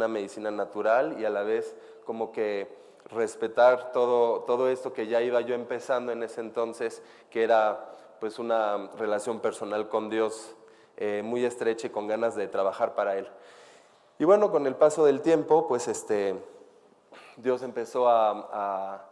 una 0.00 0.08
medicina 0.08 0.50
natural 0.50 1.20
y 1.20 1.26
a 1.26 1.30
la 1.30 1.42
vez 1.42 1.76
como 2.06 2.32
que 2.32 2.74
respetar 3.10 3.92
todo, 3.92 4.40
todo 4.44 4.70
esto 4.70 4.94
que 4.94 5.06
ya 5.06 5.20
iba 5.20 5.42
yo 5.42 5.54
empezando 5.54 6.10
en 6.10 6.22
ese 6.22 6.40
entonces, 6.40 7.02
que 7.28 7.42
era 7.42 7.96
pues 8.18 8.38
una 8.38 8.88
relación 8.96 9.40
personal 9.40 9.90
con 9.90 10.08
Dios 10.08 10.56
eh, 10.96 11.20
muy 11.22 11.44
estrecha 11.44 11.88
y 11.88 11.90
con 11.90 12.06
ganas 12.06 12.34
de 12.34 12.48
trabajar 12.48 12.94
para 12.94 13.18
Él. 13.18 13.28
Y 14.18 14.24
bueno, 14.24 14.50
con 14.50 14.66
el 14.66 14.74
paso 14.74 15.04
del 15.04 15.20
tiempo, 15.20 15.68
pues 15.68 15.86
este, 15.86 16.34
Dios 17.36 17.62
empezó 17.62 18.08
a, 18.08 19.06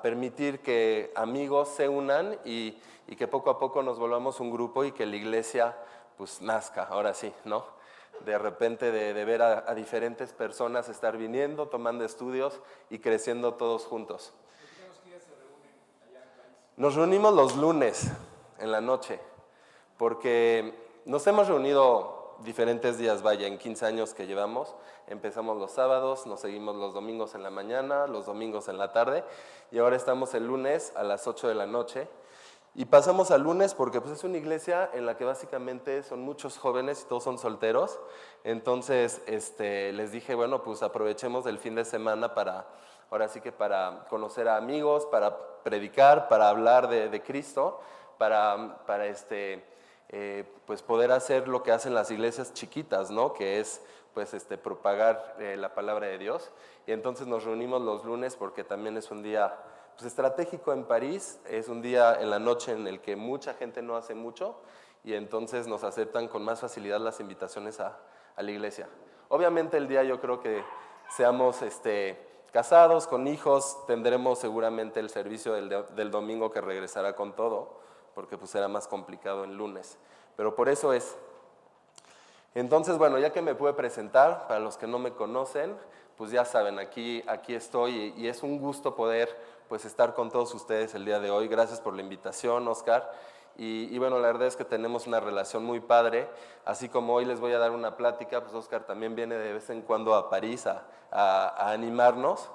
permitir 0.00 0.60
que 0.60 1.12
amigos 1.16 1.68
se 1.68 1.88
unan 1.88 2.38
y, 2.44 2.78
que 3.18 3.26
poco 3.26 3.50
a 3.50 3.58
poco 3.58 3.82
nos 3.82 3.98
volvamos 3.98 4.38
un 4.38 4.50
grupo 4.50 4.84
y 4.84 4.92
que 4.92 5.06
la 5.06 5.16
iglesia 5.16 5.76
pues 6.16 6.40
nazca, 6.40 6.84
ahora 6.84 7.14
sí, 7.14 7.32
¿no? 7.44 7.81
De 8.20 8.38
repente 8.38 8.92
de, 8.92 9.24
ver 9.24 9.42
a, 9.42 9.74
diferentes 9.74 10.32
personas 10.32 10.88
estar 10.88 11.16
viniendo, 11.16 11.68
tomando 11.68 12.04
estudios 12.04 12.60
y 12.88 13.00
creciendo 13.00 13.54
todos 13.54 13.84
juntos. 13.84 14.32
Nos 16.76 16.94
reunimos 16.94 17.34
los 17.34 17.56
lunes 17.56 18.10
en 18.58 18.70
la 18.70 18.80
noche, 18.80 19.20
porque 19.98 20.72
nos 21.04 21.26
hemos 21.26 21.48
reunido 21.48 22.36
diferentes 22.44 22.98
días, 22.98 23.22
vaya, 23.22 23.46
en 23.46 23.58
15 23.58 23.86
años 23.86 24.14
que 24.14 24.26
llevamos. 24.26 24.74
Empezamos 25.06 25.58
los 25.58 25.72
sábados, 25.72 26.26
nos 26.26 26.40
seguimos 26.40 26.76
los 26.76 26.94
domingos 26.94 27.34
en 27.34 27.42
la 27.42 27.50
mañana, 27.50 28.06
los 28.06 28.26
domingos 28.26 28.68
en 28.68 28.78
la 28.78 28.92
tarde 28.92 29.24
y 29.70 29.78
ahora 29.78 29.96
estamos 29.96 30.34
el 30.34 30.46
lunes 30.46 30.92
a 30.96 31.02
las 31.02 31.26
8 31.26 31.48
de 31.48 31.54
la 31.54 31.66
noche. 31.66 32.08
Y 32.74 32.86
pasamos 32.86 33.30
al 33.30 33.42
lunes 33.42 33.74
porque 33.74 34.00
pues, 34.00 34.14
es 34.14 34.24
una 34.24 34.38
iglesia 34.38 34.88
en 34.94 35.04
la 35.04 35.16
que 35.16 35.26
básicamente 35.26 36.02
son 36.02 36.20
muchos 36.20 36.56
jóvenes 36.56 37.02
y 37.02 37.08
todos 37.08 37.22
son 37.22 37.38
solteros. 37.38 38.00
Entonces 38.44 39.20
este, 39.26 39.92
les 39.92 40.10
dije, 40.10 40.34
bueno, 40.34 40.62
pues 40.62 40.82
aprovechemos 40.82 41.44
el 41.44 41.58
fin 41.58 41.74
de 41.74 41.84
semana 41.84 42.34
para, 42.34 42.66
ahora 43.10 43.28
sí 43.28 43.42
que 43.42 43.52
para 43.52 44.06
conocer 44.08 44.48
a 44.48 44.56
amigos, 44.56 45.04
para 45.04 45.62
predicar, 45.62 46.28
para 46.28 46.48
hablar 46.48 46.88
de, 46.88 47.10
de 47.10 47.22
Cristo, 47.22 47.78
para, 48.16 48.78
para 48.86 49.04
este, 49.04 49.62
eh, 50.08 50.44
pues 50.66 50.82
poder 50.82 51.12
hacer 51.12 51.48
lo 51.48 51.62
que 51.62 51.72
hacen 51.72 51.92
las 51.92 52.10
iglesias 52.10 52.54
chiquitas, 52.54 53.10
¿no? 53.10 53.34
Que 53.34 53.60
es 53.60 53.82
pues 54.14 54.32
este, 54.32 54.56
propagar 54.56 55.36
eh, 55.38 55.56
la 55.58 55.74
palabra 55.74 56.06
de 56.06 56.16
Dios. 56.16 56.50
Y 56.86 56.92
entonces 56.92 57.26
nos 57.26 57.44
reunimos 57.44 57.82
los 57.82 58.04
lunes 58.04 58.36
porque 58.36 58.64
también 58.64 58.96
es 58.96 59.10
un 59.10 59.22
día 59.22 59.58
pues, 60.02 60.14
estratégico 60.14 60.72
en 60.72 60.82
París, 60.82 61.38
es 61.48 61.68
un 61.68 61.80
día 61.80 62.20
en 62.20 62.28
la 62.28 62.40
noche 62.40 62.72
en 62.72 62.88
el 62.88 63.00
que 63.00 63.14
mucha 63.14 63.54
gente 63.54 63.82
no 63.82 63.96
hace 63.96 64.16
mucho 64.16 64.56
y 65.04 65.14
entonces 65.14 65.68
nos 65.68 65.84
aceptan 65.84 66.26
con 66.26 66.44
más 66.44 66.60
facilidad 66.60 66.98
las 66.98 67.20
invitaciones 67.20 67.78
a, 67.78 68.00
la 68.36 68.50
iglesia. 68.50 68.88
Obviamente 69.28 69.76
el 69.76 69.86
día 69.86 70.02
yo 70.02 70.20
creo 70.20 70.40
que 70.40 70.64
seamos 71.08 71.62
este, 71.62 72.18
casados, 72.50 73.06
con 73.06 73.28
hijos, 73.28 73.78
tendremos 73.86 74.40
seguramente 74.40 74.98
el 74.98 75.08
servicio 75.08 75.52
del, 75.52 76.10
domingo 76.10 76.50
que 76.50 76.60
regresará 76.60 77.14
con 77.14 77.36
todo 77.36 77.78
porque 78.12 78.36
pues 78.36 78.56
más 78.68 78.88
complicado 78.88 79.44
el 79.44 79.56
lunes. 79.56 79.98
Pero 80.34 80.56
por 80.56 80.68
eso 80.68 80.92
es. 80.92 81.16
Entonces, 82.56 82.98
bueno, 82.98 83.20
ya 83.20 83.32
que 83.32 83.40
me 83.40 83.54
pude 83.54 83.72
presentar, 83.72 84.48
para 84.48 84.58
los 84.58 84.76
que 84.76 84.88
no 84.88 84.98
me 84.98 85.12
conocen, 85.12 85.76
pues 86.16 86.30
ya 86.30 86.44
saben, 86.44 86.78
aquí, 86.78 87.22
aquí 87.26 87.54
estoy 87.54 88.14
y, 88.16 88.28
es 88.28 88.42
un 88.42 88.58
gusto 88.58 88.94
poder 88.94 89.36
pues 89.68 89.84
estar 89.84 90.14
con 90.14 90.30
todos 90.30 90.54
ustedes 90.54 90.94
el 90.94 91.04
día 91.04 91.20
de 91.20 91.30
hoy. 91.30 91.48
Gracias 91.48 91.80
por 91.80 91.94
la 91.94 92.02
invitación, 92.02 92.66
Oscar. 92.68 93.10
Y, 93.56 93.98
bueno, 93.98 94.18
la 94.18 94.28
verdad 94.28 94.46
es 94.46 94.56
que 94.56 94.64
tenemos 94.64 95.06
una 95.06 95.20
relación 95.20 95.64
muy 95.64 95.80
padre. 95.80 96.28
Así 96.64 96.88
como 96.88 97.14
hoy 97.14 97.24
les 97.24 97.38
voy 97.38 97.52
a 97.52 97.58
dar 97.58 97.70
una 97.70 97.96
plática, 97.96 98.40
pues 98.40 98.54
Oscar 98.54 98.84
también 98.86 99.14
viene 99.14 99.34
de 99.34 99.52
vez 99.52 99.68
en 99.70 99.82
cuando 99.82 100.14
a 100.14 100.30
París 100.30 100.66
a, 100.66 101.70
animarnos. 101.70 102.50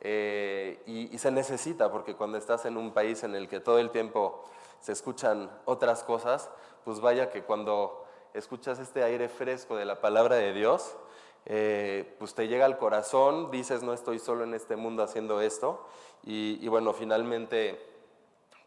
Eh, 0.00 0.82
y, 0.86 1.14
y, 1.14 1.18
se 1.18 1.30
necesita, 1.30 1.90
porque 1.90 2.16
cuando 2.16 2.36
estás 2.36 2.66
en 2.66 2.76
un 2.76 2.92
país 2.92 3.22
en 3.22 3.34
el 3.34 3.48
que 3.48 3.60
todo 3.60 3.78
el 3.78 3.90
tiempo 3.90 4.42
se 4.80 4.92
escuchan 4.92 5.50
otras 5.64 6.02
cosas, 6.02 6.50
pues 6.84 7.00
vaya 7.00 7.30
que 7.30 7.44
cuando 7.44 8.04
escuchas 8.34 8.78
este 8.78 9.04
aire 9.04 9.28
fresco 9.28 9.76
de 9.76 9.84
la 9.84 10.00
palabra 10.00 10.36
de 10.36 10.52
Dios, 10.52 10.96
eh, 11.44 12.14
pues 12.18 12.34
te 12.34 12.46
llega 12.46 12.64
al 12.64 12.78
corazón, 12.78 13.50
dices 13.50 13.82
no 13.82 13.92
estoy 13.92 14.18
solo 14.18 14.44
en 14.44 14.54
este 14.54 14.76
mundo 14.76 15.02
haciendo 15.02 15.40
esto, 15.40 15.86
y, 16.24 16.68
bueno, 16.68 16.92
finalmente 16.92 17.80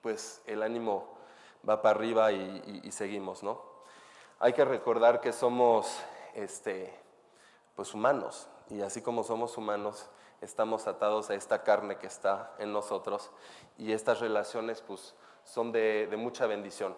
pues 0.01 0.41
el 0.45 0.61
ánimo 0.61 1.17
va 1.67 1.81
para 1.81 1.95
arriba 1.95 2.31
y, 2.31 2.91
seguimos, 2.91 3.43
¿no? 3.43 3.61
Hay 4.39 4.53
que 4.53 4.65
recordar 4.65 5.21
que 5.21 5.31
somos 5.31 5.99
este, 6.35 6.93
pues 7.75 7.93
humanos, 7.93 8.49
y 8.69 8.81
así 8.81 9.01
como 9.01 9.23
somos 9.23 9.57
humanos, 9.57 10.09
estamos 10.41 10.85
atados 10.85 11.29
a 11.29 11.35
esta 11.35 11.63
carne 11.63 11.97
que 11.97 12.07
está 12.07 12.53
en 12.59 12.73
nosotros, 12.73 13.31
y 13.77 13.93
estas 13.93 14.19
relaciones 14.19 14.81
pues 14.81 15.15
son 15.45 15.71
de, 15.71 16.13
mucha 16.17 16.45
bendición. 16.45 16.95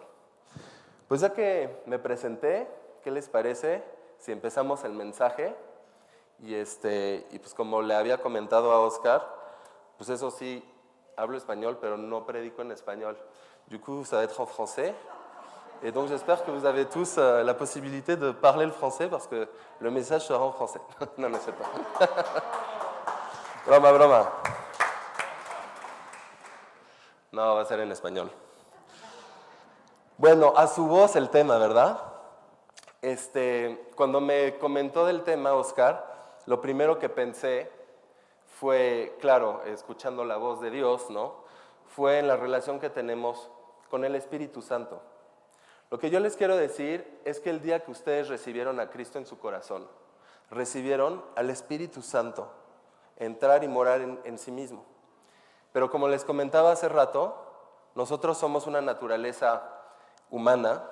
Pues 1.06 1.20
ya 1.20 1.32
que 1.32 1.82
me 1.86 1.98
presenté, 1.98 2.68
¿qué 3.02 3.10
les 3.10 3.28
parece 3.28 3.82
si 4.18 4.32
empezamos 4.32 4.84
el 4.84 4.92
mensaje? 4.92 5.54
Y, 6.40 6.54
este, 6.54 7.26
y 7.30 7.38
pues 7.38 7.54
como 7.54 7.82
le 7.82 7.94
había 7.94 8.18
comentado 8.18 8.72
a 8.72 8.80
Oscar, 8.80 9.26
pues 9.96 10.10
eso 10.10 10.30
sí, 10.30 10.64
hablo 11.16 11.36
español, 11.36 11.78
pero 11.80 11.96
no 11.96 12.24
predico 12.24 12.62
en 12.62 12.72
español. 12.72 13.18
Du 13.66 13.80
coup, 13.80 14.04
ça 14.04 14.16
va 14.16 14.24
être 14.24 14.40
en 14.40 14.46
français. 14.46 14.94
Et 15.82 15.92
donc 15.92 16.08
j'espère 16.08 16.44
que 16.44 16.50
vous 16.50 16.64
avez 16.64 16.86
tous 16.86 17.16
euh, 17.18 17.44
la 17.44 17.54
possibilité 17.54 18.16
de 18.16 18.32
parler 18.32 18.66
le 18.66 18.72
français 18.72 19.06
parce 19.08 19.28
que 19.28 19.48
le 19.78 19.90
message 19.90 20.26
sera 20.26 20.44
en 20.44 20.52
français. 20.52 20.80
non, 21.18 21.28
ne 21.28 21.38
sais 21.38 21.52
pas. 21.52 22.06
broma, 23.66 23.92
broma. 23.92 24.32
No, 27.30 27.54
va 27.54 27.60
a 27.60 27.64
ser 27.64 27.80
en 27.80 27.92
español. 27.92 28.30
Bueno, 30.16 30.52
a 30.56 30.66
su 30.66 30.86
voz 30.86 31.14
el 31.14 31.30
tema, 31.30 31.58
¿verdad? 31.58 32.02
Este, 33.00 33.90
cuando 33.94 34.20
me 34.20 34.58
comentó 34.58 35.06
del 35.06 35.22
tema, 35.22 35.52
Oscar, 35.52 36.07
lo 36.48 36.62
primero 36.62 36.98
que 36.98 37.10
pensé 37.10 37.70
fue, 38.58 39.14
claro, 39.20 39.62
escuchando 39.66 40.24
la 40.24 40.38
voz 40.38 40.62
de 40.62 40.70
Dios, 40.70 41.10
¿no? 41.10 41.44
Fue 41.88 42.18
en 42.18 42.26
la 42.26 42.36
relación 42.36 42.80
que 42.80 42.88
tenemos 42.88 43.50
con 43.90 44.02
el 44.02 44.14
Espíritu 44.14 44.62
Santo. 44.62 45.02
Lo 45.90 45.98
que 45.98 46.08
yo 46.08 46.20
les 46.20 46.36
quiero 46.36 46.56
decir 46.56 47.20
es 47.26 47.38
que 47.40 47.50
el 47.50 47.60
día 47.60 47.84
que 47.84 47.90
ustedes 47.90 48.28
recibieron 48.28 48.80
a 48.80 48.88
Cristo 48.88 49.18
en 49.18 49.26
su 49.26 49.38
corazón, 49.38 49.86
recibieron 50.50 51.22
al 51.36 51.50
Espíritu 51.50 52.00
Santo 52.00 52.50
entrar 53.18 53.62
y 53.62 53.68
morar 53.68 54.00
en, 54.00 54.38
sí 54.38 54.50
mismo. 54.50 54.86
Pero 55.74 55.90
como 55.90 56.08
les 56.08 56.24
comentaba 56.24 56.72
hace 56.72 56.88
rato, 56.88 57.36
nosotros 57.94 58.38
somos 58.38 58.66
una 58.66 58.80
naturaleza 58.80 59.70
humana, 60.30 60.82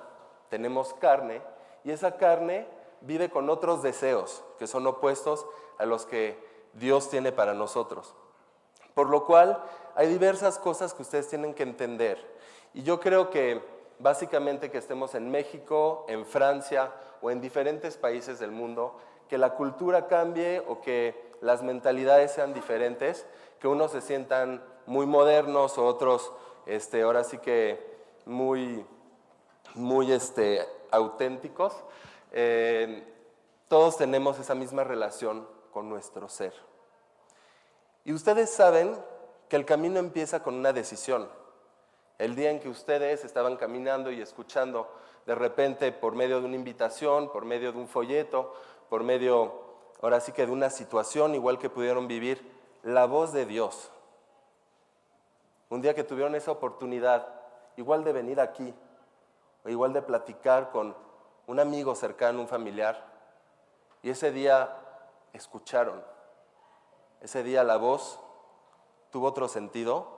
tenemos 0.50 0.93
carne, 0.93 1.41
y 1.83 1.93
esa 1.93 2.19
carne 2.19 2.69
vive 3.01 3.31
con 3.31 3.51
otros 3.51 3.83
deseos 3.83 4.43
que 4.59 4.67
son 4.67 4.87
opuestos 4.87 5.47
a 5.79 5.87
los 5.87 6.07
que 6.07 6.39
Dios 6.75 7.09
tiene 7.09 7.33
para 7.33 7.55
nosotros. 7.55 8.15
Por 8.95 9.09
lo 9.09 9.25
cual 9.25 9.62
hay 9.95 10.09
diversas 10.09 10.59
cosas 10.59 10.95
que 10.95 11.03
ustedes 11.03 11.29
tienen 11.29 11.55
que 11.55 11.62
entender. 11.62 12.19
Y 12.75 12.83
yo 12.83 13.01
creo 13.01 13.31
que 13.31 13.62
básicamente 13.99 14.71
que 14.71 14.79
estemos 14.79 15.15
en 15.15 15.31
México, 15.31 16.05
en 16.09 16.27
Francia 16.27 16.93
o 17.23 17.31
en 17.31 17.41
diferentes 17.41 17.97
países 17.97 18.39
del 18.39 18.51
mundo, 18.51 18.99
que 19.29 19.39
la 19.39 19.55
cultura 19.55 20.06
cambie 20.06 20.62
o 20.67 20.81
que 20.81 21.35
las 21.41 21.62
mentalidades 21.62 22.33
sean 22.33 22.55
diferentes, 22.55 23.27
que 23.61 23.69
unos 23.69 23.93
se 23.93 24.01
sientan 24.01 24.62
muy 24.87 25.06
modernos 25.06 25.79
o 25.79 25.87
otros, 25.87 26.33
este, 26.67 27.03
ahora 27.03 27.25
sí 27.25 27.39
que 27.39 27.97
muy, 28.25 28.85
muy 29.75 30.12
este, 30.12 30.67
auténticos. 30.91 31.75
Eh, 32.39 33.03
todos 33.67 33.97
tenemos 33.97 34.39
esa 34.39 34.55
misma 34.55 34.85
relación 34.85 35.49
con 35.73 35.89
nuestro 35.89 36.29
ser. 36.29 36.53
Y 38.05 38.12
ustedes 38.12 38.50
saben 38.50 38.94
que 39.49 39.56
el 39.56 39.65
camino 39.65 39.99
empieza 39.99 40.43
con 40.43 40.55
una 40.55 40.75
decisión. 40.75 41.31
El 42.19 42.37
día 42.37 42.50
en 42.50 42.61
que 42.61 42.69
ustedes 42.69 43.25
estaban 43.25 43.56
caminando 43.56 44.12
y 44.12 44.21
escuchando 44.21 44.87
de 45.25 45.35
repente 45.35 45.91
por 45.93 46.15
medio 46.15 46.41
de 46.41 46.47
una 46.47 46.56
invitación, 46.56 47.33
por 47.33 47.47
medio 47.47 47.73
de 47.73 47.79
un 47.79 47.88
folleto, 47.88 48.53
por 48.91 49.03
medio, 49.03 49.62
ahora 50.03 50.21
sí 50.21 50.32
que 50.32 50.44
de 50.44 50.53
una 50.53 50.69
situación 50.69 51.35
igual 51.35 51.59
que 51.59 51.71
pudieron 51.71 52.06
vivir, 52.06 52.47
la 52.82 53.06
voz 53.06 53.32
de 53.32 53.47
Dios. 53.47 53.91
Un 55.71 55.81
día 55.81 55.94
que 55.94 56.05
tuvieron 56.05 56.35
esa 56.35 56.50
oportunidad, 56.50 57.27
igual 57.79 58.05
de 58.05 58.12
venir 58.12 58.41
aquí, 58.41 58.75
o 59.65 59.71
igual 59.71 59.94
de 59.94 60.03
platicar 60.03 60.71
con 60.71 61.06
un 61.46 61.60
amigo 61.60 61.94
cercano, 61.94 62.40
un 62.40 62.48
familiar, 62.48 63.04
y 64.02 64.10
ese 64.10 64.32
día 64.32 64.76
escucharon. 65.32 66.02
Ese 67.20 67.43
día 67.43 67.64
la 67.64 67.76
voz 67.76 68.20
tuvo 69.10 69.26
otro 69.26 69.48
sentido 69.48 70.08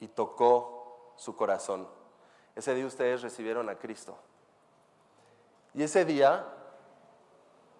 y 0.00 0.08
tocó 0.08 1.12
su 1.16 1.36
corazón. 1.36 1.88
Ese 2.54 2.74
día 2.74 2.86
ustedes 2.86 3.22
recibieron 3.22 3.68
a 3.68 3.78
Cristo. 3.78 4.16
Y 5.74 5.82
ese 5.82 6.04
día 6.04 6.46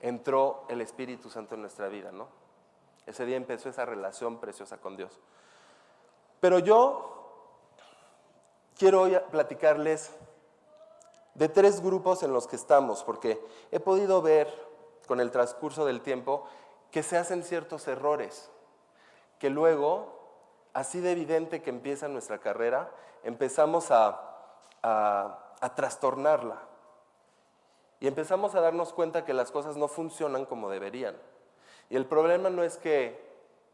entró 0.00 0.64
el 0.69 0.81
Espíritu 0.81 1.31
Santo 1.31 1.55
en 1.55 1.62
nuestra 1.62 1.88
vida, 1.88 2.12
¿no? 2.12 2.28
Ese 3.06 3.25
día 3.25 3.37
empezó 3.37 3.69
esa 3.69 3.84
relación 3.84 4.38
preciosa 4.38 4.78
con 4.78 4.96
Dios. 4.96 5.19
Pero 6.40 6.58
yo 6.58 7.17
quiero 8.76 9.02
hoy 9.02 9.19
platicarles 9.31 10.14
de 11.37 11.49
tres 11.49 11.83
grupos 11.83 12.23
en 12.23 12.33
los 12.33 12.47
que 12.47 12.56
estamos, 12.56 13.05
porque 13.05 13.41
he 13.71 13.79
podido 13.79 14.23
ver 14.23 14.49
con 15.06 15.21
el 15.21 15.31
transcurso 15.31 15.85
del 15.85 16.00
tiempo 16.00 16.44
que 16.91 17.03
se 17.03 17.19
hacen 17.19 17.43
ciertos 17.43 17.87
errores, 17.88 18.50
que 19.38 19.50
luego, 19.50 20.19
así 20.73 21.00
de 21.00 21.12
evidente 21.12 21.62
que 21.62 21.71
empieza 21.71 22.09
nuestra 22.09 22.38
carrera, 22.38 22.91
empezamos 23.23 23.91
a, 23.91 24.19
a 24.83 25.75
trastornarla. 25.75 26.62
Y 28.00 28.06
empezamos 28.06 28.55
a 28.55 28.61
darnos 28.61 28.93
cuenta 28.93 29.25
que 29.25 29.35
las 29.35 29.50
cosas 29.50 29.77
no 29.77 29.88
funcionan 29.88 30.44
como 30.44 30.71
deberían. 30.71 31.17
Y 31.88 31.97
el 31.97 32.06
problema 32.06 32.50
no 32.50 32.62
es 32.62 32.77
que 32.77 33.25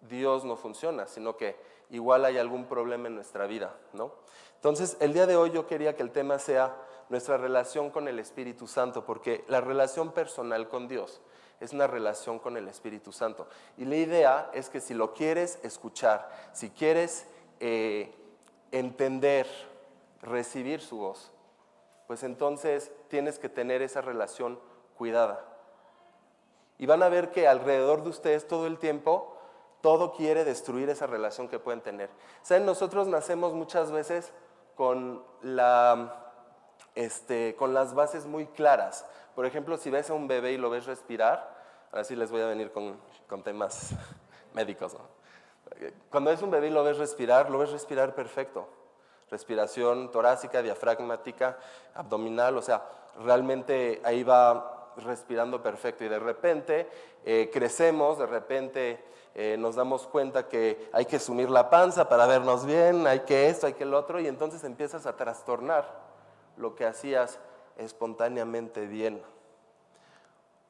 Dios 0.02 0.44
no 0.44 0.56
funciona, 0.56 1.06
sino 1.06 1.36
que 1.36 1.56
igual 1.90 2.24
hay 2.24 2.38
algún 2.38 2.66
problema 2.66 3.08
en 3.08 3.14
nuestra 3.14 3.46
vida, 3.46 3.74
¿no? 3.92 4.12
Entonces, 4.56 4.96
el 5.00 5.12
día 5.12 5.26
de 5.26 5.36
hoy 5.36 5.50
yo 5.50 5.66
quería 5.66 5.96
que 5.96 6.02
el 6.02 6.12
tema 6.12 6.38
sea 6.38 6.76
nuestra 7.12 7.36
relación 7.36 7.90
con 7.90 8.08
el 8.08 8.18
Espíritu 8.18 8.66
Santo, 8.66 9.04
porque 9.04 9.44
la 9.46 9.60
relación 9.60 10.12
personal 10.12 10.66
con 10.70 10.88
Dios 10.88 11.20
es 11.60 11.74
una 11.74 11.86
relación 11.86 12.38
con 12.38 12.56
el 12.56 12.66
Espíritu 12.68 13.12
Santo. 13.12 13.46
Y 13.76 13.84
la 13.84 13.96
idea 13.96 14.50
es 14.54 14.70
que 14.70 14.80
si 14.80 14.94
lo 14.94 15.12
quieres 15.12 15.58
escuchar, 15.62 16.30
si 16.54 16.70
quieres 16.70 17.26
eh, 17.60 18.14
entender, 18.70 19.46
recibir 20.22 20.80
su 20.80 20.96
voz, 20.96 21.30
pues 22.06 22.22
entonces 22.22 22.90
tienes 23.08 23.38
que 23.38 23.50
tener 23.50 23.82
esa 23.82 24.00
relación 24.00 24.58
cuidada. 24.96 25.44
Y 26.78 26.86
van 26.86 27.02
a 27.02 27.10
ver 27.10 27.30
que 27.30 27.46
alrededor 27.46 28.04
de 28.04 28.08
ustedes 28.08 28.48
todo 28.48 28.66
el 28.66 28.78
tiempo, 28.78 29.36
todo 29.82 30.14
quiere 30.14 30.46
destruir 30.46 30.88
esa 30.88 31.06
relación 31.06 31.46
que 31.48 31.58
pueden 31.58 31.82
tener. 31.82 32.08
Saben, 32.40 32.64
nosotros 32.64 33.06
nacemos 33.06 33.52
muchas 33.52 33.92
veces 33.92 34.32
con, 34.76 35.22
la, 35.42 36.21
este, 36.94 37.54
con 37.56 37.74
las 37.74 37.94
bases 37.94 38.26
muy 38.26 38.46
claras. 38.46 39.06
Por 39.34 39.46
ejemplo, 39.46 39.76
si 39.76 39.90
ves 39.90 40.10
a 40.10 40.14
un 40.14 40.28
bebé 40.28 40.52
y 40.52 40.58
lo 40.58 40.70
ves 40.70 40.86
respirar, 40.86 41.54
ahora 41.90 42.04
sí 42.04 42.16
les 42.16 42.30
voy 42.30 42.42
a 42.42 42.46
venir 42.46 42.70
con, 42.70 42.98
temas 43.42 43.90
médicos. 44.54 44.96
Cuando 46.10 46.30
es 46.30 46.42
un 46.42 46.50
bebé 46.50 46.68
y 46.68 46.70
lo 46.70 46.84
ves 46.84 46.98
respirar, 46.98 47.50
lo 47.50 47.58
ves 47.58 47.70
respirar 47.70 48.14
perfecto. 48.14 48.68
Respiración 49.30 50.10
torácica, 50.12 50.60
diafragmática, 50.60 51.58
abdominal, 51.94 52.58
o 52.58 52.62
sea, 52.62 52.82
realmente 53.24 54.02
ahí 54.04 54.22
va 54.22 54.92
respirando 54.98 55.62
perfecto. 55.62 56.04
Y 56.04 56.08
de 56.08 56.18
repente 56.18 56.88
eh, 57.24 57.48
crecemos, 57.50 58.18
de 58.18 58.26
repente 58.26 59.02
eh, 59.34 59.56
nos 59.58 59.76
damos 59.76 60.06
cuenta 60.06 60.46
que 60.46 60.90
hay 60.92 61.06
que 61.06 61.18
sumir 61.18 61.48
la 61.48 61.70
panza 61.70 62.10
para 62.10 62.26
vernos 62.26 62.66
bien, 62.66 63.06
hay 63.06 63.20
que 63.20 63.48
esto, 63.48 63.66
hay 63.66 63.72
que 63.72 63.84
el 63.84 63.94
otro, 63.94 64.20
y 64.20 64.26
entonces 64.26 64.62
empiezas 64.64 65.06
a 65.06 65.16
trastornar 65.16 66.11
lo 66.56 66.74
que 66.74 66.86
hacías 66.86 67.38
espontáneamente 67.76 68.86
bien. 68.86 69.22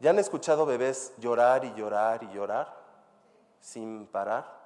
¿Ya 0.00 0.11
han 0.11 0.19
escuchado 0.19 0.67
bebés 0.67 1.12
llorar 1.19 1.64
y 1.64 1.73
llorar 1.75 2.23
y 2.23 2.31
llorar 2.32 2.75
sin 3.61 4.06
parar? 4.06 4.61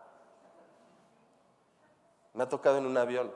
Me 2.32 2.44
ha 2.44 2.48
tocado 2.48 2.78
en 2.78 2.86
un 2.86 2.96
avión. 2.96 3.32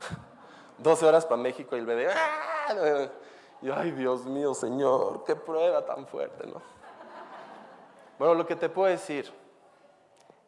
12 0.78 1.06
horas 1.06 1.26
para 1.26 1.40
México 1.40 1.76
y 1.76 1.80
el 1.80 1.86
bebé. 1.86 2.08
¡ah! 2.12 3.08
Y 3.62 3.70
ay, 3.70 3.92
Dios 3.92 4.24
mío, 4.26 4.54
Señor, 4.54 5.22
qué 5.24 5.36
prueba 5.36 5.86
tan 5.86 6.06
fuerte, 6.06 6.46
¿no? 6.48 6.60
Bueno, 8.18 8.34
lo 8.34 8.46
que 8.46 8.56
te 8.56 8.68
puedo 8.68 8.88
decir 8.88 9.32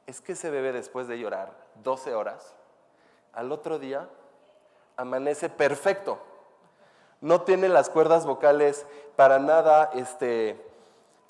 es 0.07 0.21
que 0.21 0.33
ese 0.33 0.51
bebé 0.51 0.73
después 0.73 1.07
de 1.07 1.19
llorar 1.19 1.53
12 1.83 2.15
horas, 2.15 2.55
al 3.33 3.53
otro 3.53 3.79
día 3.79 4.09
amanece 4.97 5.49
perfecto. 5.49 6.19
No 7.25 7.41
tiene 7.41 7.71
las 7.71 7.89
cuerdas 7.89 8.27
vocales 8.27 8.85
para 9.17 9.39
nada, 9.39 9.89
este, 9.95 10.63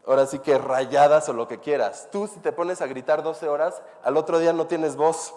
ahora 0.05 0.27
sí 0.27 0.41
que 0.41 0.59
rayadas 0.59 1.29
o 1.29 1.33
lo 1.33 1.47
que 1.47 1.61
quieras. 1.61 2.09
Tú 2.11 2.27
si 2.27 2.41
te 2.41 2.51
pones 2.51 2.83
a 2.83 2.89
gritar 2.89 3.23
12 3.23 3.49
horas, 3.49 3.81
al 4.03 4.17
otro 4.17 4.41
día 4.41 4.53
no 4.53 4.67
tienes 4.67 4.97
voz. 4.97 5.33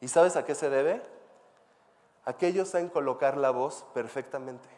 ¿Y 0.00 0.08
sabes 0.08 0.36
a 0.36 0.46
qué 0.46 0.54
se 0.54 0.70
debe? 0.70 1.02
Aquellos 2.24 2.70
saben 2.70 2.88
colocar 2.88 3.36
la 3.36 3.50
voz 3.50 3.84
perfectamente. 3.92 4.70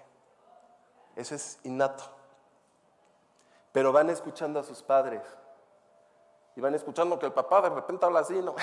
Eso 1.14 1.36
es 1.36 1.60
innato. 1.62 2.02
Pero 3.70 3.92
van 3.92 4.10
escuchando 4.10 4.58
a 4.58 4.64
sus 4.64 4.82
padres 4.82 5.22
y 6.56 6.60
van 6.60 6.74
escuchando 6.74 7.16
que 7.20 7.26
el 7.26 7.32
papá 7.32 7.62
de 7.62 7.68
repente 7.68 8.04
habla 8.04 8.18
así, 8.18 8.42
¿no? 8.42 8.56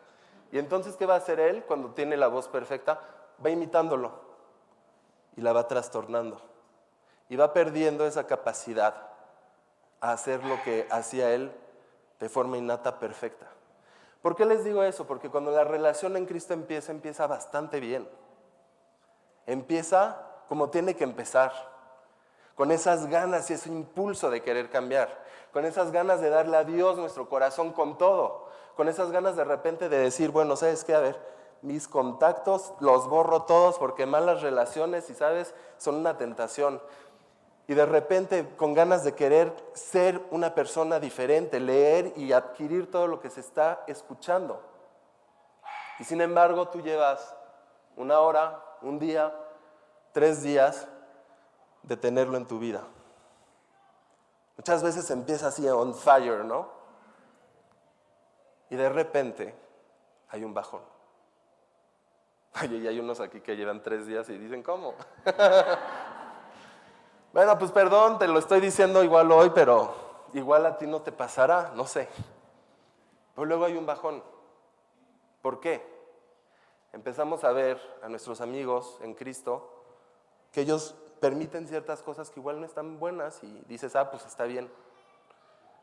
y 0.50 0.58
entonces, 0.58 0.96
¿qué 0.96 1.04
va 1.04 1.12
a 1.12 1.18
hacer 1.18 1.40
él 1.40 1.62
cuando 1.64 1.90
tiene 1.90 2.16
la 2.16 2.28
voz 2.28 2.48
perfecta? 2.48 2.98
Va 3.44 3.50
imitándolo 3.50 4.27
y 5.38 5.40
la 5.40 5.54
va 5.54 5.68
trastornando. 5.68 6.42
Y 7.30 7.36
va 7.36 7.52
perdiendo 7.52 8.06
esa 8.06 8.26
capacidad 8.26 8.94
a 10.00 10.12
hacer 10.12 10.44
lo 10.44 10.62
que 10.64 10.86
hacía 10.90 11.32
él 11.32 11.50
de 12.20 12.28
forma 12.28 12.58
innata 12.58 12.98
perfecta. 12.98 13.46
¿Por 14.20 14.34
qué 14.36 14.44
les 14.44 14.64
digo 14.64 14.82
eso? 14.82 15.06
Porque 15.06 15.30
cuando 15.30 15.52
la 15.52 15.64
relación 15.64 16.16
en 16.16 16.26
Cristo 16.26 16.52
empieza, 16.52 16.92
empieza 16.92 17.26
bastante 17.26 17.80
bien. 17.80 18.06
Empieza 19.46 20.24
como 20.48 20.70
tiene 20.70 20.96
que 20.96 21.04
empezar, 21.04 21.52
con 22.54 22.72
esas 22.72 23.06
ganas 23.06 23.48
y 23.50 23.54
ese 23.54 23.68
impulso 23.68 24.30
de 24.30 24.42
querer 24.42 24.68
cambiar 24.68 25.16
con 25.52 25.64
esas 25.64 25.92
ganas 25.92 26.20
de 26.20 26.30
darle 26.30 26.56
a 26.56 26.64
Dios 26.64 26.98
nuestro 26.98 27.28
corazón 27.28 27.72
con 27.72 27.98
todo, 27.98 28.48
con 28.76 28.88
esas 28.88 29.10
ganas 29.10 29.36
de 29.36 29.44
repente 29.44 29.88
de 29.88 29.98
decir, 29.98 30.30
bueno, 30.30 30.56
¿sabes 30.56 30.84
qué? 30.84 30.94
A 30.94 31.00
ver, 31.00 31.18
mis 31.62 31.88
contactos 31.88 32.72
los 32.80 33.08
borro 33.08 33.42
todos 33.42 33.78
porque 33.78 34.06
malas 34.06 34.42
relaciones, 34.42 35.10
y 35.10 35.14
sabes, 35.14 35.54
son 35.76 35.96
una 35.96 36.16
tentación. 36.16 36.80
Y 37.66 37.74
de 37.74 37.84
repente 37.84 38.54
con 38.56 38.72
ganas 38.72 39.04
de 39.04 39.14
querer 39.14 39.54
ser 39.74 40.22
una 40.30 40.54
persona 40.54 40.98
diferente, 41.00 41.60
leer 41.60 42.12
y 42.16 42.32
adquirir 42.32 42.90
todo 42.90 43.06
lo 43.06 43.20
que 43.20 43.28
se 43.28 43.40
está 43.40 43.84
escuchando. 43.86 44.62
Y 45.98 46.04
sin 46.04 46.20
embargo 46.20 46.68
tú 46.68 46.80
llevas 46.80 47.34
una 47.96 48.20
hora, 48.20 48.62
un 48.80 48.98
día, 48.98 49.34
tres 50.12 50.42
días 50.42 50.86
de 51.82 51.96
tenerlo 51.96 52.36
en 52.36 52.46
tu 52.46 52.58
vida. 52.58 52.84
Muchas 54.56 54.82
veces 54.82 55.10
empieza 55.10 55.48
así 55.48 55.68
on 55.68 55.94
fire, 55.94 56.44
¿no? 56.44 56.68
Y 58.70 58.76
de 58.76 58.88
repente 58.88 59.54
hay 60.30 60.44
un 60.44 60.54
bajón. 60.54 60.97
Oye, 62.62 62.78
y 62.78 62.88
hay 62.88 62.98
unos 62.98 63.20
aquí 63.20 63.40
que 63.40 63.56
llevan 63.56 63.82
tres 63.82 64.06
días 64.06 64.28
y 64.28 64.38
dicen, 64.38 64.62
¿cómo? 64.62 64.94
bueno, 67.32 67.58
pues 67.58 67.70
perdón, 67.70 68.18
te 68.18 68.26
lo 68.26 68.38
estoy 68.38 68.60
diciendo 68.60 69.04
igual 69.04 69.30
hoy, 69.30 69.50
pero 69.54 69.94
igual 70.32 70.66
a 70.66 70.78
ti 70.78 70.86
no 70.86 71.02
te 71.02 71.12
pasará, 71.12 71.72
no 71.74 71.86
sé. 71.86 72.08
Pero 73.34 73.44
luego 73.44 73.64
hay 73.64 73.76
un 73.76 73.86
bajón. 73.86 74.22
¿Por 75.42 75.60
qué? 75.60 75.86
Empezamos 76.92 77.44
a 77.44 77.52
ver 77.52 77.80
a 78.02 78.08
nuestros 78.08 78.40
amigos 78.40 78.98
en 79.02 79.14
Cristo 79.14 79.70
que 80.50 80.62
ellos 80.62 80.96
permiten 81.20 81.68
ciertas 81.68 82.02
cosas 82.02 82.30
que 82.30 82.40
igual 82.40 82.60
no 82.60 82.66
están 82.66 82.98
buenas 82.98 83.42
y 83.44 83.62
dices, 83.68 83.94
ah, 83.94 84.10
pues 84.10 84.26
está 84.26 84.44
bien. 84.44 84.70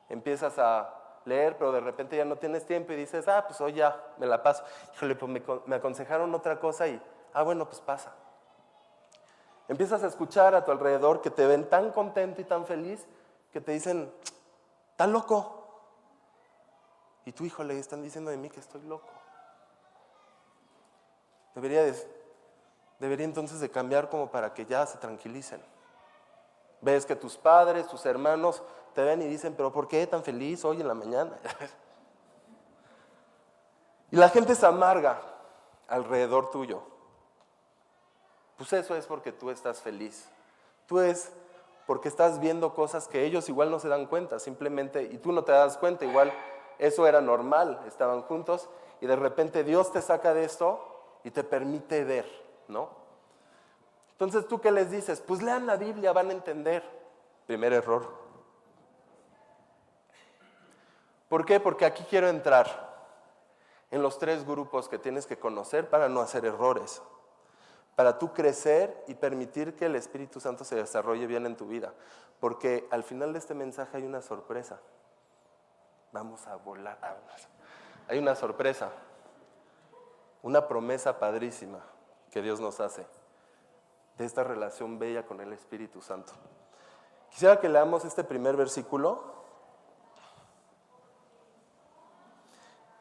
Empiezas 0.10 0.60
a 0.60 1.05
leer, 1.25 1.58
pero 1.58 1.72
de 1.72 1.82
repente 1.82 2.15
ya 2.15 2.25
no 2.25 2.38
tienes 2.38 2.65
tiempo 2.65 2.94
y 2.94 2.96
dices, 2.96 3.27
ah, 3.27 3.46
pues 3.48 3.60
hoy 3.62 3.74
ya 3.74 4.01
me 4.17 4.25
la 4.25 4.41
paso. 4.41 4.63
Híjole, 4.96 5.15
pues 5.15 5.32
me, 5.65 5.75
aconsejaron 5.75 6.34
otra 6.34 6.60
cosa 6.60 6.88
y, 6.88 7.01
ah, 7.34 7.44
bueno, 7.44 7.65
pues 7.65 7.82
pasa. 7.82 8.13
Empiezas 9.67 10.03
a 10.03 10.08
escuchar 10.08 10.53
a 10.55 10.63
tu 10.63 10.72
alrededor 10.72 11.22
que 11.22 11.32
te 11.32 11.46
ven 11.46 11.67
tan 11.70 11.91
contento 11.91 12.41
y 12.41 12.44
tan 12.44 12.65
feliz 12.65 13.05
que 13.51 13.60
te 13.60 13.72
dicen, 13.72 14.12
está 14.91 15.08
loco. 15.08 15.63
Y 17.25 17.32
tu 17.32 17.44
hijo 17.44 17.63
le 17.63 17.79
están 17.79 18.03
diciendo 18.03 18.29
de 18.29 18.38
mí 18.38 18.50
que 18.50 18.60
estoy 18.60 18.82
loco. 18.84 19.10
Debería 21.55 21.84
decir, 21.84 22.08
debería 23.00 23.25
entonces 23.25 23.60
de 23.60 23.72
cambiar 23.72 24.10
como 24.10 24.29
para 24.29 24.53
que 24.53 24.65
ya 24.65 24.86
se 24.86 24.98
tranquilicen. 25.00 25.62
Ves 26.86 27.04
que 27.04 27.15
tus 27.15 27.36
padres, 27.36 27.88
tus 27.88 28.06
hermanos 28.06 28.62
te 28.94 29.04
ven 29.04 29.20
y 29.24 29.25
dicen, 29.25 29.56
pero 29.58 29.74
¿por 29.74 29.88
qué 29.88 30.06
tan 30.06 30.24
feliz 30.24 30.63
hoy 30.63 30.82
en 30.82 30.88
la 30.88 30.94
mañana? 30.94 31.36
y 34.12 34.15
la 34.15 34.30
gente 34.30 34.54
se 34.54 34.68
amarga 34.68 35.20
alrededor 35.88 36.51
tuyo. 36.51 36.84
Pues 38.56 38.72
eso 38.72 38.96
es 38.96 39.08
porque 39.08 39.32
tú 39.32 39.50
estás 39.50 39.82
feliz. 39.82 40.30
Tú 40.86 41.00
es 41.00 41.32
porque 41.88 42.08
estás 42.08 42.39
viendo 42.39 42.75
cosas 42.75 43.08
que 43.08 43.25
ellos 43.25 43.50
igual 43.50 43.72
no 43.72 43.80
se 43.80 43.88
dan 43.88 44.06
cuenta, 44.06 44.38
simplemente, 44.38 45.01
y 45.01 45.18
tú 45.18 45.32
no 45.32 45.44
te 45.44 45.54
das 45.54 45.77
cuenta, 45.77 46.06
igual 46.06 46.32
eso 46.77 47.08
era 47.08 47.20
normal, 47.20 47.82
estaban 47.88 48.22
juntos, 48.22 48.70
y 49.01 49.08
de 49.08 49.15
repente 49.15 49.63
Dios 49.63 49.92
te 49.92 50.04
saca 50.04 50.36
de 50.36 50.46
esto 50.46 50.80
y 51.24 51.32
te 51.32 51.44
permite 51.44 52.04
ver. 52.04 52.46
¿no? 52.68 53.05
Entonces, 54.16 54.48
¿tú 54.48 54.62
qué 54.62 54.72
les 54.72 54.92
dices? 54.92 55.20
Pues 55.20 55.42
lean 55.42 55.66
la 55.66 55.76
Biblia, 55.76 56.14
van 56.14 56.30
a 56.30 56.34
entender. 56.34 56.82
Primer 57.48 57.74
error. 57.74 58.10
¿Por 61.28 61.46
qué? 61.46 61.60
Porque 61.60 61.84
aquí 61.84 62.06
quiero 62.10 62.30
entrar 62.30 62.96
en 63.92 64.02
los 64.02 64.18
tres 64.18 64.46
grupos 64.46 64.88
que 64.88 64.98
tienes 64.98 65.26
que 65.28 65.38
conocer 65.38 65.90
para 65.90 66.08
no 66.08 66.22
hacer 66.22 66.46
errores, 66.46 67.02
para 67.98 68.18
tú 68.18 68.32
crecer 68.34 69.04
y 69.10 69.16
permitir 69.16 69.76
que 69.76 69.88
el 69.88 69.98
Espíritu 69.98 70.40
Santo 70.40 70.64
se 70.64 70.78
desarrolle 70.78 71.28
bien 71.28 71.46
en 71.46 71.58
tu 71.58 71.68
vida. 71.68 71.94
Porque 72.40 72.88
al 72.92 73.04
final 73.04 73.34
de 73.34 73.40
este 73.40 73.54
mensaje 73.54 73.98
hay 73.98 74.04
una 74.04 74.22
sorpresa. 74.22 74.80
Vamos 76.14 76.48
a 76.48 76.56
volar. 76.56 76.98
Hay 78.08 78.18
una 78.18 78.34
sorpresa, 78.34 78.92
una 80.42 80.70
promesa 80.70 81.20
padrísima 81.20 81.80
que 82.32 82.42
Dios 82.42 82.62
nos 82.62 82.80
hace 82.80 83.06
de 84.18 84.26
esta 84.26 84.44
relación 84.44 84.98
bella 84.98 85.26
con 85.26 85.42
el 85.42 85.52
Espíritu 85.54 86.02
Santo. 86.02 86.34
Quisiera 87.30 87.60
que 87.60 87.68
leamos 87.68 88.06
este 88.06 88.24
primer 88.24 88.56
versículo 88.56 89.36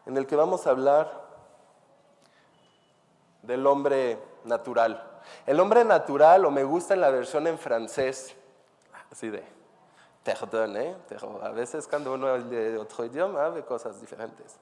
en 0.07 0.17
el 0.17 0.27
que 0.27 0.37
vamos 0.37 0.67
a 0.67 0.71
hablar 0.71 1.25
del 3.43 3.67
hombre 3.67 4.19
natural. 4.45 5.21
El 5.47 5.61
hombre 5.61 5.85
natural, 5.85 6.45
o 6.45 6.51
me 6.51 6.65
gusta 6.65 6.95
en 6.95 7.01
la 7.01 7.11
versión 7.11 7.47
en 7.47 7.59
francés, 7.59 8.35
así 9.11 9.31
de, 9.31 9.43
perdón, 10.23 10.77
¿eh? 10.77 10.97
a 11.43 11.51
veces 11.51 11.87
cuando 11.87 12.13
uno 12.13 12.27
habla 12.27 12.45
de 12.45 12.79
otro 12.79 13.05
idioma 13.05 13.49
ve 13.51 13.65
cosas 13.65 14.01
diferentes, 14.01 14.57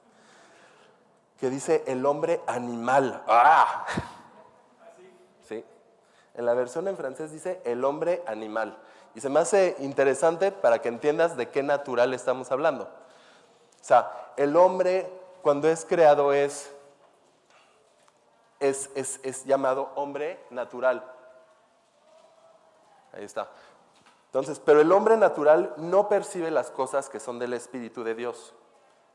que 1.41 1.51
dice 1.51 1.83
el 1.87 2.05
hombre 2.07 2.41
animal. 2.47 3.23
¡Ah! 3.27 3.85
En 6.35 6.47
la 6.47 6.55
versión 6.55 6.89
en 6.89 6.97
francés 6.97 7.31
dice 7.33 7.61
el 7.65 7.85
hombre 7.85 8.23
animal. 8.27 8.77
Y 9.15 9.21
se 9.21 9.29
me 9.29 9.41
hace 9.41 9.77
interesante 9.81 10.51
para 10.51 10.81
que 10.81 10.89
entiendas 10.89 11.37
de 11.37 11.51
qué 11.51 11.63
natural 11.63 12.15
estamos 12.15 12.51
hablando. 12.51 12.85
O 12.85 13.85
sea, 13.85 14.33
el 14.37 14.57
hombre 14.57 15.11
cuando 15.43 15.69
es 15.69 15.85
creado 15.85 16.33
es, 16.33 16.71
es, 18.61 18.91
es, 18.95 19.45
llamado 19.45 19.91
hombre 19.97 20.39
natural. 20.51 21.05
Ahí 23.13 23.25
está. 23.25 23.49
Entonces, 24.27 24.61
pero 24.65 24.81
el 24.81 24.93
hombre 24.93 25.17
natural 25.17 25.75
no 25.77 26.09
percibe 26.09 26.51
las 26.51 26.71
cosas 26.71 27.11
que 27.11 27.21
son 27.21 27.39
del 27.39 27.53
Espíritu 27.53 28.05
de 28.05 28.15
Dios. 28.15 28.55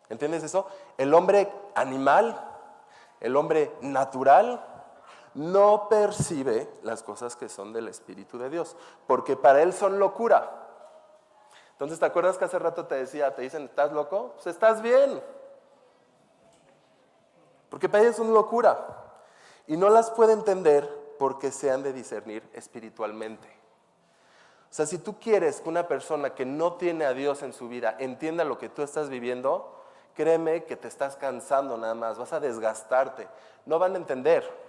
¿Entiendes 0.10 0.44
eso? 0.44 0.68
El 0.98 1.14
hombre 1.14 1.52
animal, 1.74 2.40
el 3.20 3.36
hombre 3.36 3.72
natural, 3.82 4.64
no 5.38 5.88
percibe 5.88 6.68
las 6.82 7.04
cosas 7.04 7.36
que 7.36 7.48
son 7.48 7.72
del 7.72 7.88
Espíritu 7.88 8.40
de 8.40 8.50
Dios, 8.50 8.76
porque 9.06 9.36
para 9.36 9.62
él 9.62 9.72
son 9.72 10.00
locura. 10.00 10.52
Entonces, 11.74 12.00
¿te 12.00 12.06
acuerdas 12.06 12.40
que 12.40 12.46
hace 12.46 12.58
rato 12.58 12.88
te 12.88 12.96
decía, 12.96 13.36
te 13.36 13.44
dicen, 13.44 13.66
¿estás 13.66 13.92
loco? 13.92 14.32
Pues 14.34 14.48
estás 14.48 14.82
bien. 14.82 15.22
Porque 17.70 17.88
para 17.88 18.04
ellos 18.04 18.16
son 18.16 18.34
locura. 18.34 18.80
Y 19.68 19.78
no 19.78 19.90
las 19.90 20.10
puede 20.10 20.34
entender 20.34 20.90
porque 21.20 21.52
se 21.52 21.70
han 21.70 21.84
de 21.84 21.94
discernir 21.94 22.42
espiritualmente. 22.54 23.48
O 24.72 24.74
sea, 24.74 24.88
si 24.88 24.98
tú 24.98 25.20
quieres 25.20 25.62
que 25.62 25.70
una 25.70 25.88
persona 25.88 26.34
que 26.34 26.46
no 26.46 26.74
tiene 26.74 27.06
a 27.06 27.14
Dios 27.14 27.44
en 27.44 27.54
su 27.54 27.70
vida 27.70 27.96
entienda 28.00 28.44
lo 28.44 28.58
que 28.58 28.70
tú 28.70 28.82
estás 28.82 29.08
viviendo, 29.10 29.84
créeme 30.16 30.64
que 30.64 30.76
te 30.76 30.88
estás 30.88 31.16
cansando 31.16 31.78
nada 31.78 31.94
más, 31.94 32.18
vas 32.18 32.34
a 32.34 32.40
desgastarte, 32.40 33.28
no 33.68 33.78
van 33.78 33.94
a 33.94 33.98
entender. 33.98 34.67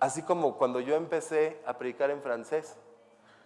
Así 0.00 0.22
como 0.22 0.56
cuando 0.56 0.80
yo 0.80 0.96
empecé 0.96 1.60
a 1.66 1.76
predicar 1.76 2.10
en 2.10 2.22
francés. 2.22 2.76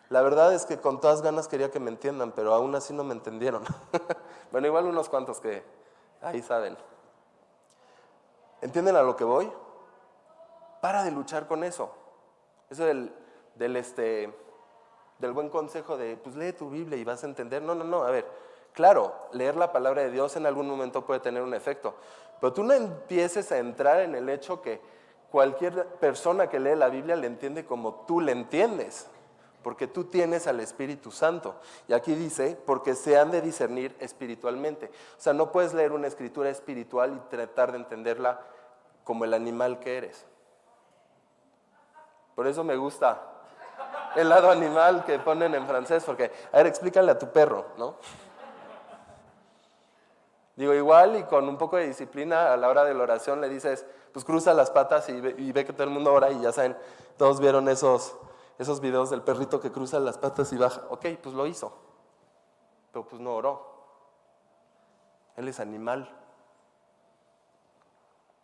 La 0.08 0.22
verdad 0.22 0.54
es 0.54 0.64
que 0.66 0.78
con 0.78 1.00
todas 1.00 1.20
ganas 1.20 1.48
quería 1.48 1.70
que 1.70 1.80
me 1.80 1.90
entiendan, 1.90 2.30
pero 2.32 2.54
aún 2.54 2.74
así 2.76 2.94
no 2.94 3.02
me 3.02 3.12
entendieron. 3.12 3.64
bueno, 4.52 4.68
igual 4.68 4.86
unos 4.86 5.08
cuantos 5.08 5.40
que 5.40 5.64
ahí 6.22 6.40
saben. 6.42 6.76
¿Entienden 8.62 8.94
a 8.94 9.02
lo 9.02 9.16
que 9.16 9.24
voy? 9.24 9.50
Para 10.80 11.02
de 11.02 11.10
luchar 11.10 11.48
con 11.48 11.64
eso. 11.64 11.90
Eso 12.70 12.84
del, 12.84 13.12
del, 13.56 13.76
este, 13.76 14.32
del 15.18 15.32
buen 15.32 15.48
consejo 15.48 15.96
de, 15.96 16.16
pues 16.16 16.36
lee 16.36 16.52
tu 16.52 16.70
Biblia 16.70 16.96
y 16.96 17.04
vas 17.04 17.24
a 17.24 17.26
entender. 17.26 17.62
No, 17.62 17.74
no, 17.74 17.82
no, 17.82 18.04
a 18.04 18.10
ver, 18.10 18.26
claro, 18.72 19.12
leer 19.32 19.56
la 19.56 19.72
palabra 19.72 20.02
de 20.02 20.10
Dios 20.10 20.36
en 20.36 20.46
algún 20.46 20.68
momento 20.68 21.04
puede 21.04 21.20
tener 21.20 21.42
un 21.42 21.54
efecto, 21.54 21.94
pero 22.40 22.52
tú 22.52 22.62
no 22.62 22.74
empieces 22.74 23.50
a 23.52 23.58
entrar 23.58 24.00
en 24.00 24.14
el 24.14 24.28
hecho 24.28 24.62
que 24.62 24.80
cualquier 25.34 25.84
persona 25.98 26.48
que 26.48 26.60
lee 26.60 26.76
la 26.76 26.88
Biblia 26.88 27.16
le 27.16 27.26
entiende 27.26 27.64
como 27.64 28.04
tú 28.06 28.20
le 28.20 28.30
entiendes, 28.30 29.08
porque 29.64 29.88
tú 29.88 30.04
tienes 30.04 30.46
al 30.46 30.60
Espíritu 30.60 31.10
Santo. 31.10 31.56
Y 31.88 31.92
aquí 31.92 32.14
dice, 32.14 32.56
porque 32.64 32.94
se 32.94 33.18
han 33.18 33.32
de 33.32 33.40
discernir 33.40 33.96
espiritualmente. 33.98 34.86
O 34.86 35.20
sea, 35.20 35.32
no 35.32 35.50
puedes 35.50 35.74
leer 35.74 35.90
una 35.90 36.06
escritura 36.06 36.50
espiritual 36.50 37.16
y 37.16 37.30
tratar 37.30 37.72
de 37.72 37.78
entenderla 37.78 38.42
como 39.02 39.24
el 39.24 39.34
animal 39.34 39.80
que 39.80 39.96
eres. 39.96 40.24
Por 42.36 42.46
eso 42.46 42.62
me 42.62 42.76
gusta 42.76 43.20
el 44.14 44.28
lado 44.28 44.52
animal 44.52 45.04
que 45.04 45.18
ponen 45.18 45.52
en 45.56 45.66
francés, 45.66 46.04
porque, 46.04 46.30
a 46.52 46.58
ver, 46.58 46.68
explícale 46.68 47.10
a 47.10 47.18
tu 47.18 47.32
perro, 47.32 47.66
¿no? 47.76 47.96
Digo, 50.54 50.72
igual 50.74 51.16
y 51.16 51.24
con 51.24 51.48
un 51.48 51.58
poco 51.58 51.76
de 51.76 51.88
disciplina 51.88 52.52
a 52.52 52.56
la 52.56 52.68
hora 52.68 52.84
de 52.84 52.94
la 52.94 53.02
oración 53.02 53.40
le 53.40 53.48
dices, 53.48 53.84
pues 54.14 54.24
cruza 54.24 54.54
las 54.54 54.70
patas 54.70 55.08
y 55.08 55.20
ve, 55.20 55.64
que 55.66 55.72
todo 55.72 55.82
el 55.82 55.90
mundo 55.90 56.12
ora 56.12 56.30
y 56.30 56.40
ya 56.40 56.52
saben, 56.52 56.76
todos 57.16 57.40
vieron 57.40 57.68
esos, 57.68 58.14
esos 58.60 58.80
videos 58.80 59.10
del 59.10 59.22
perrito 59.22 59.58
que 59.60 59.72
cruza 59.72 59.98
las 59.98 60.18
patas 60.18 60.52
y 60.52 60.56
baja. 60.56 60.82
Ok, 60.88 61.06
pues 61.20 61.34
lo 61.34 61.48
hizo, 61.48 61.76
pero 62.92 63.04
pues 63.04 63.20
no 63.20 63.34
oró. 63.34 63.74
Él 65.36 65.48
es 65.48 65.58
animal. 65.58 66.08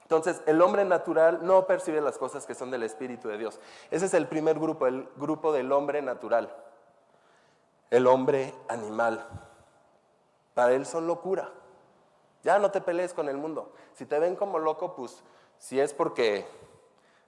Entonces, 0.02 0.42
el 0.46 0.60
hombre 0.60 0.84
natural 0.84 1.38
no 1.42 1.64
percibe 1.68 2.00
las 2.00 2.18
cosas 2.18 2.46
que 2.46 2.56
son 2.56 2.72
del 2.72 2.82
Espíritu 2.82 3.28
de 3.28 3.38
Dios. 3.38 3.60
Ese 3.92 4.06
es 4.06 4.14
el 4.14 4.26
primer 4.26 4.58
grupo, 4.58 4.88
el 4.88 5.08
grupo 5.18 5.52
del 5.52 5.70
hombre 5.70 6.02
natural. 6.02 6.52
El 7.90 8.08
hombre 8.08 8.52
animal. 8.66 9.24
Para 10.54 10.72
él 10.72 10.84
son 10.84 11.06
locura. 11.06 11.52
Ya 12.42 12.58
no 12.58 12.72
te 12.72 12.80
pelees 12.80 13.14
con 13.14 13.28
el 13.28 13.36
mundo. 13.36 13.72
Si 13.92 14.04
te 14.04 14.18
ven 14.18 14.34
como 14.34 14.58
loco, 14.58 14.96
pues 14.96 15.22
si 15.60 15.78
es 15.78 15.94
porque 15.94 16.46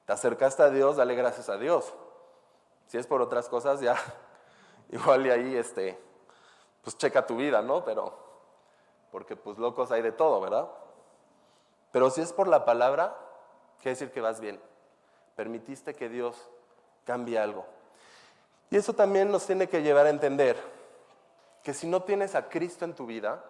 te 0.07 0.13
acercaste 0.13 0.63
a 0.63 0.71
Dios, 0.71 0.97
dale 0.97 1.15
gracias 1.15 1.49
a 1.49 1.59
Dios. 1.59 1.93
Si 2.89 2.99
es 2.99 3.07
por 3.07 3.23
otras 3.23 3.49
cosas, 3.49 3.81
ya 3.81 3.97
igual 4.89 5.27
y 5.27 5.31
ahí, 5.31 5.57
este, 5.57 5.99
pues 6.83 6.97
checa 6.99 7.27
tu 7.27 7.37
vida, 7.37 7.63
¿no? 7.63 7.85
Pero, 7.85 8.19
porque 9.13 9.37
pues 9.37 9.59
locos 9.59 9.93
hay 9.93 10.03
de 10.03 10.13
todo, 10.13 10.41
¿verdad? 10.41 10.69
Pero 11.93 12.11
si 12.11 12.23
es 12.23 12.33
por 12.33 12.49
la 12.49 12.65
palabra, 12.65 13.15
quiere 13.77 13.91
decir 13.91 14.11
que 14.11 14.23
vas 14.23 14.41
bien. 14.41 14.59
Permitiste 15.37 15.95
que 15.95 16.09
Dios 16.09 16.49
cambie 17.05 17.39
algo. 17.39 17.67
Y 18.71 18.77
eso 18.77 18.95
también 18.95 19.31
nos 19.31 19.47
tiene 19.47 19.69
que 19.69 19.83
llevar 19.83 20.07
a 20.07 20.11
entender 20.11 20.57
que 21.63 21.75
si 21.75 21.87
no 21.87 22.03
tienes 22.03 22.35
a 22.35 22.49
Cristo 22.49 22.87
en 22.87 22.95
tu 22.95 23.05
vida, 23.05 23.45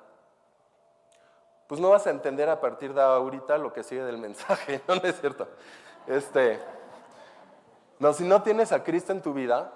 pues 1.73 1.81
no 1.81 1.89
vas 1.89 2.07
a 2.07 2.11
entender 2.11 2.51
a 2.51 2.61
partir 2.61 2.93
de 2.93 3.01
ahorita 3.01 3.57
lo 3.57 3.73
que 3.73 3.83
sigue 3.83 4.05
del 4.05 4.19
mensaje, 4.19 4.83
¿no, 4.89 4.93
es 4.97 5.19
cierto? 5.19 5.49
Este, 6.07 6.61
no, 7.99 8.13
si 8.13 8.25
no 8.25 8.43
tienes 8.43 8.73
a 8.73 8.85
Cristo 8.85 9.11
en 9.11 9.23
tu 9.23 9.33
vida, 9.33 9.73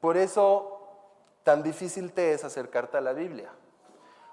por 0.00 0.16
eso 0.16 0.88
tan 1.42 1.62
difícil 1.62 2.14
te 2.14 2.32
es 2.32 2.44
acercarte 2.44 2.96
a 2.96 3.02
la 3.02 3.12
Biblia. 3.12 3.50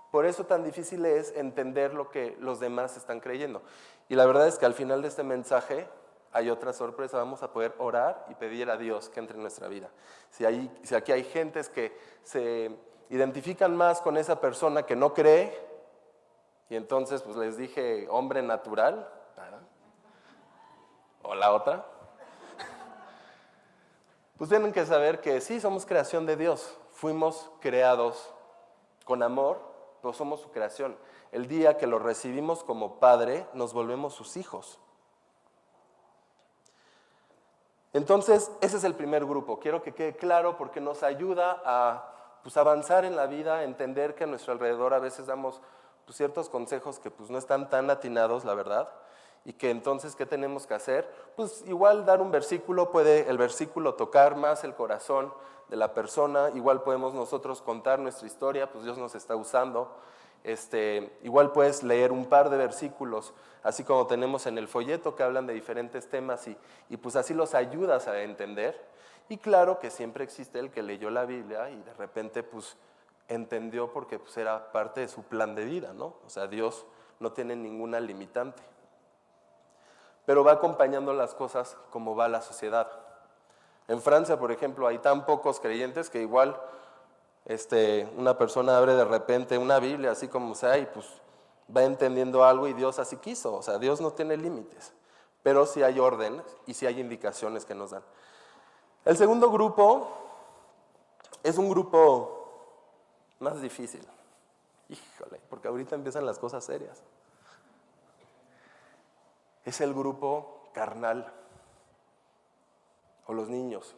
Por 0.10 0.26
eso 0.26 0.46
tan 0.46 0.64
difícil 0.64 1.06
es 1.06 1.36
entender 1.36 1.94
lo 1.94 2.10
que 2.10 2.38
los 2.40 2.62
demás 2.62 2.96
están 2.96 3.20
creyendo. 3.20 3.62
Y 4.08 4.16
la 4.16 4.26
verdad 4.26 4.48
es 4.48 4.58
que 4.58 4.66
al 4.66 4.74
final 4.74 5.02
de 5.02 5.10
este 5.10 5.24
mensaje 5.24 5.86
hay 6.32 6.50
otra 6.50 6.72
sorpresa, 6.72 7.18
vamos 7.18 7.44
a 7.44 7.52
poder 7.52 7.76
orar 7.78 8.26
y 8.30 8.36
pedir 8.36 8.70
a 8.70 8.78
Dios 8.78 9.10
que 9.10 9.20
entre 9.20 9.36
en 9.36 9.42
nuestra 9.42 9.68
vida. 9.68 9.90
Si, 10.30 10.46
hay, 10.46 10.74
si 10.84 10.96
aquí 10.96 11.12
hay 11.12 11.26
gentes 11.26 11.68
que 11.68 11.92
se 12.24 12.74
identifican 13.10 13.76
más 13.76 14.00
con 14.00 14.16
esa 14.16 14.40
persona 14.40 14.84
que 14.84 14.96
no 14.96 15.14
cree, 15.14 15.68
y 16.70 16.76
entonces 16.76 17.22
pues 17.22 17.36
les 17.36 17.58
dije, 17.58 18.08
hombre 18.10 18.42
natural, 18.42 19.10
o 21.24 21.36
la 21.36 21.54
otra, 21.54 21.86
pues 24.38 24.50
tienen 24.50 24.72
que 24.72 24.86
saber 24.86 25.20
que 25.20 25.42
sí, 25.42 25.60
somos 25.60 25.86
creación 25.86 26.26
de 26.26 26.38
Dios, 26.38 26.78
fuimos 26.92 27.52
creados 27.60 28.34
con 29.04 29.22
amor, 29.24 29.60
pero 30.02 30.14
somos 30.14 30.40
su 30.40 30.52
creación. 30.52 30.98
El 31.32 31.48
día 31.48 31.78
que 31.78 31.88
lo 31.88 32.00
recibimos 32.00 32.64
como 32.64 33.00
Padre, 33.00 33.46
nos 33.54 33.74
volvemos 33.74 34.14
sus 34.14 34.38
hijos. 34.38 34.80
Entonces, 37.92 38.52
ese 38.62 38.78
es 38.78 38.84
el 38.84 38.96
primer 38.96 39.26
grupo. 39.26 39.60
Quiero 39.60 39.82
que 39.82 39.94
quede 39.94 40.16
claro 40.16 40.58
porque 40.58 40.80
nos 40.80 41.04
ayuda 41.04 41.62
a 41.66 42.40
pues, 42.44 42.56
avanzar 42.56 43.04
en 43.04 43.16
la 43.16 43.26
vida, 43.26 43.64
entender 43.64 44.16
que 44.16 44.24
a 44.24 44.28
nuestro 44.28 44.54
alrededor 44.54 44.94
a 44.94 45.00
veces 45.00 45.26
damos 45.26 45.62
ciertos 46.16 46.50
consejos 46.50 47.00
que 47.00 47.12
pues, 47.12 47.30
no 47.30 47.38
están 47.38 47.70
tan 47.70 47.90
atinados, 47.90 48.46
la 48.46 48.54
verdad, 48.54 48.90
y 49.46 49.54
que 49.54 49.70
entonces, 49.70 50.16
¿qué 50.16 50.26
tenemos 50.26 50.68
que 50.68 50.74
hacer? 50.74 51.10
Pues 51.36 51.64
igual 51.68 52.06
dar 52.06 52.22
un 52.22 52.32
versículo, 52.32 52.92
puede 52.92 53.30
el 53.30 53.38
versículo 53.38 53.96
tocar 53.96 54.36
más 54.36 54.64
el 54.64 54.76
corazón 54.76 55.34
de 55.70 55.78
la 55.78 55.94
persona, 55.94 56.50
igual 56.56 56.82
podemos 56.82 57.14
nosotros 57.14 57.62
contar 57.62 58.00
nuestra 58.00 58.28
historia, 58.28 58.72
pues 58.72 58.84
Dios 58.84 58.98
nos 58.98 59.16
está 59.16 59.36
usando. 59.36 59.96
Este, 60.44 61.18
igual 61.22 61.52
puedes 61.52 61.84
leer 61.84 62.12
un 62.12 62.26
par 62.26 62.50
de 62.50 62.58
versículos, 62.58 63.34
así 63.62 63.84
como 63.84 64.08
tenemos 64.08 64.48
en 64.48 64.58
el 64.58 64.68
folleto 64.68 65.16
que 65.16 65.24
hablan 65.24 65.46
de 65.48 65.54
diferentes 65.54 66.10
temas 66.10 66.48
y, 66.48 66.58
y 66.90 66.98
pues 66.98 67.16
así 67.16 67.34
los 67.34 67.56
ayudas 67.56 68.08
a 68.08 68.22
entender. 68.22 68.80
Y 69.28 69.38
claro 69.38 69.80
que 69.80 69.92
siempre 69.92 70.24
existe 70.24 70.60
el 70.60 70.72
que 70.72 70.82
leyó 70.82 71.10
la 71.10 71.26
Biblia 71.26 71.70
y 71.70 71.82
de 71.82 71.94
repente 71.94 72.42
pues 72.42 72.78
entendió 73.30 73.94
porque 73.94 74.20
pues 74.20 74.36
era 74.38 74.72
parte 74.72 75.02
de 75.02 75.08
su 75.08 75.24
plan 75.24 75.56
de 75.56 75.64
vida, 75.64 75.94
¿no? 75.94 76.16
O 76.26 76.30
sea, 76.30 76.48
Dios 76.48 76.86
no 77.20 77.32
tiene 77.32 77.56
ninguna 77.56 78.00
limitante. 78.00 78.62
Pero 80.26 80.44
va 80.44 80.54
acompañando 80.54 81.14
las 81.14 81.34
cosas 81.34 81.78
como 81.92 82.16
va 82.16 82.28
la 82.28 82.42
sociedad. 82.42 82.90
En 83.88 84.02
Francia, 84.02 84.38
por 84.38 84.52
ejemplo, 84.52 84.88
hay 84.88 84.98
tan 85.00 85.26
pocos 85.26 85.60
creyentes 85.60 86.10
que 86.10 86.22
igual 86.22 86.60
este, 87.46 88.08
una 88.18 88.38
persona 88.38 88.78
abre 88.78 88.94
de 88.96 89.06
repente 89.06 89.58
una 89.58 89.80
Biblia, 89.80 90.12
así 90.12 90.28
como 90.28 90.54
sea, 90.56 90.78
y 90.78 90.86
pues 90.86 91.08
va 91.76 91.84
entendiendo 91.84 92.44
algo 92.44 92.68
y 92.68 92.74
Dios 92.74 93.00
así 93.00 93.18
quiso. 93.18 93.56
O 93.56 93.62
sea, 93.62 93.78
Dios 93.78 94.02
no 94.02 94.12
tiene 94.12 94.38
límites, 94.38 94.94
pero 95.44 95.66
sí 95.66 95.82
hay 95.82 96.00
órdenes 96.00 96.46
y 96.66 96.74
sí 96.74 96.86
hay 96.86 97.00
indicaciones 97.00 97.66
que 97.66 97.76
nos 97.76 97.92
dan. 97.92 98.04
El 99.06 99.18
segundo 99.18 99.50
grupo 99.50 100.08
es 101.44 101.58
un 101.58 101.70
grupo 101.70 102.39
más 103.40 103.62
difícil. 103.62 104.06
Híjole, 104.90 105.40
porque 105.50 105.68
ahorita 105.68 105.96
empiezan 105.96 106.26
las 106.26 106.40
cosas 106.40 106.64
serias. 106.64 107.02
Es 109.66 109.82
el 109.82 109.94
grupo 109.94 110.70
carnal 110.74 111.32
o 113.28 113.34
los 113.34 113.50
niños. 113.50 113.96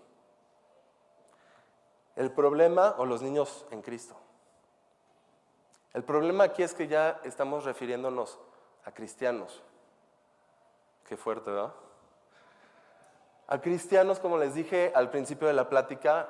El 2.15 2.31
problema, 2.31 2.95
o 2.97 3.05
los 3.05 3.21
niños 3.21 3.65
en 3.71 3.81
Cristo. 3.81 4.15
El 5.93 6.03
problema 6.03 6.43
aquí 6.45 6.63
es 6.63 6.73
que 6.73 6.87
ya 6.87 7.21
estamos 7.23 7.63
refiriéndonos 7.63 8.37
a 8.83 8.91
cristianos. 8.91 9.61
Qué 11.05 11.15
fuerte, 11.15 11.51
¿verdad? 11.51 11.73
A 13.47 13.59
cristianos, 13.59 14.19
como 14.19 14.37
les 14.37 14.53
dije 14.53 14.91
al 14.95 15.09
principio 15.09 15.47
de 15.47 15.53
la 15.53 15.69
plática, 15.69 16.29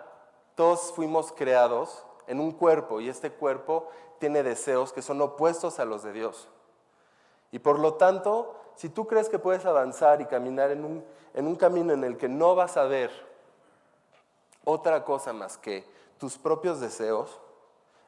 todos 0.55 0.93
fuimos 0.93 1.31
creados 1.31 2.05
en 2.27 2.39
un 2.39 2.51
cuerpo 2.51 3.01
y 3.01 3.09
este 3.09 3.31
cuerpo 3.31 3.89
tiene 4.19 4.43
deseos 4.43 4.93
que 4.93 5.01
son 5.01 5.21
opuestos 5.21 5.79
a 5.79 5.85
los 5.85 6.03
de 6.03 6.13
Dios. 6.13 6.47
Y 7.51 7.59
por 7.59 7.79
lo 7.79 7.95
tanto, 7.95 8.55
si 8.75 8.89
tú 8.89 9.07
crees 9.07 9.29
que 9.29 9.39
puedes 9.39 9.65
avanzar 9.65 10.21
y 10.21 10.25
caminar 10.25 10.71
en 10.71 10.85
un, 10.85 11.05
en 11.33 11.47
un 11.47 11.55
camino 11.55 11.93
en 11.93 12.03
el 12.03 12.17
que 12.17 12.29
no 12.29 12.55
vas 12.55 12.77
a 12.77 12.83
ver 12.83 13.11
otra 14.63 15.03
cosa 15.03 15.33
más 15.33 15.57
que 15.57 15.85
tus 16.17 16.37
propios 16.37 16.79
deseos, 16.79 17.39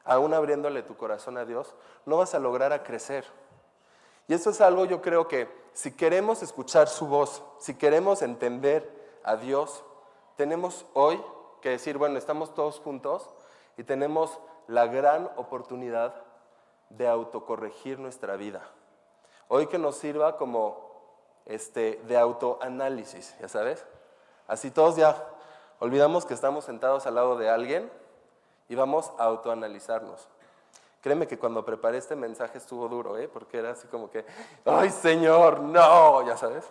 aún 0.04 0.34
abriéndole 0.34 0.82
tu 0.82 0.96
corazón 0.96 1.36
a 1.36 1.44
Dios, 1.44 1.74
no 2.06 2.18
vas 2.18 2.34
a 2.34 2.38
lograr 2.38 2.72
a 2.72 2.82
crecer. 2.82 3.24
Y 4.28 4.34
eso 4.34 4.50
es 4.50 4.60
algo 4.60 4.84
yo 4.84 5.02
creo 5.02 5.28
que 5.28 5.48
si 5.72 5.92
queremos 5.92 6.42
escuchar 6.42 6.88
su 6.88 7.06
voz, 7.06 7.42
si 7.58 7.74
queremos 7.74 8.22
entender 8.22 9.20
a 9.24 9.36
Dios, 9.36 9.84
tenemos 10.36 10.86
hoy 10.94 11.22
que 11.60 11.70
decir, 11.70 11.98
bueno, 11.98 12.18
estamos 12.18 12.54
todos 12.54 12.78
juntos 12.80 13.30
y 13.76 13.84
tenemos 13.84 14.38
la 14.66 14.86
gran 14.86 15.30
oportunidad 15.36 16.14
de 16.90 17.08
autocorregir 17.08 17.98
nuestra 17.98 18.36
vida. 18.36 18.62
Hoy 19.48 19.66
que 19.66 19.78
nos 19.78 19.96
sirva 19.96 20.36
como 20.36 20.84
este, 21.46 22.00
de 22.06 22.16
autoanálisis, 22.16 23.36
ya 23.40 23.48
sabes. 23.48 23.84
Así 24.46 24.70
todos 24.70 24.96
ya 24.96 25.16
olvidamos 25.78 26.24
que 26.24 26.34
estamos 26.34 26.64
sentados 26.64 27.06
al 27.06 27.16
lado 27.16 27.36
de 27.36 27.50
alguien 27.50 27.90
y 28.68 28.74
vamos 28.74 29.12
a 29.18 29.24
autoanalizarnos. 29.24 30.28
Créeme 31.00 31.26
que 31.26 31.38
cuando 31.38 31.64
preparé 31.64 31.98
este 31.98 32.16
mensaje 32.16 32.56
estuvo 32.56 32.88
duro, 32.88 33.18
¿eh? 33.18 33.28
porque 33.28 33.58
era 33.58 33.72
así 33.72 33.86
como 33.88 34.10
que, 34.10 34.24
ay 34.64 34.88
Señor, 34.90 35.60
no, 35.60 36.26
ya 36.26 36.36
sabes. 36.36 36.64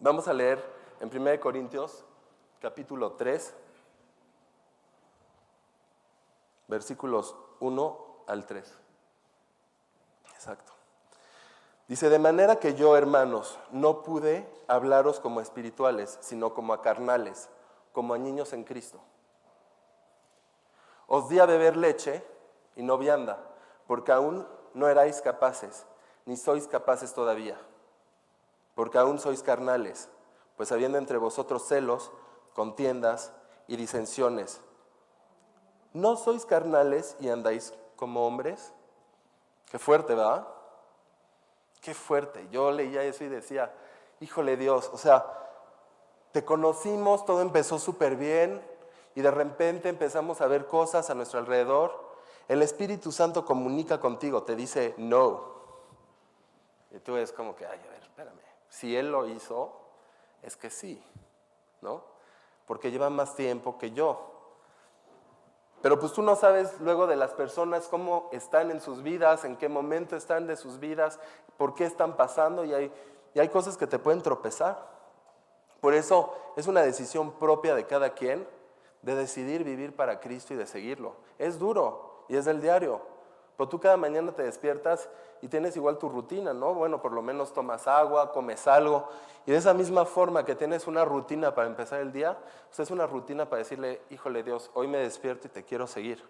Vamos 0.00 0.26
a 0.28 0.32
leer 0.32 0.62
en 1.00 1.14
1 1.14 1.40
Corintios 1.40 2.04
capítulo 2.60 3.12
3, 3.12 3.54
versículos 6.68 7.36
1 7.60 8.24
al 8.26 8.46
3. 8.46 8.78
Exacto. 10.34 10.72
Dice, 11.86 12.08
de 12.08 12.18
manera 12.18 12.56
que 12.56 12.74
yo, 12.74 12.96
hermanos, 12.96 13.58
no 13.70 14.02
pude 14.02 14.48
hablaros 14.68 15.20
como 15.20 15.40
espirituales, 15.40 16.18
sino 16.22 16.54
como 16.54 16.72
a 16.72 16.80
carnales, 16.80 17.50
como 17.92 18.14
a 18.14 18.18
niños 18.18 18.52
en 18.54 18.64
Cristo. 18.64 19.00
Os 21.06 21.28
di 21.28 21.38
a 21.38 21.46
beber 21.46 21.76
leche 21.76 22.24
y 22.76 22.82
no 22.82 22.96
vianda, 22.96 23.38
porque 23.86 24.12
aún 24.12 24.46
no 24.72 24.88
erais 24.88 25.20
capaces, 25.20 25.86
ni 26.24 26.36
sois 26.36 26.66
capaces 26.66 27.12
todavía, 27.12 27.58
porque 28.74 28.98
aún 28.98 29.18
sois 29.18 29.42
carnales, 29.42 30.08
pues 30.56 30.72
habiendo 30.72 30.96
entre 30.96 31.18
vosotros 31.18 31.66
celos, 31.66 32.10
contiendas 32.54 33.32
y 33.66 33.76
disensiones, 33.76 34.60
¿no 35.94 36.16
sois 36.16 36.44
carnales 36.44 37.16
y 37.20 37.30
andáis 37.30 37.72
como 37.96 38.26
hombres? 38.26 38.72
Qué 39.70 39.78
fuerte, 39.78 40.14
¿verdad? 40.14 40.46
Qué 41.80 41.94
fuerte. 41.94 42.46
Yo 42.50 42.70
leía 42.70 43.02
eso 43.02 43.24
y 43.24 43.28
decía, 43.28 43.72
híjole 44.20 44.56
Dios, 44.56 44.90
o 44.92 44.98
sea, 44.98 45.24
te 46.32 46.44
conocimos, 46.44 47.24
todo 47.24 47.40
empezó 47.40 47.78
súper 47.78 48.16
bien 48.16 48.62
y 49.14 49.22
de 49.22 49.30
repente 49.30 49.88
empezamos 49.88 50.40
a 50.40 50.46
ver 50.46 50.66
cosas 50.66 51.08
a 51.08 51.14
nuestro 51.14 51.38
alrededor. 51.38 52.12
El 52.48 52.60
Espíritu 52.62 53.12
Santo 53.12 53.44
comunica 53.44 54.00
contigo, 54.00 54.42
te 54.42 54.56
dice 54.56 54.94
no. 54.98 55.54
Y 56.90 56.98
tú 56.98 57.16
es 57.16 57.32
como 57.32 57.54
que, 57.54 57.66
ay, 57.66 57.80
a 57.86 57.90
ver, 57.90 58.02
espérame. 58.02 58.40
Si 58.68 58.96
Él 58.96 59.10
lo 59.10 59.26
hizo, 59.28 59.72
es 60.42 60.56
que 60.56 60.70
sí, 60.70 61.02
¿no? 61.80 62.02
Porque 62.66 62.90
lleva 62.90 63.10
más 63.10 63.34
tiempo 63.36 63.78
que 63.78 63.92
yo. 63.92 64.33
Pero 65.84 66.00
pues 66.00 66.14
tú 66.14 66.22
no 66.22 66.34
sabes 66.34 66.80
luego 66.80 67.06
de 67.06 67.14
las 67.14 67.34
personas 67.34 67.88
cómo 67.88 68.30
están 68.32 68.70
en 68.70 68.80
sus 68.80 69.02
vidas, 69.02 69.44
en 69.44 69.54
qué 69.54 69.68
momento 69.68 70.16
están 70.16 70.46
de 70.46 70.56
sus 70.56 70.80
vidas, 70.80 71.20
por 71.58 71.74
qué 71.74 71.84
están 71.84 72.16
pasando 72.16 72.64
y 72.64 72.72
hay, 72.72 72.90
y 73.34 73.40
hay 73.40 73.50
cosas 73.50 73.76
que 73.76 73.86
te 73.86 73.98
pueden 73.98 74.22
tropezar. 74.22 74.78
Por 75.82 75.92
eso 75.92 76.34
es 76.56 76.68
una 76.68 76.80
decisión 76.80 77.32
propia 77.32 77.74
de 77.74 77.84
cada 77.84 78.14
quien 78.14 78.48
de 79.02 79.14
decidir 79.14 79.62
vivir 79.62 79.94
para 79.94 80.20
Cristo 80.20 80.54
y 80.54 80.56
de 80.56 80.66
seguirlo. 80.66 81.16
Es 81.38 81.58
duro 81.58 82.24
y 82.30 82.36
es 82.38 82.46
del 82.46 82.62
diario. 82.62 83.02
Pero 83.56 83.68
tú 83.68 83.78
cada 83.78 83.96
mañana 83.96 84.32
te 84.32 84.42
despiertas 84.42 85.08
y 85.40 85.48
tienes 85.48 85.76
igual 85.76 85.98
tu 85.98 86.08
rutina, 86.08 86.52
¿no? 86.52 86.74
Bueno, 86.74 87.00
por 87.00 87.12
lo 87.12 87.22
menos 87.22 87.52
tomas 87.52 87.86
agua, 87.86 88.32
comes 88.32 88.66
algo. 88.66 89.08
Y 89.46 89.52
de 89.52 89.58
esa 89.58 89.74
misma 89.74 90.04
forma 90.04 90.44
que 90.44 90.54
tienes 90.54 90.86
una 90.86 91.04
rutina 91.04 91.54
para 91.54 91.68
empezar 91.68 92.00
el 92.00 92.12
día, 92.12 92.36
pues 92.68 92.80
es 92.80 92.90
una 92.90 93.06
rutina 93.06 93.48
para 93.48 93.58
decirle, 93.58 94.00
híjole 94.10 94.42
Dios, 94.42 94.70
hoy 94.74 94.88
me 94.88 94.98
despierto 94.98 95.46
y 95.46 95.50
te 95.50 95.64
quiero 95.64 95.86
seguir. 95.86 96.24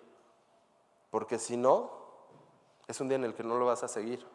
Porque 1.10 1.38
si 1.38 1.56
no, 1.56 1.90
es 2.88 3.00
un 3.00 3.08
día 3.08 3.16
en 3.16 3.24
el 3.24 3.34
que 3.34 3.44
no 3.44 3.56
lo 3.56 3.66
vas 3.66 3.82
a 3.84 3.88
seguir. 3.88 4.26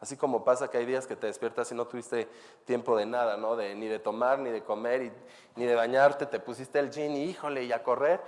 Así 0.00 0.16
como 0.16 0.44
pasa 0.44 0.70
que 0.70 0.78
hay 0.78 0.86
días 0.86 1.06
que 1.06 1.16
te 1.16 1.26
despiertas 1.26 1.72
y 1.72 1.74
no 1.74 1.86
tuviste 1.86 2.28
tiempo 2.64 2.96
de 2.96 3.06
nada, 3.06 3.36
¿no? 3.36 3.56
De, 3.56 3.74
ni 3.74 3.88
de 3.88 3.98
tomar, 3.98 4.38
ni 4.38 4.50
de 4.50 4.62
comer, 4.62 5.12
ni 5.56 5.64
de 5.64 5.74
bañarte, 5.74 6.26
te 6.26 6.38
pusiste 6.38 6.78
el 6.78 6.90
jean 6.90 7.12
y 7.12 7.24
híjole, 7.24 7.64
y 7.64 7.72
a 7.72 7.82
correr. 7.82 8.20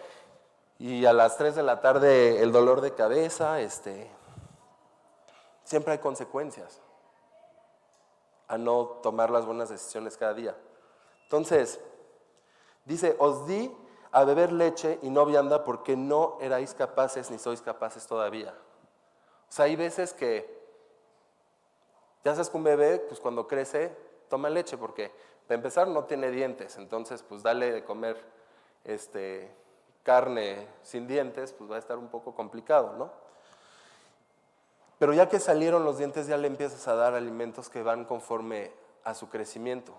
Y 0.80 1.04
a 1.04 1.12
las 1.12 1.36
3 1.36 1.56
de 1.56 1.62
la 1.62 1.82
tarde 1.82 2.42
el 2.42 2.52
dolor 2.52 2.80
de 2.80 2.94
cabeza, 2.94 3.60
este, 3.60 4.10
siempre 5.62 5.92
hay 5.92 5.98
consecuencias 5.98 6.80
a 8.48 8.56
no 8.56 8.86
tomar 9.02 9.28
las 9.28 9.44
buenas 9.44 9.68
decisiones 9.68 10.16
cada 10.16 10.32
día. 10.32 10.56
Entonces, 11.24 11.78
dice, 12.86 13.14
os 13.18 13.46
di 13.46 13.70
a 14.10 14.24
beber 14.24 14.52
leche 14.52 14.98
y 15.02 15.10
no 15.10 15.26
vianda 15.26 15.64
porque 15.64 15.98
no 15.98 16.38
erais 16.40 16.72
capaces 16.72 17.30
ni 17.30 17.38
sois 17.38 17.60
capaces 17.60 18.06
todavía. 18.06 18.54
O 19.50 19.52
sea, 19.52 19.66
hay 19.66 19.76
veces 19.76 20.14
que, 20.14 20.48
ya 22.24 22.32
sabes 22.32 22.48
que 22.48 22.56
un 22.56 22.64
bebé, 22.64 23.00
pues 23.00 23.20
cuando 23.20 23.46
crece, 23.46 23.94
toma 24.30 24.48
leche 24.48 24.78
porque, 24.78 25.12
para 25.46 25.56
empezar, 25.56 25.88
no 25.88 26.04
tiene 26.04 26.30
dientes, 26.30 26.78
entonces, 26.78 27.22
pues 27.22 27.42
dale 27.42 27.70
de 27.70 27.84
comer 27.84 28.16
este, 28.84 29.54
carne 30.10 30.66
sin 30.82 31.06
dientes, 31.06 31.52
pues 31.52 31.70
va 31.70 31.76
a 31.76 31.78
estar 31.78 31.96
un 31.96 32.08
poco 32.08 32.34
complicado, 32.34 32.94
¿no? 32.98 33.12
Pero 34.98 35.12
ya 35.12 35.28
que 35.28 35.38
salieron 35.38 35.84
los 35.84 35.98
dientes, 35.98 36.26
ya 36.26 36.36
le 36.36 36.48
empiezas 36.48 36.88
a 36.88 36.96
dar 36.96 37.14
alimentos 37.14 37.68
que 37.68 37.84
van 37.84 38.04
conforme 38.04 38.72
a 39.04 39.14
su 39.14 39.28
crecimiento. 39.28 39.92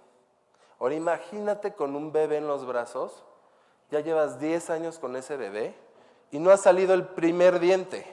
Ahora 0.81 0.95
imagínate 0.95 1.75
con 1.75 1.95
un 1.95 2.11
bebé 2.11 2.39
en 2.39 2.47
los 2.49 2.65
brazos, 2.65 3.23
ya 3.89 4.01
llevas 4.01 4.37
10 4.37 4.69
años 4.71 4.99
con 4.99 5.15
ese 5.15 5.37
bebé 5.37 5.75
y 6.29 6.39
no 6.39 6.51
ha 6.51 6.57
salido 6.57 6.93
el 6.93 7.07
primer 7.07 7.61
diente. 7.61 8.05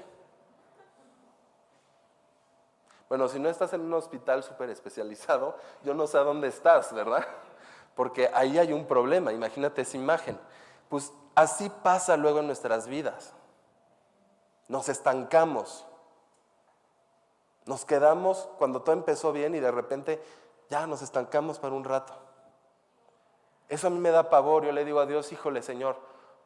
Bueno, 3.08 3.26
si 3.26 3.40
no 3.40 3.48
estás 3.48 3.72
en 3.72 3.80
un 3.80 3.94
hospital 3.94 4.44
súper 4.44 4.70
especializado, 4.70 5.56
yo 5.82 5.94
no 5.94 6.06
sé 6.06 6.16
a 6.16 6.22
dónde 6.22 6.46
estás, 6.46 6.92
¿verdad? 6.92 7.26
Porque 7.96 8.30
ahí 8.32 8.56
hay 8.56 8.72
un 8.72 8.86
problema, 8.86 9.32
imagínate 9.32 9.82
esa 9.82 9.96
imagen. 9.96 10.38
Pues 10.88 11.12
así 11.34 11.70
pasa 11.82 12.16
luego 12.16 12.40
en 12.40 12.46
nuestras 12.46 12.86
vidas. 12.86 13.34
Nos 14.68 14.88
estancamos. 14.88 15.86
Nos 17.64 17.84
quedamos 17.84 18.48
cuando 18.58 18.82
todo 18.82 18.94
empezó 18.94 19.32
bien 19.32 19.54
y 19.54 19.60
de 19.60 19.70
repente 19.70 20.22
ya 20.70 20.86
nos 20.86 21.02
estancamos 21.02 21.58
para 21.58 21.74
un 21.74 21.84
rato. 21.84 22.14
Eso 23.68 23.88
a 23.88 23.90
mí 23.90 23.98
me 23.98 24.10
da 24.10 24.30
pavor. 24.30 24.64
Yo 24.64 24.72
le 24.72 24.84
digo 24.84 25.00
a 25.00 25.06
Dios, 25.06 25.32
híjole 25.32 25.62
Señor, 25.62 25.96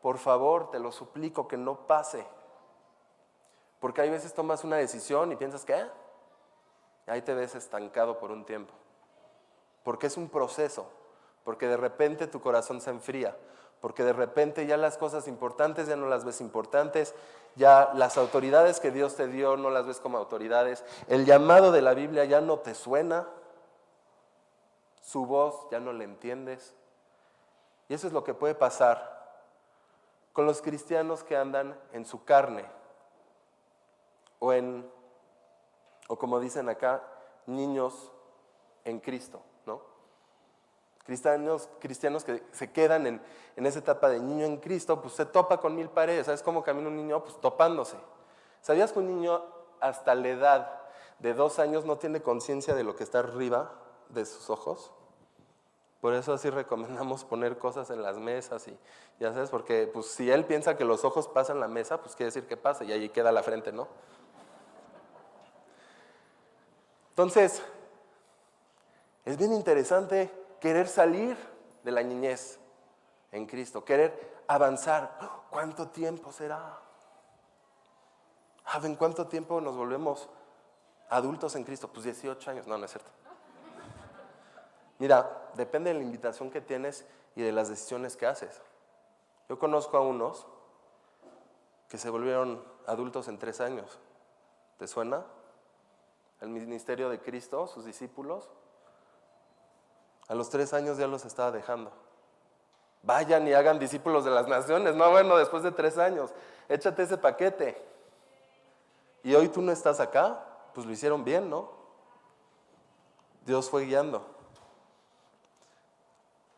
por 0.01 0.19
favor, 0.19 0.71
te 0.71 0.81
lo 0.81 0.91
suplico 0.91 1.47
que 1.47 1.57
no 1.57 1.87
pase. 1.87 2.27
Porque 3.79 4.01
hay 4.01 4.11
veces 4.11 4.35
tomas 4.35 4.65
una 4.65 4.77
decisión 4.77 5.33
y 5.33 5.37
piensas 5.37 5.65
que, 5.65 5.75
ahí 7.07 7.23
te 7.23 7.35
ves 7.35 7.55
estancado 7.55 8.19
por 8.19 8.31
un 8.31 8.45
tiempo. 8.45 8.73
Porque 9.83 10.09
es 10.09 10.17
un 10.17 10.29
proceso. 10.29 10.87
Porque 11.45 11.67
de 11.67 11.77
repente 11.77 12.27
tu 12.27 12.41
corazón 12.41 12.81
se 12.81 12.91
enfría. 12.91 13.37
Porque 13.81 14.05
de 14.05 14.13
repente 14.13 14.67
ya 14.67 14.77
las 14.77 14.97
cosas 14.97 15.27
importantes 15.27 15.89
ya 15.89 15.97
no 15.97 16.07
las 16.07 16.25
ves 16.25 16.41
importantes. 16.41 17.15
Ya 17.57 17.91
las 17.95 18.17
autoridades 18.17 18.81
que 18.81 18.91
Dios 18.91 19.17
te 19.17 19.27
dio 19.27 19.57
no 19.57 19.71
las 19.71 19.87
ves 19.87 20.01
como 20.01 20.19
autoridades. 20.19 20.85
El 21.09 21.25
llamado 21.25 21.73
de 21.73 21.83
la 21.83 21.95
Biblia 21.95 22.25
ya 22.25 22.41
no 22.41 22.59
te 22.59 22.75
suena. 22.75 23.29
Su 25.03 25.27
voz 25.27 25.69
ya 25.71 25.81
no 25.81 25.93
le 25.93 26.05
entiendes. 26.05 26.75
Y 27.89 27.95
eso 27.95 28.07
es 28.07 28.13
lo 28.13 28.25
que 28.25 28.35
puede 28.35 28.55
pasar 28.55 29.13
con 30.33 30.47
los 30.47 30.63
cristianos 30.63 31.25
que 31.25 31.37
andan 31.37 31.79
en 31.93 32.07
su 32.07 32.25
carne 32.25 32.65
o 34.39 34.53
en, 34.53 34.91
o 36.09 36.17
como 36.17 36.41
dicen 36.41 36.69
acá, 36.69 37.03
niños 37.47 38.11
en 38.85 38.99
Cristo. 38.99 39.43
Cristianos, 41.05 41.69
cristianos 41.81 42.25
que 42.25 42.43
se 42.53 42.71
quedan 42.71 43.07
en, 43.07 43.21
en 43.57 43.67
esa 43.67 43.81
etapa 43.81 44.09
de 44.09 44.21
niño 44.21 44.47
en 44.47 44.59
Cristo, 44.59 45.01
pues 45.01 45.15
se 45.15 45.27
topa 45.27 45.59
con 45.59 45.75
mil 45.75 45.89
paredes. 45.89 46.27
¿Sabes 46.27 46.43
cómo 46.43 46.63
camina 46.63 46.89
un 46.89 46.97
niño? 46.97 47.23
Pues 47.25 47.41
topándose. 47.41 47.97
¿Sabías 48.61 48.93
que 48.93 49.01
un 49.01 49.09
niño 49.09 49.43
hasta 49.81 50.15
la 50.15 50.29
edad 50.29 50.81
de 51.19 51.35
dos 51.35 51.59
años 51.59 51.85
no 51.85 51.99
tiene 51.99 52.23
conciencia 52.23 52.75
de 52.75 52.85
lo 52.85 52.95
que 52.95 53.03
está 53.03 53.19
arriba 53.19 53.73
de 54.11 54.25
sus 54.25 54.49
ojos? 54.51 54.93
Por 56.01 56.15
eso 56.15 56.33
así 56.33 56.51
recomendamos 56.51 57.25
poner 57.25 57.59
cosas 57.59 57.91
en 57.91 58.03
las 58.03 58.19
mesas 58.19 58.67
y 58.67 58.77
ya 59.21 59.33
sabes, 59.33 59.51
porque 59.51 59.87
pues 59.87 60.07
si 60.07 60.31
él 60.31 60.45
piensa 60.45 60.77
que 60.77 60.85
los 60.85 61.05
ojos 61.05 61.29
pasan 61.29 61.61
la 61.61 61.69
mesa, 61.69 62.01
pues 62.01 62.17
quiere 62.17 62.27
decir 62.27 62.49
que 62.49 62.57
pasa 62.57 62.83
y 62.83 62.91
ahí 62.91 63.09
queda 63.09 63.31
la 63.31 63.45
frente, 63.45 63.71
¿no? 63.71 63.87
Entonces, 67.11 67.63
es 69.25 69.37
bien 69.37 69.53
interesante 69.53 70.29
querer 70.63 70.87
salir 70.87 71.37
de 71.83 71.91
la 71.91 72.05
niñez 72.05 72.61
en 73.33 73.47
Cristo, 73.47 73.85
querer 73.85 74.45
avanzar. 74.47 75.19
¿Cuánto 75.51 75.89
tiempo 75.89 76.31
será? 76.31 76.79
¿En 78.85 78.95
cuánto 78.95 79.27
tiempo 79.27 79.61
nos 79.61 79.77
volvemos 79.77 80.29
adultos 81.11 81.57
en 81.57 81.65
Cristo? 81.65 81.89
Pues 81.89 82.05
18 82.05 82.49
años, 82.49 82.69
no, 82.69 82.79
no 82.79 82.85
es 82.85 82.93
cierto. 82.93 83.11
Mira, 85.01 85.51
depende 85.55 85.93
de 85.93 85.99
la 85.99 86.05
invitación 86.05 86.49
que 86.49 86.61
tienes 86.61 87.05
y 87.35 87.43
de 87.43 87.51
las 87.51 87.69
decisiones 87.69 88.17
que 88.17 88.27
haces. 88.27 88.63
Yo 89.49 89.59
conozco 89.59 89.97
a 89.97 90.01
unos 90.01 90.47
que 91.89 91.99
se 91.99 92.09
volvieron 92.09 92.65
adultos 92.87 93.27
en 93.27 93.37
tres 93.37 93.61
años. 93.61 93.99
¿Te 94.79 94.87
suena? 94.87 95.25
El 96.41 96.51
ministerio 96.51 97.09
de 97.09 97.21
Cristo, 97.21 97.67
sus 97.67 97.85
discípulos. 97.85 98.49
A 100.33 100.35
los 100.35 100.49
tres 100.49 100.73
años 100.73 100.97
ya 100.97 101.07
los 101.07 101.27
estaba 101.27 101.51
dejando. 101.51 101.93
Vayan 103.03 103.47
y 103.47 103.53
hagan 103.53 103.79
discípulos 103.79 104.25
de 104.25 104.31
las 104.31 104.49
naciones. 104.49 104.95
No, 104.95 105.11
bueno, 105.11 105.37
después 105.37 105.63
de 105.63 105.73
tres 105.73 105.99
años, 105.99 106.31
échate 106.71 107.03
ese 107.03 107.19
paquete. 107.19 107.77
Y 109.23 109.35
hoy 109.35 109.51
tú 109.51 109.61
no 109.61 109.71
estás 109.73 110.01
acá, 110.01 110.43
pues 110.73 110.87
lo 110.87 110.93
hicieron 110.95 111.23
bien, 111.23 111.51
¿no? 111.51 111.69
Dios 113.45 113.69
fue 113.69 113.85
guiando. 113.85 114.25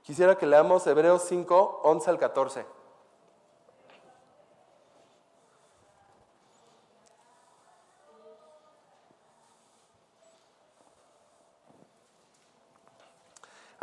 Quisiera 0.03 0.39
que 0.39 0.47
leamos 0.47 0.87
Hebreos 0.87 1.25
5, 1.25 1.81
11 1.83 2.11
al 2.11 2.19
14. 2.21 2.67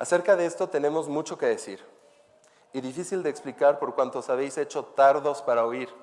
Acerca 0.01 0.35
de 0.35 0.47
esto 0.47 0.67
tenemos 0.67 1.07
mucho 1.07 1.37
que 1.37 1.45
decir 1.45 1.79
y 2.73 2.81
difícil 2.81 3.21
de 3.21 3.29
explicar 3.29 3.77
por 3.77 3.93
cuanto 3.93 4.17
os 4.17 4.31
habéis 4.31 4.57
hecho 4.57 4.83
tardos 4.83 5.43
para 5.43 5.63
oír. 5.63 5.93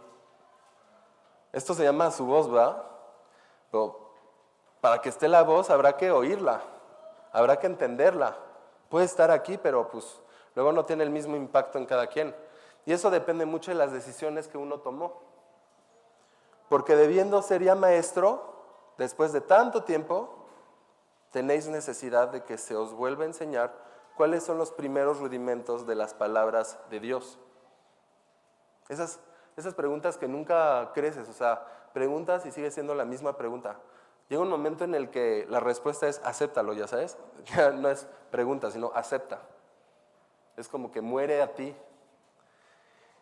Esto 1.53 1.75
se 1.75 1.83
llama 1.83 2.13
su 2.13 2.25
voz, 2.25 2.49
¿va? 2.49 2.89
Pero 3.73 4.13
para 4.81 5.01
que 5.01 5.09
esté 5.09 5.27
la 5.27 5.43
voz 5.43 5.69
habrá 5.69 5.97
que 5.97 6.13
oírla, 6.13 6.61
habrá 7.33 7.59
que 7.59 7.67
entenderla. 7.67 8.37
Puede 8.89 9.05
estar 9.05 9.33
aquí, 9.33 9.59
pero 9.59 9.91
pues 9.91 10.21
luego 10.55 10.71
no 10.71 10.85
tiene 10.85 11.03
el 11.03 11.11
mismo 11.11 11.35
impacto 11.35 11.77
en 11.79 11.85
cada 11.85 12.07
quien. 12.07 12.33
Y 12.87 12.93
eso 12.93 13.11
depende 13.11 13.47
mucho 13.47 13.73
de 13.73 13.79
las 13.79 13.91
decisiones 13.91 14.47
que 14.47 14.59
uno 14.59 14.79
tomó. 14.79 15.21
Porque 16.69 16.95
debiendo 16.95 17.43
ser 17.43 17.65
ya 17.65 17.75
maestro, 17.75 18.63
después 18.97 19.33
de 19.33 19.41
tanto 19.41 19.83
tiempo, 19.83 20.37
tenéis 21.33 21.67
necesidad 21.67 22.29
de 22.29 22.45
que 22.45 22.59
se 22.59 22.77
os 22.77 22.93
vuelva 22.93 23.25
a 23.25 23.27
enseñar 23.27 23.88
cuáles 24.19 24.43
son 24.43 24.59
los 24.59 24.73
primeros 24.73 25.21
rudimentos 25.21 25.87
de 25.87 25.95
las 25.95 26.13
palabras 26.13 26.77
de 26.91 26.99
Dios. 26.99 27.39
Esas, 28.89 29.21
esas 29.57 29.75
preguntas 29.75 30.19
que 30.19 30.27
nunca 30.27 30.91
creces, 30.93 31.29
o 31.29 31.33
sea, 31.33 31.65
preguntas 31.95 32.45
y 32.45 32.51
sigue 32.51 32.73
siendo 32.73 32.97
la 32.97 33.05
misma 33.05 33.37
pregunta. 33.37 33.77
Llega 34.29 34.43
un 34.43 34.51
momento 34.51 34.83
en 34.83 34.97
el 34.97 35.11
que 35.11 35.47
la 35.49 35.61
respuesta 35.61 36.09
es 36.09 36.21
acéptalo, 36.25 36.73
ya 36.73 36.89
sabes. 36.89 37.17
Ya 37.45 37.71
no 37.71 37.89
es 37.89 38.09
pregunta, 38.33 38.73
sino 38.73 38.91
acepta. 38.93 39.39
Es 40.57 40.67
como 40.67 40.91
que 40.91 41.01
muere 41.01 41.41
a 41.41 41.55
ti. 41.55 41.77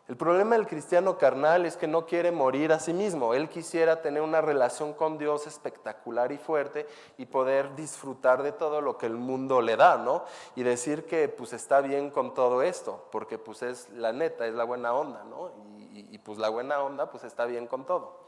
El 0.07 0.15
problema 0.15 0.55
del 0.55 0.67
cristiano 0.67 1.17
carnal 1.17 1.65
es 1.65 1.75
que 1.75 1.85
no 1.85 2.05
quiere 2.05 2.31
morir 2.31 2.71
a 2.71 2.79
sí 2.79 2.93
mismo. 2.93 3.33
Él 3.33 3.49
quisiera 3.49 4.01
tener 4.01 4.21
una 4.21 4.39
relación 4.39 4.93
con 4.93 5.17
Dios 5.17 5.47
espectacular 5.47 6.31
y 6.31 6.37
fuerte 6.37 6.87
y 7.17 7.25
poder 7.25 7.75
disfrutar 7.75 8.41
de 8.41 8.53
todo 8.53 8.79
lo 8.79 8.97
que 8.97 9.05
el 9.05 9.15
mundo 9.15 9.61
le 9.61 9.75
da, 9.75 9.97
¿no? 9.97 10.23
Y 10.55 10.63
decir 10.63 11.05
que 11.05 11.27
pues 11.27 11.51
está 11.51 11.81
bien 11.81 12.09
con 12.09 12.33
todo 12.33 12.61
esto, 12.61 13.05
porque 13.11 13.37
pues 13.37 13.61
es 13.63 13.89
la 13.89 14.13
neta, 14.13 14.47
es 14.47 14.53
la 14.53 14.63
buena 14.63 14.93
onda, 14.93 15.25
¿no? 15.25 15.51
Y, 15.91 16.17
pues 16.19 16.37
la 16.37 16.49
buena 16.49 16.81
onda 16.81 17.09
pues 17.09 17.25
está 17.25 17.45
bien 17.45 17.67
con 17.67 17.85
todo. 17.85 18.21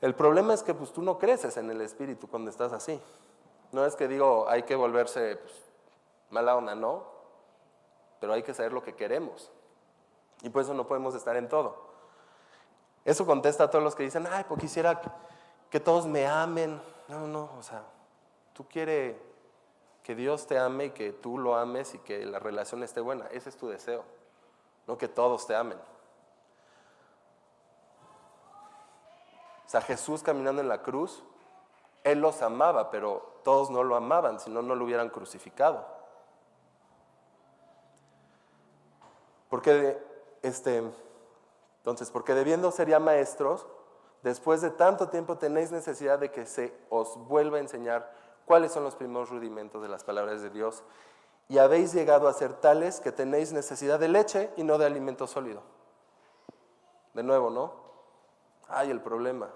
El 0.00 0.14
problema 0.14 0.54
es 0.54 0.62
que 0.62 0.72
pues, 0.72 0.92
tú 0.92 1.02
no 1.02 1.18
creces 1.18 1.56
en 1.58 1.70
el 1.70 1.80
espíritu 1.82 2.28
cuando 2.28 2.50
estás 2.50 2.72
así. 2.72 2.98
No 3.72 3.84
es 3.84 3.94
que 3.94 4.08
digo, 4.08 4.46
hay 4.48 4.62
que 4.62 4.74
volverse 4.74 5.36
pues, 5.36 5.52
mala 6.30 6.56
onda, 6.56 6.74
no. 6.74 7.04
Pero 8.20 8.32
hay 8.32 8.42
que 8.42 8.54
saber 8.54 8.72
lo 8.72 8.82
que 8.82 8.94
queremos. 8.94 9.50
Y 10.44 10.50
por 10.50 10.62
eso 10.62 10.74
no 10.74 10.86
podemos 10.86 11.14
estar 11.14 11.36
en 11.36 11.48
todo. 11.48 11.74
Eso 13.04 13.24
contesta 13.24 13.64
a 13.64 13.70
todos 13.70 13.82
los 13.82 13.94
que 13.94 14.02
dicen, 14.02 14.28
ay, 14.30 14.44
pues 14.46 14.60
quisiera 14.60 15.00
que 15.70 15.80
todos 15.80 16.06
me 16.06 16.26
amen. 16.26 16.80
No, 17.08 17.26
no, 17.26 17.50
o 17.58 17.62
sea, 17.62 17.82
tú 18.52 18.68
quieres 18.68 19.16
que 20.02 20.14
Dios 20.14 20.46
te 20.46 20.58
ame 20.58 20.86
y 20.86 20.90
que 20.90 21.12
tú 21.12 21.38
lo 21.38 21.56
ames 21.56 21.94
y 21.94 21.98
que 21.98 22.26
la 22.26 22.38
relación 22.38 22.82
esté 22.82 23.00
buena. 23.00 23.26
Ese 23.28 23.48
es 23.48 23.56
tu 23.56 23.68
deseo, 23.68 24.04
no 24.86 24.98
que 24.98 25.08
todos 25.08 25.46
te 25.46 25.56
amen. 25.56 25.78
O 29.66 29.68
sea, 29.68 29.80
Jesús 29.80 30.22
caminando 30.22 30.60
en 30.60 30.68
la 30.68 30.82
cruz, 30.82 31.24
Él 32.04 32.20
los 32.20 32.42
amaba, 32.42 32.90
pero 32.90 33.40
todos 33.44 33.70
no 33.70 33.82
lo 33.82 33.96
amaban, 33.96 34.40
si 34.40 34.50
no, 34.50 34.60
no 34.60 34.74
lo 34.74 34.84
hubieran 34.84 35.08
crucificado. 35.08 35.86
Porque, 39.48 40.13
este, 40.44 40.82
entonces, 41.78 42.10
porque 42.10 42.34
debiendo 42.34 42.70
ser 42.70 42.88
ya 42.88 43.00
maestros, 43.00 43.66
después 44.22 44.60
de 44.60 44.70
tanto 44.70 45.08
tiempo 45.08 45.38
tenéis 45.38 45.72
necesidad 45.72 46.18
de 46.18 46.30
que 46.30 46.44
se 46.44 46.76
os 46.90 47.16
vuelva 47.16 47.56
a 47.56 47.60
enseñar 47.60 48.12
cuáles 48.44 48.72
son 48.72 48.84
los 48.84 48.94
primeros 48.94 49.30
rudimentos 49.30 49.80
de 49.82 49.88
las 49.88 50.04
palabras 50.04 50.42
de 50.42 50.50
Dios. 50.50 50.82
Y 51.48 51.58
habéis 51.58 51.94
llegado 51.94 52.28
a 52.28 52.32
ser 52.34 52.52
tales 52.52 53.00
que 53.00 53.10
tenéis 53.10 53.52
necesidad 53.52 53.98
de 53.98 54.08
leche 54.08 54.50
y 54.56 54.64
no 54.64 54.76
de 54.76 54.84
alimento 54.84 55.26
sólido. 55.26 55.62
De 57.14 57.22
nuevo, 57.22 57.48
¿no? 57.48 57.72
Ay, 58.68 58.90
el 58.90 59.00
problema. 59.00 59.50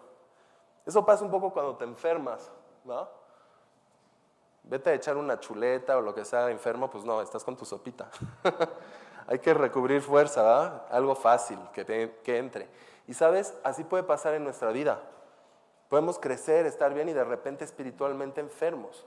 Eso 0.86 1.04
pasa 1.04 1.22
un 1.22 1.30
poco 1.30 1.52
cuando 1.52 1.76
te 1.76 1.84
enfermas, 1.84 2.50
¿no? 2.84 3.08
Vete 4.64 4.90
a 4.90 4.94
echar 4.94 5.18
una 5.18 5.38
chuleta 5.38 5.98
o 5.98 6.00
lo 6.00 6.14
que 6.14 6.24
sea 6.24 6.50
enfermo, 6.50 6.88
pues 6.88 7.04
no, 7.04 7.20
estás 7.20 7.44
con 7.44 7.56
tu 7.58 7.66
sopita. 7.66 8.10
Hay 9.28 9.38
que 9.38 9.54
recubrir 9.54 10.02
fuerza. 10.02 10.86
Algo 10.90 11.14
fácil, 11.14 11.58
que, 11.72 12.18
que 12.24 12.38
entre. 12.38 12.68
Y 13.06 13.14
sabes, 13.14 13.54
así 13.62 13.84
puede 13.84 14.02
pasar 14.02 14.34
en 14.34 14.42
nuestra 14.42 14.72
vida. 14.72 15.00
Podemos 15.88 16.18
crecer, 16.18 16.66
estar 16.66 16.92
bien 16.92 17.08
y 17.08 17.12
de 17.12 17.24
repente 17.24 17.64
espiritualmente 17.64 18.40
enfermos. 18.40 19.06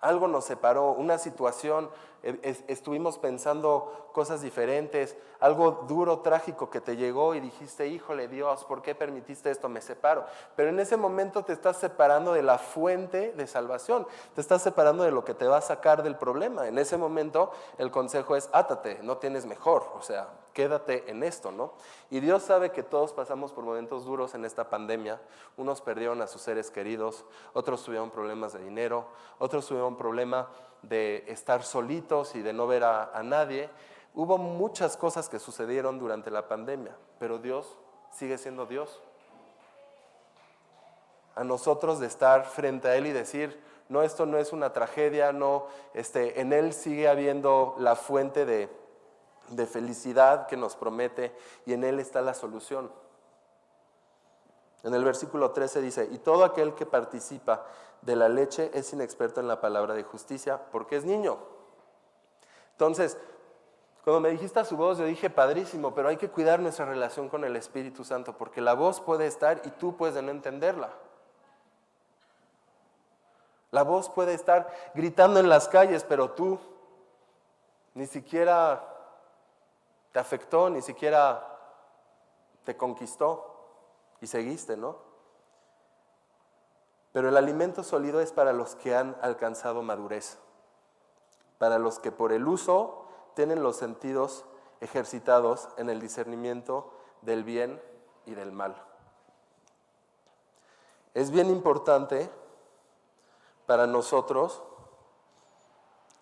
Algo 0.00 0.28
nos 0.28 0.44
separó, 0.44 0.92
una 0.92 1.18
situación, 1.18 1.90
estuvimos 2.22 3.18
pensando 3.18 4.10
cosas 4.12 4.42
diferentes, 4.42 5.16
algo 5.38 5.84
duro, 5.86 6.20
trágico 6.20 6.70
que 6.70 6.80
te 6.80 6.96
llegó 6.96 7.34
y 7.34 7.40
dijiste, 7.40 7.86
híjole 7.86 8.26
Dios, 8.26 8.64
¿por 8.64 8.82
qué 8.82 8.94
permitiste 8.94 9.50
esto? 9.50 9.68
Me 9.68 9.80
separo. 9.80 10.24
Pero 10.56 10.70
en 10.70 10.80
ese 10.80 10.96
momento 10.96 11.44
te 11.44 11.52
estás 11.52 11.76
separando 11.76 12.32
de 12.32 12.42
la 12.42 12.58
fuente 12.58 13.32
de 13.36 13.46
salvación, 13.46 14.06
te 14.34 14.40
estás 14.40 14.62
separando 14.62 15.04
de 15.04 15.12
lo 15.12 15.24
que 15.24 15.34
te 15.34 15.46
va 15.46 15.58
a 15.58 15.62
sacar 15.62 16.02
del 16.02 16.16
problema. 16.16 16.66
En 16.66 16.78
ese 16.78 16.96
momento 16.96 17.52
el 17.78 17.90
consejo 17.90 18.34
es, 18.34 18.50
átate, 18.52 18.98
no 19.02 19.18
tienes 19.18 19.46
mejor, 19.46 19.86
o 19.94 20.02
sea, 20.02 20.28
quédate 20.52 21.08
en 21.08 21.22
esto, 21.22 21.52
¿no? 21.52 21.74
Y 22.10 22.18
Dios 22.18 22.42
sabe 22.42 22.72
que 22.72 22.82
todos 22.82 23.12
pasamos 23.12 23.52
por 23.52 23.62
momentos 23.62 24.04
duros 24.04 24.34
en 24.34 24.44
esta 24.44 24.68
pandemia. 24.68 25.20
Unos 25.56 25.80
perdieron 25.80 26.20
a 26.20 26.26
sus 26.26 26.42
seres 26.42 26.72
queridos, 26.72 27.24
otros 27.52 27.84
tuvieron 27.84 28.10
problemas 28.10 28.54
de 28.54 28.58
dinero, 28.58 29.06
otros 29.38 29.66
tuvieron 29.66 29.96
problema 29.96 30.48
de 30.82 31.24
estar 31.28 31.62
solitos 31.62 32.34
y 32.34 32.42
de 32.42 32.52
no 32.52 32.66
ver 32.66 32.84
a, 32.84 33.20
nadie. 33.22 33.70
Hubo 34.14 34.38
muchas 34.38 34.96
cosas 34.96 35.28
que 35.28 35.38
sucedieron 35.38 35.98
durante 35.98 36.30
la 36.30 36.48
pandemia, 36.48 36.96
pero 37.18 37.38
Dios 37.38 37.76
sigue 38.10 38.38
siendo 38.38 38.66
Dios. 38.66 39.00
A 41.34 41.44
nosotros 41.44 42.00
de 42.00 42.06
estar 42.06 42.46
frente 42.46 42.88
a 42.88 42.96
Él 42.96 43.06
y 43.06 43.12
decir, 43.12 43.62
no, 43.88 44.02
esto 44.02 44.26
no 44.26 44.38
es 44.38 44.52
una 44.52 44.72
tragedia, 44.72 45.32
no, 45.32 45.66
este, 45.94 46.40
en 46.40 46.52
Él 46.52 46.72
sigue 46.72 47.08
habiendo 47.08 47.76
la 47.78 47.96
fuente 47.96 48.44
de, 48.44 48.68
de 49.50 49.66
felicidad 49.66 50.46
que 50.46 50.56
nos 50.56 50.76
promete 50.76 51.32
y 51.64 51.72
en 51.72 51.84
Él 51.84 52.00
está 52.00 52.20
la 52.20 52.34
solución. 52.34 52.90
En 54.84 54.94
el 54.94 55.04
versículo 55.04 55.50
13 55.50 55.80
dice, 55.80 56.08
y 56.10 56.18
todo 56.18 56.44
aquel 56.44 56.74
que 56.74 56.86
participa 56.86 57.64
de 58.02 58.16
la 58.16 58.28
leche 58.28 58.70
es 58.74 58.92
inexperto 58.92 59.40
en 59.40 59.48
la 59.48 59.60
palabra 59.60 59.94
de 59.94 60.02
justicia 60.02 60.60
porque 60.70 60.96
es 60.96 61.04
niño. 61.04 61.38
Entonces, 62.72 63.18
cuando 64.04 64.20
me 64.20 64.30
dijiste 64.30 64.60
a 64.60 64.64
su 64.64 64.76
voz, 64.76 64.98
yo 64.98 65.04
dije, 65.04 65.30
padrísimo, 65.30 65.94
pero 65.94 66.08
hay 66.08 66.16
que 66.16 66.30
cuidar 66.30 66.60
nuestra 66.60 66.86
relación 66.86 67.28
con 67.28 67.44
el 67.44 67.56
Espíritu 67.56 68.04
Santo 68.04 68.32
porque 68.38 68.60
la 68.60 68.74
voz 68.74 69.00
puede 69.00 69.26
estar 69.26 69.60
y 69.64 69.70
tú 69.70 69.96
puedes 69.96 70.22
no 70.22 70.30
entenderla. 70.30 70.90
La 73.70 73.82
voz 73.82 74.08
puede 74.08 74.32
estar 74.32 74.72
gritando 74.94 75.40
en 75.40 75.48
las 75.48 75.68
calles, 75.68 76.04
pero 76.04 76.30
tú 76.30 76.58
ni 77.94 78.06
siquiera 78.06 78.82
te 80.12 80.18
afectó, 80.18 80.70
ni 80.70 80.80
siquiera 80.80 81.58
te 82.64 82.76
conquistó 82.76 83.56
y 84.20 84.26
seguiste, 84.26 84.76
¿no? 84.76 85.07
Pero 87.18 87.30
el 87.30 87.36
alimento 87.36 87.82
sólido 87.82 88.20
es 88.20 88.30
para 88.30 88.52
los 88.52 88.76
que 88.76 88.94
han 88.94 89.16
alcanzado 89.22 89.82
madurez, 89.82 90.38
para 91.58 91.80
los 91.80 91.98
que 91.98 92.12
por 92.12 92.30
el 92.30 92.46
uso 92.46 93.06
tienen 93.34 93.60
los 93.60 93.74
sentidos 93.74 94.44
ejercitados 94.80 95.68
en 95.78 95.90
el 95.90 96.00
discernimiento 96.00 96.92
del 97.22 97.42
bien 97.42 97.82
y 98.24 98.34
del 98.34 98.52
mal. 98.52 98.80
Es 101.12 101.32
bien 101.32 101.50
importante 101.50 102.30
para 103.66 103.88
nosotros 103.88 104.62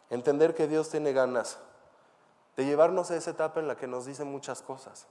entender 0.09 0.55
que 0.55 0.67
Dios 0.67 0.89
tiene 0.89 1.13
ganas 1.13 1.59
de 2.57 2.65
llevarnos 2.65 3.11
a 3.11 3.17
esa 3.17 3.33
etapa 3.33 3.61
en 3.61 3.69
la 3.69 3.77
que 3.77 3.87
nos 3.87 4.07
dice 4.07 4.25
muchas 4.25 4.63
cosas 4.63 5.07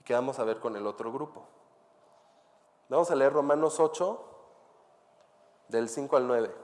y 0.00 0.04
que 0.04 0.14
vamos 0.14 0.38
a 0.38 0.44
ver 0.44 0.60
con 0.60 0.76
el 0.76 0.86
otro 0.86 1.12
grupo. 1.12 1.46
Vamos 2.88 3.10
a 3.10 3.14
leer 3.16 3.34
Romanos 3.34 3.80
8, 3.80 4.36
del 5.68 5.88
5 5.88 6.16
al 6.16 6.26
9. 6.26 6.54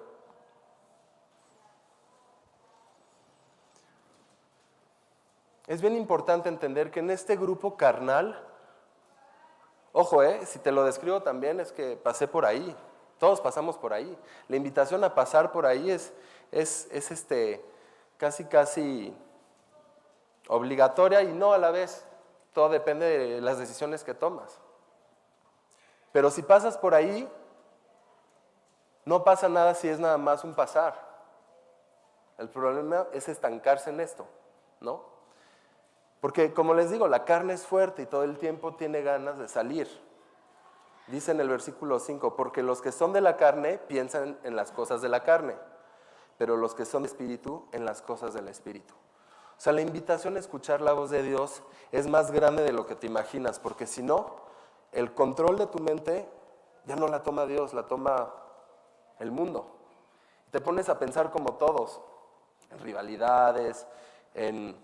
Es 5.66 5.80
bien 5.80 5.96
importante 5.96 6.48
entender 6.48 6.90
que 6.90 7.00
en 7.00 7.10
este 7.10 7.36
grupo 7.36 7.76
carnal, 7.76 8.38
ojo, 9.92 10.22
eh, 10.22 10.44
si 10.44 10.58
te 10.58 10.72
lo 10.72 10.84
describo 10.84 11.22
también 11.22 11.58
es 11.58 11.72
que 11.72 11.96
pasé 11.96 12.28
por 12.28 12.44
ahí, 12.44 12.76
todos 13.18 13.40
pasamos 13.40 13.78
por 13.78 13.94
ahí. 13.94 14.18
La 14.48 14.56
invitación 14.56 15.02
a 15.04 15.14
pasar 15.14 15.52
por 15.52 15.64
ahí 15.64 15.90
es, 15.90 16.12
es, 16.52 16.88
es 16.90 17.10
este, 17.10 17.64
casi, 18.18 18.44
casi 18.44 19.16
obligatoria 20.48 21.22
y 21.22 21.32
no 21.32 21.52
a 21.52 21.58
la 21.58 21.70
vez. 21.70 22.04
Todo 22.52 22.68
depende 22.68 23.06
de 23.06 23.40
las 23.40 23.58
decisiones 23.58 24.04
que 24.04 24.14
tomas. 24.14 24.60
Pero 26.12 26.30
si 26.30 26.42
pasas 26.42 26.76
por 26.76 26.94
ahí, 26.94 27.28
no 29.04 29.24
pasa 29.24 29.48
nada 29.48 29.74
si 29.74 29.88
es 29.88 29.98
nada 29.98 30.18
más 30.18 30.44
un 30.44 30.54
pasar. 30.54 30.94
El 32.38 32.48
problema 32.48 33.06
es 33.12 33.28
estancarse 33.28 33.90
en 33.90 34.00
esto, 34.00 34.26
¿no? 34.80 35.02
Porque 36.20 36.54
como 36.54 36.74
les 36.74 36.90
digo, 36.90 37.06
la 37.06 37.24
carne 37.24 37.52
es 37.52 37.66
fuerte 37.66 38.02
y 38.02 38.06
todo 38.06 38.22
el 38.22 38.38
tiempo 38.38 38.74
tiene 38.74 39.02
ganas 39.02 39.38
de 39.38 39.46
salir. 39.46 39.88
Dice 41.06 41.32
en 41.32 41.40
el 41.40 41.50
versículo 41.50 41.98
5, 41.98 42.34
porque 42.34 42.62
los 42.62 42.80
que 42.80 42.92
son 42.92 43.12
de 43.12 43.20
la 43.20 43.36
carne 43.36 43.76
piensan 43.76 44.38
en 44.42 44.56
las 44.56 44.72
cosas 44.72 45.02
de 45.02 45.10
la 45.10 45.22
carne, 45.22 45.54
pero 46.38 46.56
los 46.56 46.74
que 46.74 46.86
son 46.86 47.02
de 47.02 47.08
espíritu 47.08 47.68
en 47.72 47.84
las 47.84 48.00
cosas 48.00 48.32
del 48.32 48.48
espíritu. 48.48 48.94
O 48.94 49.60
sea, 49.60 49.74
la 49.74 49.82
invitación 49.82 50.36
a 50.36 50.40
escuchar 50.40 50.80
la 50.80 50.94
voz 50.94 51.10
de 51.10 51.22
Dios 51.22 51.62
es 51.92 52.06
más 52.06 52.32
grande 52.32 52.62
de 52.62 52.72
lo 52.72 52.86
que 52.86 52.96
te 52.96 53.06
imaginas, 53.06 53.60
porque 53.60 53.86
si 53.86 54.02
no, 54.02 54.36
el 54.92 55.12
control 55.12 55.58
de 55.58 55.66
tu 55.66 55.78
mente 55.78 56.26
ya 56.86 56.96
no 56.96 57.06
la 57.06 57.22
toma 57.22 57.46
Dios, 57.46 57.74
la 57.74 57.86
toma 57.86 58.32
el 59.18 59.30
mundo. 59.30 59.74
Te 60.50 60.60
pones 60.60 60.88
a 60.88 60.98
pensar 60.98 61.30
como 61.30 61.54
todos, 61.54 62.00
en 62.70 62.78
rivalidades, 62.80 63.86
en, 64.34 64.76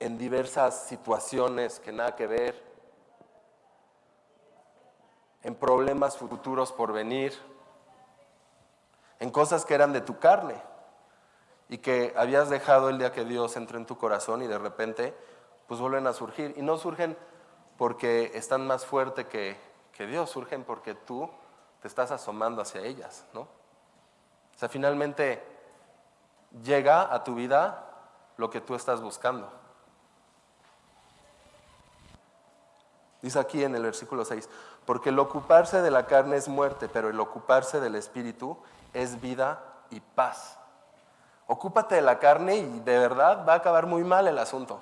en 0.00 0.18
diversas 0.18 0.86
situaciones 0.86 1.80
que 1.80 1.92
nada 1.92 2.16
que 2.16 2.26
ver, 2.26 2.62
en 5.42 5.54
problemas 5.54 6.16
futuros 6.16 6.72
por 6.72 6.92
venir, 6.92 7.34
en 9.20 9.30
cosas 9.30 9.64
que 9.64 9.74
eran 9.74 9.92
de 9.92 10.00
tu 10.00 10.18
carne 10.18 10.60
y 11.68 11.78
que 11.78 12.12
habías 12.16 12.50
dejado 12.50 12.88
el 12.88 12.98
día 12.98 13.12
que 13.12 13.24
Dios 13.24 13.56
entró 13.56 13.78
en 13.78 13.86
tu 13.86 13.96
corazón 13.96 14.42
y 14.42 14.46
de 14.46 14.58
repente 14.58 15.14
pues 15.66 15.80
vuelven 15.80 16.06
a 16.06 16.12
surgir. 16.12 16.54
Y 16.56 16.62
no 16.62 16.76
surgen 16.76 17.16
porque 17.76 18.32
están 18.34 18.66
más 18.66 18.84
fuerte 18.84 19.26
que, 19.26 19.56
que 19.92 20.06
Dios, 20.06 20.30
surgen 20.30 20.64
porque 20.64 20.94
tú 20.94 21.30
te 21.84 21.88
estás 21.88 22.10
asomando 22.10 22.62
hacia 22.62 22.80
ellas, 22.80 23.26
¿no? 23.34 23.42
O 23.42 24.56
sea, 24.56 24.70
finalmente 24.70 25.44
llega 26.62 27.12
a 27.12 27.22
tu 27.22 27.34
vida 27.34 27.84
lo 28.38 28.48
que 28.48 28.62
tú 28.62 28.74
estás 28.74 29.02
buscando. 29.02 29.52
Dice 33.20 33.38
aquí 33.38 33.62
en 33.62 33.74
el 33.74 33.82
versículo 33.82 34.24
6, 34.24 34.48
porque 34.86 35.10
el 35.10 35.18
ocuparse 35.18 35.82
de 35.82 35.90
la 35.90 36.06
carne 36.06 36.36
es 36.36 36.48
muerte, 36.48 36.88
pero 36.88 37.10
el 37.10 37.20
ocuparse 37.20 37.80
del 37.80 37.96
espíritu 37.96 38.56
es 38.94 39.20
vida 39.20 39.62
y 39.90 40.00
paz. 40.00 40.58
Ocúpate 41.48 41.96
de 41.96 42.00
la 42.00 42.18
carne 42.18 42.56
y 42.56 42.80
de 42.80 42.98
verdad 42.98 43.44
va 43.46 43.52
a 43.52 43.56
acabar 43.56 43.84
muy 43.84 44.04
mal 44.04 44.26
el 44.26 44.38
asunto. 44.38 44.80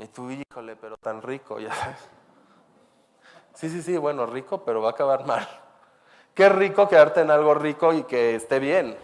Y 0.00 0.08
tú, 0.08 0.32
híjole, 0.32 0.74
pero 0.74 0.96
tan 0.96 1.22
rico, 1.22 1.60
ya 1.60 1.72
sabes. 1.72 2.23
Sí, 3.54 3.70
sí, 3.70 3.82
sí, 3.82 3.96
bueno, 3.96 4.26
rico, 4.26 4.64
pero 4.64 4.82
va 4.82 4.88
a 4.88 4.92
acabar 4.92 5.24
mal. 5.26 5.48
Qué 6.34 6.48
rico 6.48 6.88
quedarte 6.88 7.20
en 7.20 7.30
algo 7.30 7.54
rico 7.54 7.92
y 7.92 8.02
que 8.02 8.34
esté 8.34 8.58
bien. 8.58 8.96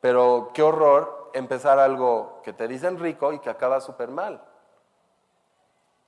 Pero 0.00 0.50
qué 0.54 0.62
horror 0.62 1.30
empezar 1.34 1.78
algo 1.78 2.40
que 2.42 2.52
te 2.52 2.66
dicen 2.66 2.98
rico 2.98 3.32
y 3.32 3.38
que 3.40 3.50
acaba 3.50 3.80
súper 3.80 4.08
mal. 4.08 4.42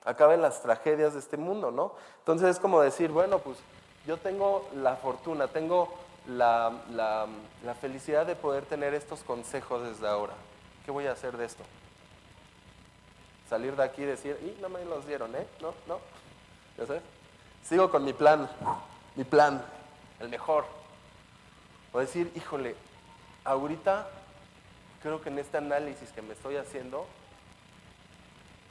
Acaba 0.04 0.34
en 0.34 0.42
las 0.42 0.62
tragedias 0.62 1.14
de 1.14 1.18
este 1.18 1.36
mundo, 1.36 1.70
¿no? 1.70 1.94
Entonces 2.18 2.50
es 2.50 2.58
como 2.60 2.80
decir, 2.80 3.10
bueno, 3.10 3.38
pues 3.40 3.58
yo 4.06 4.16
tengo 4.18 4.68
la 4.74 4.96
fortuna, 4.96 5.48
tengo 5.48 5.92
la, 6.28 6.72
la, 6.92 7.74
felicidad 7.74 8.24
de 8.24 8.36
poder 8.36 8.64
tener 8.64 8.94
estos 8.94 9.22
consejos 9.22 9.82
desde 9.82 10.06
ahora. 10.06 10.34
¿Qué 10.84 10.90
voy 10.90 11.06
a 11.06 11.12
hacer 11.12 11.36
de 11.36 11.44
esto? 11.44 11.64
Salir 13.48 13.76
de 13.76 13.82
aquí 13.82 14.02
y 14.02 14.06
decir, 14.06 14.38
y 14.42 14.60
no 14.62 14.68
me 14.68 14.84
los 14.84 15.06
dieron, 15.06 15.34
¿eh? 15.34 15.46
No, 15.60 15.74
no. 15.86 15.98
¿Ya 16.78 16.86
sabes? 16.86 17.02
Sigo 17.68 17.90
con 17.90 18.04
mi 18.04 18.12
plan, 18.12 18.48
mi 19.16 19.24
plan, 19.24 19.60
el 20.20 20.28
mejor. 20.28 20.64
O 21.92 21.98
decir, 21.98 22.30
híjole, 22.36 22.76
ahorita 23.44 24.08
creo 25.02 25.20
que 25.20 25.30
en 25.30 25.40
este 25.40 25.58
análisis 25.58 26.12
que 26.12 26.22
me 26.22 26.34
estoy 26.34 26.56
haciendo 26.56 27.06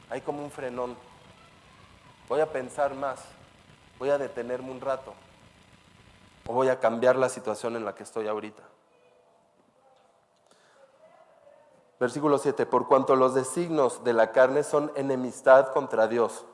hay 0.10 0.21
como 0.21 0.43
un 0.43 0.49
frenón. 0.49 0.95
Voy 2.29 2.39
a 2.39 2.51
pensar 2.51 2.93
más, 2.93 3.19
voy 3.99 4.12
a 4.12 4.17
detenerme 4.17 4.71
un 4.71 4.79
rato 4.79 5.13
o 6.47 6.53
voy 6.53 6.69
a 6.69 6.79
cambiar 6.79 7.17
la 7.17 7.27
situación 7.27 7.75
en 7.75 7.84
la 7.84 7.95
que 7.95 8.03
estoy 8.03 8.27
ahorita. 8.27 8.63
Versículo 11.99 12.38
7, 12.38 12.65
por 12.65 12.88
cuanto 12.88 13.15
los 13.17 13.34
designos 13.34 14.05
de 14.05 14.13
la 14.13 14.31
carne 14.31 14.63
son 14.63 14.91
enemistad 14.95 15.73
contra 15.73 16.08
Dios, 16.08 16.45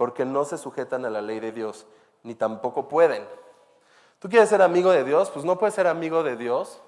porque 0.00 0.24
no 0.24 0.46
se 0.46 0.56
sujetan 0.56 1.04
a 1.04 1.10
la 1.10 1.20
ley 1.20 1.40
de 1.40 1.52
Dios, 1.52 1.86
ni 2.22 2.34
tampoco 2.34 2.88
pueden. 2.88 3.22
¿Tú 4.18 4.30
quieres 4.30 4.48
ser 4.48 4.62
amigo 4.62 4.90
de 4.92 5.04
Dios? 5.04 5.28
Pues 5.28 5.44
no 5.44 5.58
puedes 5.58 5.74
ser 5.74 5.86
amigo 5.86 6.22
de 6.22 6.36
Dios 6.36 6.80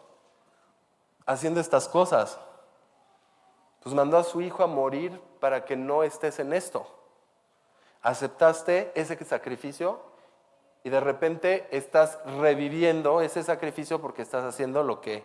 haciendo 1.27 1.61
estas 1.61 1.89
cosas. 1.89 2.39
Pues 3.83 3.95
mandó 3.95 4.17
a 4.17 4.25
su 4.25 4.41
hijo 4.41 4.63
a 4.63 4.67
morir 4.67 5.21
para 5.41 5.67
que 5.67 5.77
no 5.77 6.05
estés 6.05 6.39
en 6.39 6.55
esto. 6.55 6.87
Aceptaste 8.01 8.93
ese 8.95 9.23
sacrificio 9.27 10.01
y 10.83 10.89
de 10.89 11.01
repente 11.01 11.69
estás 11.71 12.19
reviviendo 12.41 13.21
ese 13.21 13.43
sacrificio 13.43 14.01
porque 14.01 14.23
estás 14.23 14.43
haciendo 14.43 14.83
lo 14.83 15.03
que 15.03 15.23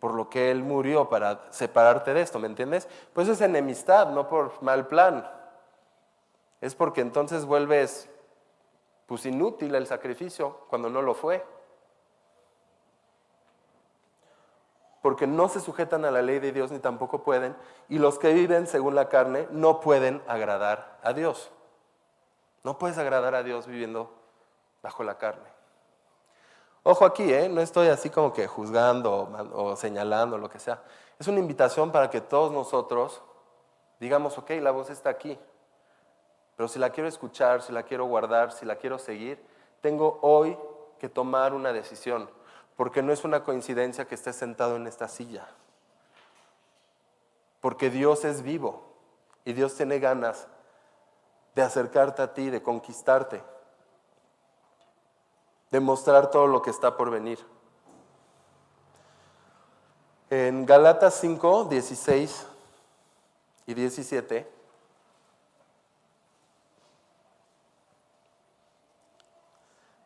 por 0.00 0.14
lo 0.14 0.30
que 0.30 0.50
él 0.50 0.62
murió 0.62 1.10
para 1.10 1.42
separarte 1.50 2.14
de 2.14 2.22
esto, 2.22 2.38
¿me 2.38 2.46
entiendes? 2.46 2.88
Pues 3.12 3.28
es 3.28 3.42
enemistad, 3.42 4.08
no 4.08 4.26
por 4.26 4.62
mal 4.62 4.86
plan. 4.86 5.43
Es 6.64 6.74
porque 6.74 7.02
entonces 7.02 7.44
vuelves 7.44 8.08
pues 9.04 9.26
inútil 9.26 9.74
el 9.74 9.86
sacrificio 9.86 10.60
cuando 10.70 10.88
no 10.88 11.02
lo 11.02 11.12
fue. 11.12 11.44
Porque 15.02 15.26
no 15.26 15.50
se 15.50 15.60
sujetan 15.60 16.06
a 16.06 16.10
la 16.10 16.22
ley 16.22 16.38
de 16.38 16.52
Dios 16.52 16.72
ni 16.72 16.78
tampoco 16.78 17.22
pueden, 17.22 17.54
y 17.90 17.98
los 17.98 18.18
que 18.18 18.32
viven 18.32 18.66
según 18.66 18.94
la 18.94 19.10
carne 19.10 19.46
no 19.50 19.80
pueden 19.80 20.22
agradar 20.26 20.98
a 21.02 21.12
Dios. 21.12 21.50
No 22.62 22.78
puedes 22.78 22.96
agradar 22.96 23.34
a 23.34 23.42
Dios 23.42 23.66
viviendo 23.66 24.10
bajo 24.80 25.04
la 25.04 25.18
carne. 25.18 25.50
Ojo 26.82 27.04
aquí, 27.04 27.30
¿eh? 27.30 27.50
no 27.50 27.60
estoy 27.60 27.88
así 27.88 28.08
como 28.08 28.32
que 28.32 28.46
juzgando 28.46 29.28
o, 29.52 29.76
señalando, 29.76 30.38
lo 30.38 30.48
que 30.48 30.58
sea. 30.58 30.82
Es 31.18 31.28
una 31.28 31.40
invitación 31.40 31.92
para 31.92 32.08
que 32.08 32.22
todos 32.22 32.52
nosotros 32.52 33.20
digamos, 34.00 34.36
ok, 34.38 34.50
la 34.60 34.70
voz 34.70 34.90
está 34.90 35.10
aquí, 35.10 35.38
pero 36.56 36.68
si 36.68 36.78
la 36.78 36.90
quiero 36.90 37.08
escuchar, 37.08 37.62
si 37.62 37.72
la 37.72 37.82
quiero 37.82 38.06
guardar, 38.06 38.52
si 38.52 38.64
la 38.64 38.76
quiero 38.76 38.98
seguir, 38.98 39.44
tengo 39.80 40.18
hoy 40.22 40.56
que 40.98 41.08
tomar 41.08 41.54
una 41.54 41.72
decisión, 41.72 42.30
porque 42.76 43.02
no 43.02 43.12
es 43.12 43.24
una 43.24 43.42
coincidencia 43.42 44.06
que 44.06 44.14
estés 44.14 44.36
sentado 44.36 44.76
en 44.76 44.86
esta 44.86 45.08
silla, 45.08 45.48
porque 47.60 47.90
Dios 47.90 48.24
es 48.24 48.42
vivo 48.42 48.84
y 49.44 49.52
Dios 49.52 49.74
tiene 49.74 49.98
ganas 49.98 50.48
de 51.54 51.62
acercarte 51.62 52.22
a 52.22 52.34
ti, 52.34 52.50
de 52.50 52.62
conquistarte 52.62 53.42
demostrar 55.74 56.30
todo 56.30 56.46
lo 56.46 56.62
que 56.62 56.70
está 56.70 56.96
por 56.96 57.10
venir. 57.10 57.44
En 60.30 60.64
Galatas 60.66 61.14
5, 61.14 61.64
16 61.64 62.46
y 63.66 63.74
17, 63.74 64.48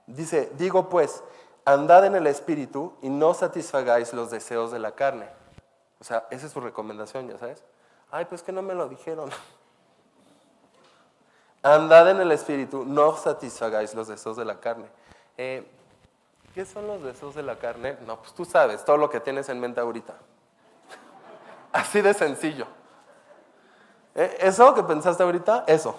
dice, 0.08 0.50
digo 0.56 0.88
pues, 0.88 1.22
andad 1.64 2.06
en 2.06 2.16
el 2.16 2.26
Espíritu 2.26 2.94
y 3.02 3.08
no 3.08 3.34
satisfagáis 3.34 4.12
los 4.12 4.30
deseos 4.30 4.72
de 4.72 4.78
la 4.78 4.92
carne. 4.92 5.28
O 6.00 6.04
sea, 6.04 6.26
esa 6.30 6.46
es 6.46 6.52
su 6.52 6.60
recomendación, 6.60 7.28
ya 7.28 7.38
sabes. 7.38 7.62
Ay, 8.10 8.24
pues 8.24 8.42
que 8.42 8.52
no 8.52 8.62
me 8.62 8.74
lo 8.74 8.88
dijeron. 8.88 9.30
Andad 11.62 12.10
en 12.10 12.20
el 12.20 12.32
Espíritu, 12.32 12.84
no 12.84 13.16
satisfagáis 13.16 13.94
los 13.94 14.08
deseos 14.08 14.36
de 14.36 14.44
la 14.44 14.60
carne. 14.60 14.86
Eh, 15.36 15.68
¿Qué 16.54 16.64
son 16.64 16.86
los 16.86 17.02
deseos 17.02 17.34
de 17.34 17.42
la 17.42 17.58
carne? 17.58 17.98
No, 18.06 18.18
pues 18.18 18.32
tú 18.32 18.44
sabes 18.44 18.84
todo 18.84 18.96
lo 18.96 19.10
que 19.10 19.20
tienes 19.20 19.48
en 19.48 19.60
mente 19.60 19.80
ahorita. 19.80 20.14
Así 21.72 22.00
de 22.00 22.14
sencillo. 22.14 22.66
Eh, 24.14 24.38
eso 24.40 24.74
que 24.74 24.82
pensaste 24.82 25.22
ahorita, 25.22 25.64
eso. 25.66 25.96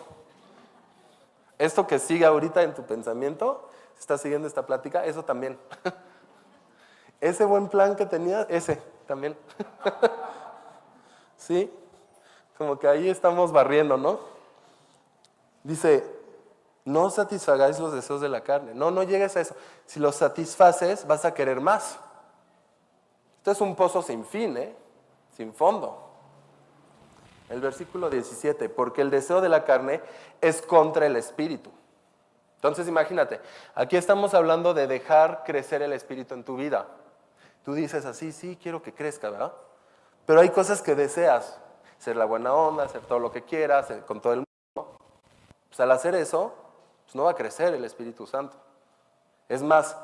Esto 1.57 1.85
que 1.85 1.99
sigue 1.99 2.25
ahorita 2.25 2.63
en 2.63 2.73
tu 2.73 2.83
pensamiento, 2.83 3.68
si 3.99 4.03
estás 4.03 4.21
siguiendo 4.21 4.47
esta 4.47 4.65
plática, 4.65 5.03
eso 5.03 5.25
también. 5.25 5.59
Ese 7.21 7.43
buen 7.43 7.67
plan 7.67 7.97
que 7.97 8.05
tenías, 8.05 8.45
ese 8.47 8.81
también. 9.05 9.35
¿Sí? 11.35 11.69
Como 12.57 12.79
que 12.79 12.87
ahí 12.87 13.09
estamos 13.09 13.51
barriendo, 13.51 13.97
¿no? 13.97 14.21
Dice, 15.61 16.01
no 16.85 17.09
satisfagáis 17.09 17.77
los 17.77 17.91
deseos 17.91 18.21
de 18.21 18.29
la 18.29 18.39
carne. 18.39 18.73
No, 18.73 18.89
no 18.89 19.03
llegues 19.03 19.35
a 19.35 19.41
eso. 19.41 19.53
Si 19.85 19.99
los 19.99 20.15
satisfaces, 20.15 21.05
vas 21.05 21.25
a 21.25 21.33
querer 21.33 21.59
más. 21.59 21.99
Esto 23.39 23.51
es 23.51 23.59
un 23.59 23.75
pozo 23.75 24.01
sin 24.01 24.23
fin, 24.23 24.55
¿eh? 24.55 24.73
sin 25.35 25.53
fondo. 25.53 26.01
El 27.49 27.59
versículo 27.59 28.09
17, 28.09 28.69
porque 28.69 29.01
el 29.01 29.09
deseo 29.09 29.41
de 29.41 29.49
la 29.49 29.65
carne 29.65 29.99
es 30.39 30.61
contra 30.61 31.05
el 31.05 31.17
espíritu. 31.17 31.69
Entonces 32.59 32.89
imagínate, 32.89 33.39
aquí 33.73 33.95
estamos 33.95 34.33
hablando 34.33 34.73
de 34.73 34.85
dejar 34.85 35.45
crecer 35.45 35.81
el 35.81 35.93
espíritu 35.93 36.33
en 36.33 36.43
tu 36.43 36.57
vida. 36.57 36.87
Tú 37.63 37.73
dices 37.73 38.03
así, 38.05 38.33
sí, 38.33 38.59
quiero 38.61 38.81
que 38.81 38.93
crezca, 38.93 39.29
¿verdad? 39.29 39.53
Pero 40.25 40.41
hay 40.41 40.49
cosas 40.49 40.81
que 40.81 40.93
deseas, 40.93 41.57
ser 41.99 42.17
la 42.17 42.25
buena 42.25 42.53
onda, 42.53 42.83
hacer 42.83 42.99
todo 43.03 43.19
lo 43.19 43.31
que 43.31 43.43
quieras, 43.43 43.89
eh, 43.91 44.03
con 44.05 44.19
todo 44.19 44.33
el 44.33 44.39
mundo. 44.39 44.97
Pues 45.69 45.79
al 45.79 45.89
hacer 45.91 46.15
eso, 46.15 46.53
pues 47.05 47.15
no 47.15 47.23
va 47.23 47.31
a 47.31 47.35
crecer 47.35 47.73
el 47.73 47.85
Espíritu 47.85 48.27
Santo. 48.27 48.57
Es 49.47 49.63
más, 49.63 49.95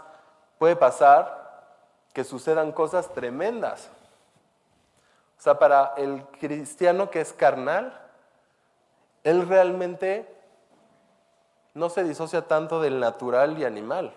puede 0.58 0.78
pasar 0.78 1.68
que 2.13 2.24
sucedan 2.24 2.72
cosas 2.72 3.12
tremendas. 3.13 3.89
O 5.38 5.41
sea, 5.41 5.60
para 5.60 5.94
el 5.98 6.24
cristiano 6.39 7.10
que 7.10 7.20
es 7.20 7.34
carnal, 7.34 8.02
él 9.26 9.46
realmente 9.46 10.35
no 11.76 11.90
se 11.90 12.04
disocia 12.04 12.48
tanto 12.48 12.82
del 12.82 13.00
natural 13.00 13.60
y 13.60 13.66
animal, 13.66 14.14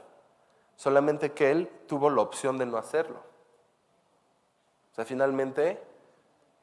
solamente 0.76 1.32
que 1.32 1.50
él 1.50 1.70
tuvo 1.86 2.08
la 2.08 2.22
opción 2.22 2.56
de 2.56 2.64
no 2.64 2.78
hacerlo. 2.78 3.18
O 4.92 4.94
sea, 4.94 5.04
finalmente 5.04 5.82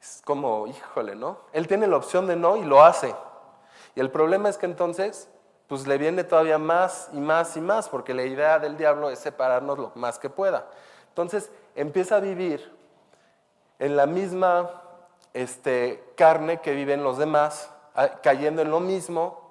es 0.00 0.22
como, 0.24 0.66
híjole, 0.66 1.14
¿no? 1.14 1.38
Él 1.52 1.68
tiene 1.68 1.86
la 1.86 1.98
opción 1.98 2.26
de 2.26 2.34
no 2.34 2.56
y 2.56 2.64
lo 2.64 2.82
hace. 2.82 3.14
Y 3.94 4.00
el 4.00 4.10
problema 4.10 4.48
es 4.48 4.58
que 4.58 4.66
entonces 4.66 5.28
pues 5.66 5.86
le 5.86 5.98
viene 5.98 6.24
todavía 6.24 6.58
más 6.58 7.10
y 7.12 7.18
más 7.18 7.56
y 7.56 7.60
más, 7.60 7.88
porque 7.88 8.14
la 8.14 8.22
idea 8.22 8.58
del 8.58 8.76
diablo 8.76 9.10
es 9.10 9.18
separarnos 9.18 9.78
lo 9.78 9.92
más 9.96 10.18
que 10.18 10.30
pueda. 10.30 10.66
Entonces 11.08 11.50
empieza 11.74 12.16
a 12.16 12.20
vivir 12.20 12.72
en 13.78 13.96
la 13.96 14.06
misma 14.06 14.82
este, 15.34 16.12
carne 16.16 16.60
que 16.60 16.72
viven 16.72 17.02
los 17.02 17.18
demás, 17.18 17.70
cayendo 18.22 18.62
en 18.62 18.70
lo 18.70 18.80
mismo, 18.80 19.45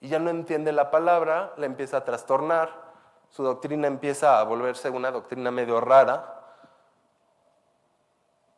y 0.00 0.08
ya 0.08 0.18
no 0.18 0.30
entiende 0.30 0.72
la 0.72 0.90
palabra, 0.90 1.52
la 1.56 1.66
empieza 1.66 1.98
a 1.98 2.04
trastornar, 2.04 2.90
su 3.28 3.42
doctrina 3.42 3.86
empieza 3.86 4.40
a 4.40 4.44
volverse 4.44 4.90
una 4.90 5.10
doctrina 5.10 5.50
medio 5.50 5.80
rara, 5.80 6.40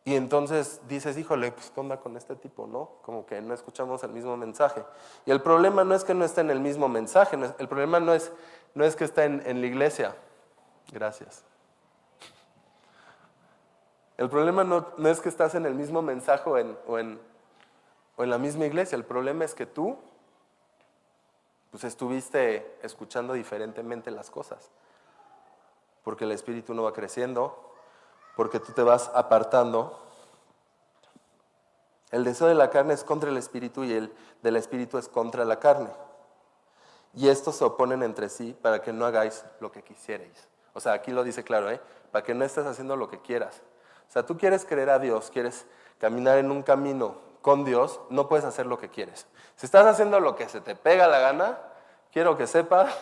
y 0.05 0.17
entonces 0.17 0.81
dices, 0.89 1.17
híjole, 1.17 1.53
pues 1.53 1.71
¿qué 1.71 1.79
onda 1.79 1.99
con 1.99 2.17
este 2.17 2.35
tipo? 2.35 2.67
¿No? 2.67 2.91
Como 3.03 3.25
que 3.25 3.41
no 3.41 3.55
escuchamos 3.55 4.03
el 4.03 4.11
mismo 4.11 4.37
mensaje. 4.37 4.85
Y 5.25 5.31
el 5.31 5.41
problema 5.41 5.85
no 5.85 5.95
es 5.95 6.03
que 6.03 6.13
no 6.13 6.25
esté 6.25 6.41
en 6.41 6.51
el 6.51 6.59
mismo 6.59 6.89
mensaje, 6.89 7.39
el 7.59 7.69
problema 7.69 8.01
no 8.01 8.13
es, 8.13 8.33
no 8.75 8.85
es 8.85 8.97
que 8.97 9.05
esté 9.05 9.25
en, 9.25 9.61
la 9.61 9.67
iglesia. 9.67 10.17
Gracias. 10.91 11.45
El 14.17 14.29
problema 14.29 14.65
no, 14.65 14.87
es 15.07 15.21
que 15.21 15.29
estás 15.29 15.55
en 15.55 15.67
el 15.67 15.75
mismo 15.75 16.03
mensaje 16.03 16.51
en, 16.61 16.77
o 16.87 16.99
en, 16.99 17.21
o 18.17 18.25
en 18.25 18.31
la 18.31 18.39
misma 18.39 18.67
iglesia, 18.67 18.97
el 18.97 19.05
problema 19.05 19.45
es 19.45 19.55
que 19.55 19.67
tú 19.67 19.97
pues 21.73 21.85
estuviste 21.85 22.79
escuchando 22.83 23.33
diferentemente 23.33 24.11
las 24.11 24.31
cosas, 24.31 24.71
porque 26.05 26.25
el 26.25 26.33
espíritu 26.33 26.75
no 26.75 26.83
va 26.83 26.93
creciendo, 26.93 27.75
porque 28.37 28.61
tú 28.61 28.73
te 28.73 28.83
vas 28.83 29.11
apartando. 29.15 29.99
El 32.11 32.25
deseo 32.25 32.47
de 32.47 32.55
la 32.55 32.69
carne 32.69 32.93
es 32.93 33.05
contra 33.05 33.31
el 33.31 33.39
espíritu 33.39 33.85
y 33.85 33.95
el 33.95 34.13
del 34.43 34.57
espíritu 34.57 34.99
es 34.99 35.09
contra 35.09 35.47
la 35.47 35.59
carne. 35.59 35.89
Y 37.15 37.29
estos 37.29 37.57
se 37.57 37.65
oponen 37.65 38.03
entre 38.03 38.29
sí 38.29 38.55
para 38.61 38.83
que 38.83 38.93
no 38.93 39.07
hagáis 39.07 39.43
lo 39.59 39.73
que 39.73 39.83
quisierais. 39.83 40.49
O 40.75 40.81
sea, 40.81 40.93
aquí 40.93 41.11
lo 41.11 41.25
dice 41.25 41.43
claro, 41.43 41.71
¿eh? 41.71 41.81
Para 42.11 42.23
que 42.23 42.35
no 42.35 42.45
estés 42.45 42.67
haciendo 42.67 42.97
lo 42.97 43.09
que 43.09 43.23
quieras. 43.23 43.63
O 44.11 44.13
sea, 44.13 44.27
tú 44.27 44.37
quieres 44.37 44.67
creer 44.67 44.91
a 44.91 44.99
Dios, 44.99 45.31
quieres 45.31 45.65
caminar 45.99 46.37
en 46.37 46.51
un 46.51 46.63
camino 46.63 47.17
con 47.41 47.65
Dios, 47.65 47.99
no 48.11 48.29
puedes 48.29 48.45
hacer 48.45 48.67
lo 48.67 48.79
que 48.79 48.91
quieres. 48.91 49.27
Si 49.57 49.67
estás 49.67 49.87
haciendo 49.87 50.21
lo 50.21 50.35
que 50.37 50.49
se 50.49 50.61
te 50.61 50.75
pega 50.75 51.07
la 51.07 51.19
gana, 51.19 51.59
quiero 52.13 52.37
que 52.37 52.47
sepas 52.47 52.95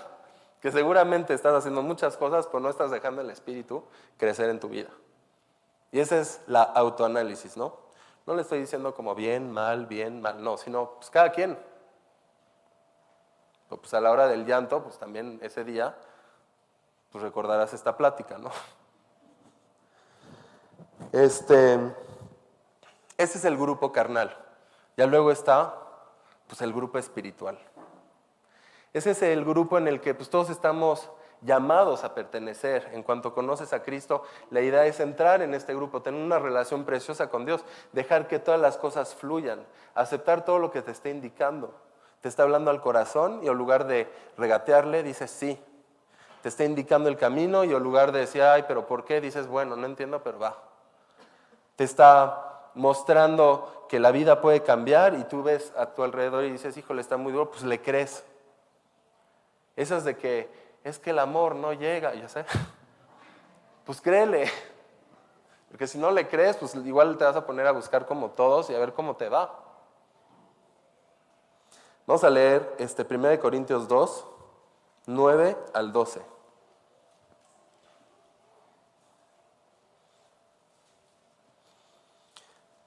que 0.60 0.70
seguramente 0.70 1.32
estás 1.32 1.54
haciendo 1.54 1.82
muchas 1.82 2.16
cosas, 2.16 2.46
pero 2.46 2.60
no 2.60 2.68
estás 2.68 2.90
dejando 2.90 3.22
el 3.22 3.30
Espíritu 3.30 3.84
crecer 4.18 4.50
en 4.50 4.60
tu 4.60 4.68
vida. 4.68 4.90
Y 5.90 6.00
ese 6.00 6.20
es 6.20 6.42
la 6.46 6.62
autoanálisis, 6.62 7.56
¿no? 7.56 7.74
No 8.26 8.34
le 8.34 8.42
estoy 8.42 8.60
diciendo 8.60 8.94
como 8.94 9.14
bien, 9.14 9.50
mal, 9.50 9.86
bien, 9.86 10.20
mal, 10.20 10.42
no, 10.42 10.56
sino 10.56 10.92
pues 10.96 11.10
cada 11.10 11.32
quien. 11.32 11.58
Pues 13.68 13.94
a 13.94 14.00
la 14.00 14.10
hora 14.10 14.28
del 14.28 14.44
llanto, 14.44 14.82
pues 14.82 14.98
también 14.98 15.38
ese 15.42 15.64
día, 15.64 15.96
pues 17.10 17.22
recordarás 17.22 17.72
esta 17.72 17.96
plática, 17.96 18.36
¿no? 18.36 18.50
Este, 21.12 21.78
es 23.16 23.44
el 23.44 23.56
grupo 23.56 23.90
carnal. 23.92 24.36
Ya 24.96 25.06
luego 25.06 25.30
está, 25.30 25.74
pues 26.50 26.60
el 26.62 26.72
grupo 26.72 26.98
espiritual. 26.98 27.56
Ese 28.92 29.12
es 29.12 29.22
el 29.22 29.44
grupo 29.44 29.78
en 29.78 29.86
el 29.86 30.00
que 30.00 30.14
pues, 30.14 30.28
todos 30.28 30.50
estamos 30.50 31.08
llamados 31.42 32.02
a 32.02 32.12
pertenecer. 32.12 32.90
En 32.92 33.04
cuanto 33.04 33.32
conoces 33.32 33.72
a 33.72 33.84
Cristo, 33.84 34.24
la 34.50 34.60
idea 34.60 34.84
es 34.84 34.98
entrar 34.98 35.42
en 35.42 35.54
este 35.54 35.72
grupo, 35.76 36.02
tener 36.02 36.20
una 36.20 36.40
relación 36.40 36.84
preciosa 36.84 37.30
con 37.30 37.46
Dios, 37.46 37.64
dejar 37.92 38.26
que 38.26 38.40
todas 38.40 38.60
las 38.60 38.78
cosas 38.78 39.14
fluyan, 39.14 39.64
aceptar 39.94 40.44
todo 40.44 40.58
lo 40.58 40.72
que 40.72 40.82
te 40.82 40.90
esté 40.90 41.10
indicando. 41.10 41.72
Te 42.20 42.28
está 42.28 42.42
hablando 42.42 42.72
al 42.72 42.80
corazón 42.80 43.38
y 43.44 43.46
en 43.46 43.54
lugar 43.54 43.86
de 43.86 44.12
regatearle, 44.36 45.04
dices 45.04 45.30
sí. 45.30 45.56
Te 46.42 46.48
está 46.48 46.64
indicando 46.64 47.08
el 47.08 47.16
camino 47.16 47.62
y 47.62 47.72
en 47.72 47.80
lugar 47.80 48.10
de 48.10 48.18
decir, 48.18 48.42
ay, 48.42 48.64
pero 48.66 48.88
¿por 48.88 49.04
qué? 49.04 49.20
Dices, 49.20 49.46
bueno, 49.46 49.76
no 49.76 49.86
entiendo, 49.86 50.20
pero 50.20 50.40
va. 50.40 50.58
Te 51.76 51.84
está 51.84 52.49
mostrando 52.74 53.86
que 53.88 53.98
la 53.98 54.12
vida 54.12 54.40
puede 54.40 54.62
cambiar 54.62 55.14
y 55.14 55.24
tú 55.24 55.42
ves 55.42 55.72
a 55.76 55.86
tu 55.86 56.02
alrededor 56.02 56.44
y 56.44 56.52
dices, 56.52 56.76
híjole, 56.76 57.00
está 57.00 57.16
muy 57.16 57.32
duro, 57.32 57.50
pues 57.50 57.62
le 57.62 57.80
crees. 57.80 58.24
Esas 59.76 60.04
de 60.04 60.16
que 60.16 60.48
es 60.84 60.98
que 60.98 61.10
el 61.10 61.18
amor 61.18 61.54
no 61.56 61.72
llega, 61.72 62.14
ya 62.14 62.28
sé. 62.28 62.44
Pues 63.84 64.00
créele. 64.00 64.48
Porque 65.68 65.88
si 65.88 65.98
no 65.98 66.12
le 66.12 66.28
crees, 66.28 66.56
pues 66.56 66.74
igual 66.76 67.16
te 67.16 67.24
vas 67.24 67.34
a 67.34 67.44
poner 67.44 67.66
a 67.66 67.72
buscar 67.72 68.06
como 68.06 68.30
todos 68.30 68.70
y 68.70 68.74
a 68.74 68.78
ver 68.78 68.92
cómo 68.92 69.16
te 69.16 69.28
va. 69.28 69.58
Vamos 72.06 72.22
a 72.22 72.30
leer 72.30 72.74
este 72.78 73.06
1 73.08 73.40
Corintios 73.40 73.88
2, 73.88 74.26
9 75.06 75.56
al 75.74 75.92
12. 75.92 76.20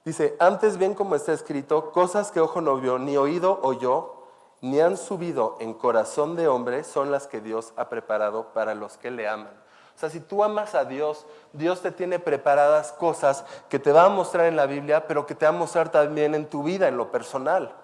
Dice, 0.04 0.36
antes 0.38 0.76
bien 0.76 0.94
como 0.94 1.14
está 1.14 1.32
escrito, 1.32 1.90
cosas 1.90 2.30
que 2.30 2.40
ojo 2.40 2.60
no 2.60 2.76
vio, 2.76 2.98
ni 2.98 3.16
oído 3.16 3.58
oyó, 3.62 4.14
ni 4.60 4.80
han 4.80 4.96
subido 4.96 5.56
en 5.60 5.74
corazón 5.74 6.36
de 6.36 6.48
hombre 6.48 6.84
son 6.84 7.10
las 7.10 7.26
que 7.26 7.40
Dios 7.40 7.72
ha 7.76 7.88
preparado 7.88 8.52
para 8.52 8.74
los 8.74 8.96
que 8.96 9.10
le 9.10 9.28
aman. 9.28 9.52
O 9.94 9.98
sea, 9.98 10.10
si 10.10 10.20
tú 10.20 10.42
amas 10.42 10.74
a 10.74 10.84
Dios, 10.84 11.26
Dios 11.52 11.80
te 11.80 11.92
tiene 11.92 12.18
preparadas 12.18 12.92
cosas 12.92 13.44
que 13.68 13.78
te 13.78 13.92
va 13.92 14.06
a 14.06 14.08
mostrar 14.08 14.46
en 14.46 14.56
la 14.56 14.66
Biblia, 14.66 15.06
pero 15.06 15.24
que 15.24 15.34
te 15.34 15.46
va 15.46 15.50
a 15.50 15.52
mostrar 15.52 15.90
también 15.90 16.34
en 16.34 16.50
tu 16.50 16.62
vida, 16.62 16.88
en 16.88 16.96
lo 16.96 17.10
personal. 17.10 17.74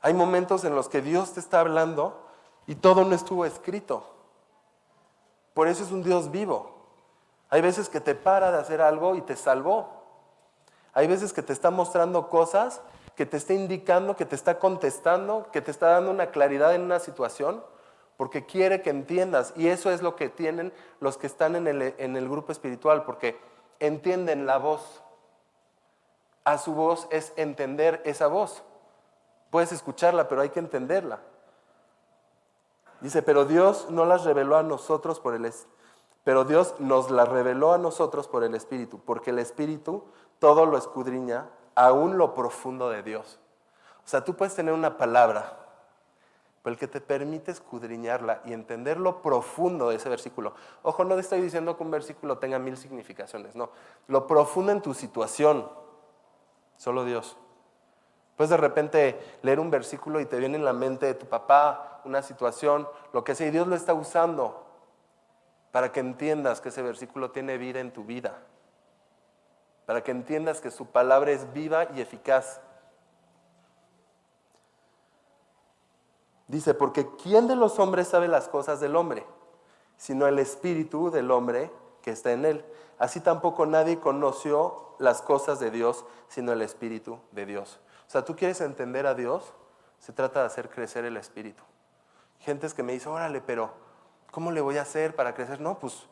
Hay 0.00 0.14
momentos 0.14 0.64
en 0.64 0.74
los 0.74 0.88
que 0.88 1.02
Dios 1.02 1.32
te 1.32 1.40
está 1.40 1.60
hablando 1.60 2.18
y 2.66 2.76
todo 2.76 3.04
no 3.04 3.14
estuvo 3.14 3.44
escrito. 3.44 4.04
Por 5.52 5.68
eso 5.68 5.84
es 5.84 5.92
un 5.92 6.02
Dios 6.02 6.30
vivo. 6.30 6.74
Hay 7.50 7.60
veces 7.60 7.88
que 7.88 8.00
te 8.00 8.14
para 8.14 8.50
de 8.50 8.58
hacer 8.58 8.80
algo 8.80 9.14
y 9.14 9.20
te 9.20 9.36
salvó. 9.36 10.03
Hay 10.94 11.06
veces 11.06 11.32
que 11.32 11.42
te 11.42 11.52
está 11.52 11.70
mostrando 11.70 12.30
cosas 12.30 12.80
que 13.16 13.26
te 13.26 13.36
está 13.36 13.54
indicando, 13.54 14.16
que 14.16 14.24
te 14.24 14.34
está 14.34 14.58
contestando, 14.58 15.48
que 15.52 15.60
te 15.60 15.70
está 15.70 15.90
dando 15.90 16.10
una 16.10 16.30
claridad 16.30 16.74
en 16.74 16.82
una 16.82 16.98
situación, 16.98 17.62
porque 18.16 18.44
quiere 18.44 18.82
que 18.82 18.90
entiendas. 18.90 19.52
Y 19.56 19.68
eso 19.68 19.90
es 19.90 20.02
lo 20.02 20.16
que 20.16 20.28
tienen 20.28 20.72
los 21.00 21.16
que 21.16 21.26
están 21.26 21.56
en 21.56 21.66
el, 21.66 21.94
en 21.98 22.16
el 22.16 22.28
grupo 22.28 22.52
espiritual, 22.52 23.04
porque 23.04 23.38
entienden 23.78 24.46
la 24.46 24.58
voz. 24.58 25.02
A 26.44 26.58
su 26.58 26.74
voz 26.74 27.06
es 27.10 27.32
entender 27.36 28.02
esa 28.04 28.26
voz. 28.26 28.62
Puedes 29.50 29.72
escucharla, 29.72 30.28
pero 30.28 30.42
hay 30.42 30.50
que 30.50 30.58
entenderla. 30.58 31.20
Dice, 33.00 33.22
pero 33.22 33.44
Dios 33.44 33.88
no 33.90 34.04
las 34.04 34.24
reveló 34.24 34.56
a 34.56 34.62
nosotros 34.62 35.20
por 35.20 35.34
el 35.34 35.44
pero 36.24 36.44
Dios 36.44 36.74
nos 36.78 37.10
las 37.10 37.28
reveló 37.28 37.72
a 37.72 37.78
nosotros 37.78 38.28
por 38.28 38.44
el 38.44 38.54
Espíritu, 38.54 38.98
porque 39.04 39.28
el 39.28 39.38
Espíritu 39.38 40.04
todo 40.38 40.66
lo 40.66 40.76
escudriña, 40.76 41.48
aún 41.74 42.18
lo 42.18 42.34
profundo 42.34 42.90
de 42.90 43.02
Dios. 43.02 43.38
O 44.04 44.08
sea, 44.08 44.24
tú 44.24 44.34
puedes 44.34 44.54
tener 44.54 44.74
una 44.74 44.96
palabra, 44.96 45.58
pero 46.62 46.72
el 46.72 46.78
que 46.78 46.88
te 46.88 47.00
permite 47.00 47.50
escudriñarla 47.50 48.40
y 48.44 48.52
entender 48.52 48.98
lo 48.98 49.22
profundo 49.22 49.88
de 49.88 49.96
ese 49.96 50.08
versículo. 50.08 50.54
Ojo, 50.82 51.04
no 51.04 51.14
te 51.14 51.20
estoy 51.20 51.40
diciendo 51.40 51.76
que 51.76 51.82
un 51.82 51.90
versículo 51.90 52.38
tenga 52.38 52.58
mil 52.58 52.76
significaciones, 52.76 53.54
no. 53.54 53.70
Lo 54.08 54.26
profundo 54.26 54.72
en 54.72 54.82
tu 54.82 54.94
situación, 54.94 55.68
solo 56.76 57.04
Dios. 57.04 57.36
Puedes 58.36 58.50
de 58.50 58.56
repente 58.56 59.38
leer 59.42 59.60
un 59.60 59.70
versículo 59.70 60.20
y 60.20 60.26
te 60.26 60.38
viene 60.38 60.56
en 60.56 60.64
la 60.64 60.72
mente 60.72 61.06
de 61.06 61.14
tu 61.14 61.26
papá, 61.26 62.00
una 62.04 62.20
situación, 62.22 62.88
lo 63.12 63.24
que 63.24 63.34
sea, 63.34 63.46
y 63.46 63.50
Dios 63.50 63.66
lo 63.66 63.76
está 63.76 63.94
usando 63.94 64.66
para 65.70 65.92
que 65.92 66.00
entiendas 66.00 66.60
que 66.60 66.68
ese 66.68 66.82
versículo 66.82 67.30
tiene 67.30 67.58
vida 67.58 67.80
en 67.80 67.92
tu 67.92 68.04
vida 68.04 68.38
para 69.86 70.02
que 70.02 70.10
entiendas 70.10 70.60
que 70.60 70.70
su 70.70 70.86
palabra 70.86 71.30
es 71.32 71.52
viva 71.52 71.88
y 71.94 72.00
eficaz. 72.00 72.60
Dice, 76.48 76.74
porque 76.74 77.08
¿quién 77.22 77.46
de 77.48 77.56
los 77.56 77.78
hombres 77.78 78.08
sabe 78.08 78.28
las 78.28 78.48
cosas 78.48 78.80
del 78.80 78.96
hombre? 78.96 79.26
Sino 79.96 80.26
el 80.26 80.38
espíritu 80.38 81.10
del 81.10 81.30
hombre 81.30 81.70
que 82.02 82.10
está 82.10 82.32
en 82.32 82.44
él. 82.44 82.64
Así 82.98 83.20
tampoco 83.20 83.66
nadie 83.66 83.98
conoció 83.98 84.94
las 84.98 85.22
cosas 85.22 85.58
de 85.58 85.70
Dios, 85.70 86.04
sino 86.28 86.52
el 86.52 86.62
espíritu 86.62 87.18
de 87.32 87.46
Dios. 87.46 87.80
O 88.06 88.10
sea, 88.10 88.24
tú 88.24 88.36
quieres 88.36 88.60
entender 88.60 89.06
a 89.06 89.14
Dios, 89.14 89.52
se 89.98 90.12
trata 90.12 90.40
de 90.40 90.46
hacer 90.46 90.68
crecer 90.68 91.04
el 91.04 91.16
espíritu. 91.16 91.62
Gentes 92.40 92.74
que 92.74 92.82
me 92.82 92.92
dicen, 92.92 93.12
órale, 93.12 93.40
pero 93.40 93.72
¿cómo 94.30 94.50
le 94.50 94.60
voy 94.60 94.76
a 94.76 94.82
hacer 94.82 95.16
para 95.16 95.34
crecer? 95.34 95.60
No, 95.60 95.78
pues 95.78 96.06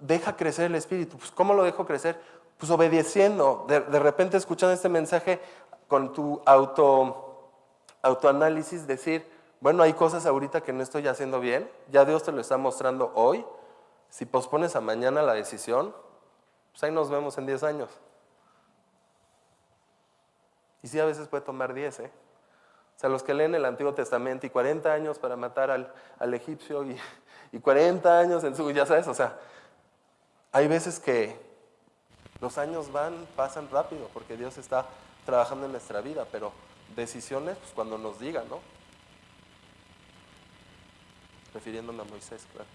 deja 0.00 0.36
crecer 0.36 0.66
el 0.66 0.74
espíritu. 0.74 1.16
Pues 1.18 1.30
¿cómo 1.30 1.54
lo 1.54 1.62
dejo 1.62 1.86
crecer? 1.86 2.20
Pues 2.60 2.70
obedeciendo, 2.70 3.64
de, 3.68 3.80
repente 3.98 4.36
escuchando 4.36 4.74
este 4.74 4.90
mensaje 4.90 5.40
con 5.88 6.12
tu 6.12 6.42
auto, 6.44 7.48
autoanálisis, 8.02 8.86
decir, 8.86 9.26
bueno, 9.60 9.82
hay 9.82 9.94
cosas 9.94 10.26
ahorita 10.26 10.60
que 10.60 10.74
no 10.74 10.82
estoy 10.82 11.08
haciendo 11.08 11.40
bien, 11.40 11.70
ya 11.90 12.04
Dios 12.04 12.22
te 12.22 12.32
lo 12.32 12.40
está 12.42 12.58
mostrando 12.58 13.12
hoy, 13.14 13.46
si 14.10 14.26
pospones 14.26 14.76
a 14.76 14.82
mañana 14.82 15.22
la 15.22 15.32
decisión, 15.32 15.94
pues 16.72 16.84
ahí 16.84 16.90
nos 16.90 17.08
vemos 17.08 17.38
en 17.38 17.46
10 17.46 17.62
años. 17.62 17.90
Y 20.82 20.88
sí, 20.88 21.00
a 21.00 21.06
veces 21.06 21.28
puede 21.28 21.42
tomar 21.42 21.72
10, 21.72 22.00
¿eh? 22.00 22.12
O 22.96 23.00
sea, 23.00 23.08
los 23.08 23.22
que 23.22 23.32
leen 23.32 23.54
el 23.54 23.64
Antiguo 23.64 23.94
Testamento 23.94 24.46
y 24.46 24.50
40 24.50 24.92
años 24.92 25.18
para 25.18 25.34
matar 25.34 25.70
al, 25.70 25.94
al 26.18 26.34
egipcio 26.34 26.84
y, 26.84 26.98
y 27.52 27.58
40 27.58 28.18
años 28.18 28.44
en 28.44 28.54
su, 28.54 28.70
ya 28.70 28.84
sabes, 28.84 29.08
o 29.08 29.14
sea, 29.14 29.38
hay 30.52 30.68
veces 30.68 31.00
que 31.00 31.49
los 32.40 32.58
años 32.58 32.90
van, 32.92 33.26
pasan 33.36 33.68
rápido 33.70 34.08
porque 34.12 34.36
Dios 34.36 34.58
está 34.58 34.86
trabajando 35.26 35.66
en 35.66 35.72
nuestra 35.72 36.00
vida, 36.00 36.26
pero 36.30 36.52
decisiones, 36.96 37.56
pues 37.58 37.72
cuando 37.72 37.98
nos 37.98 38.18
diga, 38.18 38.44
¿no? 38.48 38.60
Refiriéndome 41.52 42.02
a 42.02 42.04
Moisés, 42.04 42.46
claro. 42.52 42.68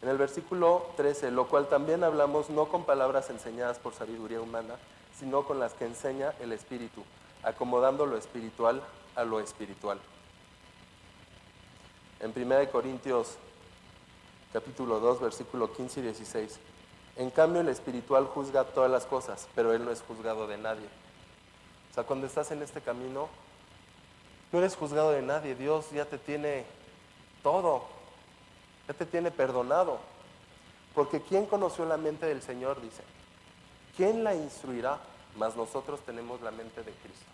En 0.00 0.08
el 0.08 0.16
versículo 0.16 0.90
13, 0.96 1.32
lo 1.32 1.48
cual 1.48 1.68
también 1.68 2.04
hablamos 2.04 2.50
no 2.50 2.66
con 2.66 2.84
palabras 2.84 3.30
enseñadas 3.30 3.78
por 3.78 3.94
sabiduría 3.94 4.40
humana, 4.40 4.76
sino 5.18 5.44
con 5.44 5.58
las 5.58 5.74
que 5.74 5.86
enseña 5.86 6.34
el 6.38 6.52
Espíritu, 6.52 7.02
acomodando 7.42 8.06
lo 8.06 8.16
espiritual 8.16 8.80
a 9.16 9.24
lo 9.24 9.40
espiritual. 9.40 9.98
En 12.20 12.32
1 12.34 12.70
Corintios 12.70 13.36
capítulo 14.52 15.00
2, 15.00 15.20
versículo 15.20 15.72
15 15.72 16.00
y 16.00 16.02
16. 16.04 16.60
En 17.18 17.30
cambio, 17.30 17.60
el 17.60 17.68
espiritual 17.68 18.26
juzga 18.26 18.62
todas 18.62 18.88
las 18.88 19.04
cosas, 19.04 19.48
pero 19.56 19.72
él 19.72 19.84
no 19.84 19.90
es 19.90 20.02
juzgado 20.02 20.46
de 20.46 20.56
nadie. 20.56 20.86
O 21.90 21.94
sea, 21.94 22.04
cuando 22.04 22.28
estás 22.28 22.52
en 22.52 22.62
este 22.62 22.80
camino, 22.80 23.28
no 24.52 24.58
eres 24.60 24.76
juzgado 24.76 25.10
de 25.10 25.20
nadie. 25.20 25.56
Dios 25.56 25.90
ya 25.90 26.04
te 26.04 26.16
tiene 26.16 26.64
todo. 27.42 27.82
Ya 28.86 28.94
te 28.94 29.04
tiene 29.04 29.32
perdonado. 29.32 29.98
Porque 30.94 31.20
¿quién 31.20 31.46
conoció 31.46 31.84
la 31.86 31.96
mente 31.96 32.24
del 32.24 32.40
Señor? 32.40 32.80
Dice. 32.80 33.02
¿Quién 33.96 34.22
la 34.22 34.36
instruirá? 34.36 35.00
Mas 35.36 35.56
nosotros 35.56 35.98
tenemos 36.06 36.40
la 36.40 36.52
mente 36.52 36.84
de 36.84 36.92
Cristo. 36.92 37.26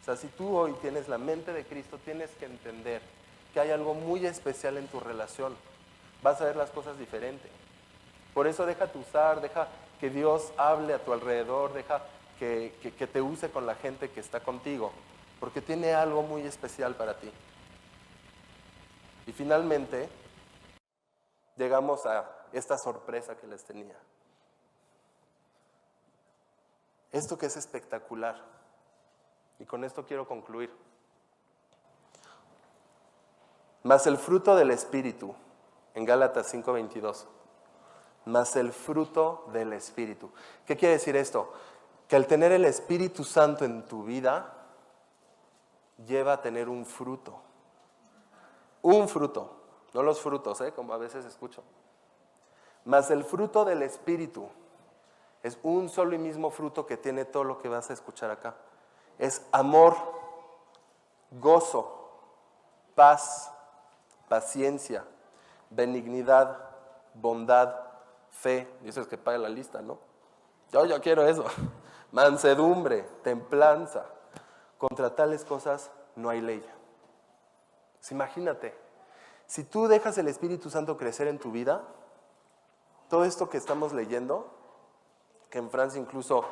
O 0.00 0.04
sea, 0.06 0.16
si 0.16 0.28
tú 0.28 0.56
hoy 0.56 0.72
tienes 0.80 1.08
la 1.08 1.18
mente 1.18 1.52
de 1.52 1.64
Cristo, 1.64 1.98
tienes 2.02 2.30
que 2.32 2.46
entender 2.46 3.02
que 3.52 3.60
hay 3.60 3.70
algo 3.70 3.92
muy 3.92 4.24
especial 4.24 4.78
en 4.78 4.88
tu 4.88 4.98
relación. 4.98 5.54
Vas 6.22 6.40
a 6.40 6.44
ver 6.46 6.56
las 6.56 6.70
cosas 6.70 6.98
diferentes. 6.98 7.50
Por 8.34 8.48
eso 8.48 8.66
déjate 8.66 8.98
usar, 8.98 9.40
deja 9.40 9.68
que 10.00 10.10
Dios 10.10 10.52
hable 10.56 10.92
a 10.92 10.98
tu 10.98 11.12
alrededor, 11.12 11.72
deja 11.72 12.02
que, 12.38 12.74
que, 12.98 13.06
te 13.06 13.22
use 13.22 13.48
con 13.50 13.64
la 13.64 13.76
gente 13.76 14.10
que 14.10 14.18
está 14.18 14.40
contigo, 14.40 14.92
porque 15.38 15.60
tiene 15.60 15.94
algo 15.94 16.22
muy 16.22 16.42
especial 16.42 16.96
para 16.96 17.16
ti. 17.16 17.30
Y 19.26 19.32
finalmente, 19.32 20.08
llegamos 21.56 22.04
a 22.06 22.28
esta 22.52 22.76
sorpresa 22.76 23.36
que 23.36 23.46
les 23.46 23.64
tenía. 23.64 23.96
Esto 27.12 27.38
que 27.38 27.46
es 27.46 27.56
espectacular. 27.56 28.42
Y 29.60 29.64
con 29.64 29.84
esto 29.84 30.04
quiero 30.04 30.26
concluir. 30.26 30.70
Mas 33.84 34.06
el 34.08 34.18
fruto 34.18 34.56
del 34.56 34.72
Espíritu, 34.72 35.34
en 35.94 36.04
Gálatas 36.04 36.52
5:22 36.52 37.26
más 38.26 38.56
el 38.56 38.72
fruto 38.72 39.44
del 39.52 39.72
Espíritu. 39.72 40.30
¿Qué 40.66 40.76
quiere 40.76 40.94
decir 40.94 41.16
esto? 41.16 41.52
Que 42.08 42.16
al 42.16 42.26
tener 42.26 42.52
el 42.52 42.64
Espíritu 42.64 43.24
Santo 43.24 43.64
en 43.64 43.84
tu 43.86 44.04
vida, 44.04 44.52
lleva 46.06 46.34
a 46.34 46.42
tener 46.42 46.68
un 46.68 46.84
fruto. 46.86 47.40
Un 48.82 49.08
fruto, 49.08 49.50
no 49.94 50.02
los 50.02 50.20
frutos, 50.20 50.60
¿eh? 50.60 50.72
como 50.72 50.92
a 50.92 50.98
veces 50.98 51.24
escucho. 51.24 51.62
Mas 52.84 53.10
el 53.10 53.24
fruto 53.24 53.64
del 53.64 53.82
Espíritu 53.82 54.48
es 55.42 55.58
un 55.62 55.88
solo 55.88 56.14
y 56.14 56.18
mismo 56.18 56.50
fruto 56.50 56.86
que 56.86 56.96
tiene 56.96 57.24
todo 57.24 57.44
lo 57.44 57.58
que 57.58 57.68
vas 57.68 57.90
a 57.90 57.92
escuchar 57.92 58.30
acá. 58.30 58.54
Es 59.18 59.46
amor, 59.52 59.94
gozo, 61.30 62.10
paz, 62.94 63.50
paciencia, 64.28 65.04
benignidad, 65.70 66.58
bondad, 67.14 67.83
fe. 68.34 68.68
Y 68.84 68.88
eso 68.88 69.00
es 69.00 69.06
que 69.06 69.16
paga 69.16 69.38
la 69.38 69.48
lista, 69.48 69.80
¿no? 69.80 69.98
Yo, 70.72 70.84
yo 70.86 71.00
quiero 71.00 71.26
eso. 71.26 71.44
Mansedumbre, 72.12 73.02
templanza. 73.22 74.06
Contra 74.78 75.14
tales 75.14 75.44
cosas 75.44 75.90
no 76.16 76.28
hay 76.28 76.40
ley. 76.40 76.64
Pues 77.98 78.12
imagínate, 78.12 78.74
si 79.46 79.64
tú 79.64 79.88
dejas 79.88 80.18
el 80.18 80.28
Espíritu 80.28 80.68
Santo 80.68 80.96
crecer 80.96 81.26
en 81.26 81.38
tu 81.38 81.50
vida, 81.50 81.82
todo 83.08 83.24
esto 83.24 83.48
que 83.48 83.56
estamos 83.56 83.92
leyendo, 83.92 84.50
que 85.48 85.58
en 85.58 85.70
Francia 85.70 86.00
incluso 86.00 86.44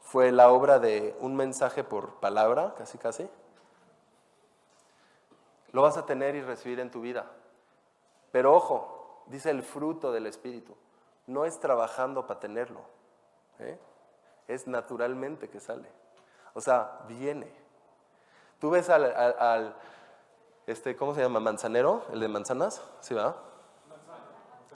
fue 0.00 0.32
la 0.32 0.50
obra 0.50 0.78
de 0.78 1.16
un 1.20 1.34
mensaje 1.36 1.84
por 1.84 2.14
palabra, 2.20 2.74
casi 2.76 2.98
casi, 2.98 3.28
lo 5.72 5.82
vas 5.82 5.96
a 5.96 6.06
tener 6.06 6.36
y 6.36 6.42
recibir 6.42 6.78
en 6.80 6.90
tu 6.90 7.00
vida. 7.00 7.30
Pero 8.30 8.54
ojo, 8.54 9.24
dice 9.26 9.50
el 9.50 9.62
fruto 9.62 10.12
del 10.12 10.26
Espíritu, 10.26 10.76
no 11.26 11.44
es 11.44 11.58
trabajando 11.60 12.26
para 12.26 12.40
tenerlo, 12.40 12.80
¿eh? 13.58 13.78
es 14.48 14.66
naturalmente 14.66 15.48
que 15.48 15.60
sale. 15.60 15.88
O 16.54 16.60
sea, 16.60 17.00
viene. 17.08 17.52
Tú 18.60 18.70
ves 18.70 18.88
al, 18.88 19.74
este, 20.66 20.96
¿cómo 20.96 21.14
se 21.14 21.20
llama? 21.20 21.40
¿Manzanero? 21.40 22.04
¿El 22.12 22.20
de 22.20 22.28
manzanas? 22.28 22.82
¿Sí 23.00 23.14
va? 23.14 23.36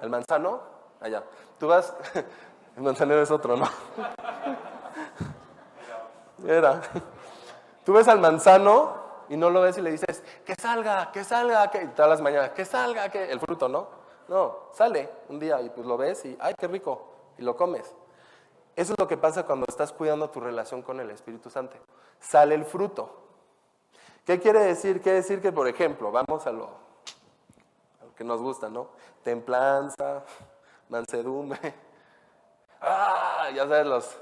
¿El 0.01 0.11
manzano? 0.11 0.61
Allá. 1.01 1.22
Tú 1.59 1.68
vas, 1.68 1.94
el 2.76 2.82
manzanero 2.82 3.22
es 3.22 3.30
otro, 3.30 3.57
¿no? 3.57 3.68
Era. 6.46 6.80
Tú 7.84 7.92
ves 7.92 8.09
al 8.09 8.20
manzano 8.20 8.96
y 9.28 9.36
no 9.36 9.51
lo 9.51 9.61
ves 9.61 9.78
y 9.78 9.82
le 9.82 9.90
dices, 9.90 10.22
que 10.44 10.55
salga, 10.55 11.11
que 11.12 11.24
salga, 11.24 11.70
que 11.70 11.86
todas 11.88 12.11
las 12.11 12.20
mañanas, 12.20 12.51
que 12.51 12.64
salga, 12.64 13.09
que 13.09 13.30
el 13.30 13.40
fruto, 13.40 13.68
¿no? 13.68 13.88
No, 14.29 14.68
sale 14.72 15.09
un 15.29 15.39
día 15.39 15.61
y 15.62 15.70
pues 15.70 15.87
lo 15.87 15.97
ves 15.97 16.24
y, 16.26 16.37
ay, 16.41 16.55
qué 16.59 16.68
rico, 16.68 17.07
y 17.39 17.43
lo 17.43 17.57
comes. 17.57 17.95
Eso 18.76 18.93
es 18.93 18.99
lo 18.99 19.09
que 19.09 19.16
pasa 19.16 19.45
cuando 19.45 19.66
estás 19.68 19.93
cuidando 19.93 20.31
tu 20.31 20.39
relación 20.39 20.83
con 20.83 21.01
el 21.01 21.11
Espíritu 21.11 21.51
Santo. 21.51 21.76
Sale 22.20 22.55
el 22.55 22.64
fruto. 22.64 23.11
¿Qué 24.24 24.39
quiere 24.39 24.61
decir? 24.61 25.01
Quiere 25.01 25.18
decir 25.18 25.41
que, 25.41 25.51
por 25.51 25.66
ejemplo, 25.66 26.12
vamos 26.12 26.47
a 26.47 26.53
lo, 26.53 26.68
que 28.14 28.22
nos 28.22 28.41
gusta, 28.43 28.68
¿no? 28.68 28.91
Templanza, 29.24 30.22
mansedumbre. 30.89 31.74
Ah, 32.81 33.49
ya 33.53 33.66
sabes, 33.66 33.87
los, 33.87 34.16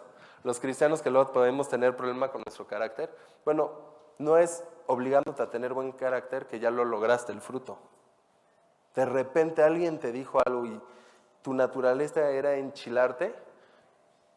los 0.45 0.61
cristianos 0.61 1.03
que 1.03 1.11
luego 1.11 1.33
podemos 1.33 1.69
tener 1.69 1.95
problema 1.97 2.31
con 2.31 2.43
nuestro 2.47 2.67
carácter. 2.67 3.15
Bueno, 3.45 3.73
no 4.19 4.39
es 4.39 4.65
obligándote 4.87 5.43
a 5.43 5.51
tener 5.51 5.75
buen 5.75 5.93
carácter 5.93 6.47
que 6.47 6.61
ya 6.61 6.71
lo 6.71 6.85
lograste 6.85 7.33
el 7.33 7.41
fruto. 7.41 7.79
De 8.97 9.05
repente 9.05 9.63
alguien 9.63 10.01
te 10.01 10.11
dijo 10.11 10.39
algo 10.45 10.67
y 10.67 10.81
tu 11.43 11.55
naturaleza 11.55 12.31
era 12.31 12.55
enchilarte 12.57 13.35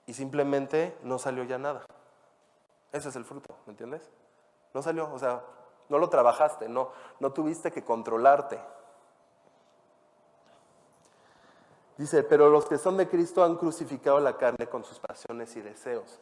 y 0.05 0.14
simplemente 0.14 0.97
no 1.01 1.18
salió 1.18 1.43
ya 1.45 1.57
nada. 1.57 1.86
Ese 2.91 3.10
es 3.10 3.16
el 3.16 3.24
fruto, 3.24 3.55
¿me 3.66 3.72
entiendes? 3.72 4.01
No 4.74 4.82
salió, 4.82 5.12
o 5.12 5.18
sea, 5.18 5.41
no 5.88 5.97
lo 5.97 6.10
trabajaste, 6.10 6.68
no, 6.68 6.91
no 7.20 7.32
tuviste 7.32 7.72
que 7.72 7.84
controlarte. 7.84 8.60
Dice, 11.97 12.24
pero 12.24 12.49
los 12.49 12.66
que 12.66 12.78
son 12.78 12.97
de 12.97 13.07
Cristo 13.07 13.43
han 13.43 13.55
crucificado 13.55 14.20
la 14.20 14.38
carne 14.38 14.68
con 14.68 14.84
sus 14.84 14.99
pasiones 14.99 15.55
y 15.55 15.62
deseos. 15.62 16.20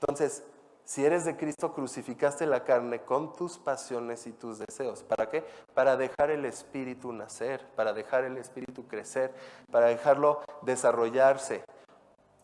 Entonces, 0.00 0.44
si 0.88 1.04
eres 1.04 1.26
de 1.26 1.36
Cristo, 1.36 1.74
crucificaste 1.74 2.46
la 2.46 2.64
carne 2.64 3.02
con 3.02 3.34
tus 3.34 3.58
pasiones 3.58 4.26
y 4.26 4.32
tus 4.32 4.58
deseos. 4.58 5.02
¿Para 5.02 5.28
qué? 5.28 5.44
Para 5.74 5.98
dejar 5.98 6.30
el 6.30 6.46
espíritu 6.46 7.12
nacer, 7.12 7.62
para 7.76 7.92
dejar 7.92 8.24
el 8.24 8.38
espíritu 8.38 8.88
crecer, 8.88 9.34
para 9.70 9.88
dejarlo 9.88 10.40
desarrollarse, 10.62 11.62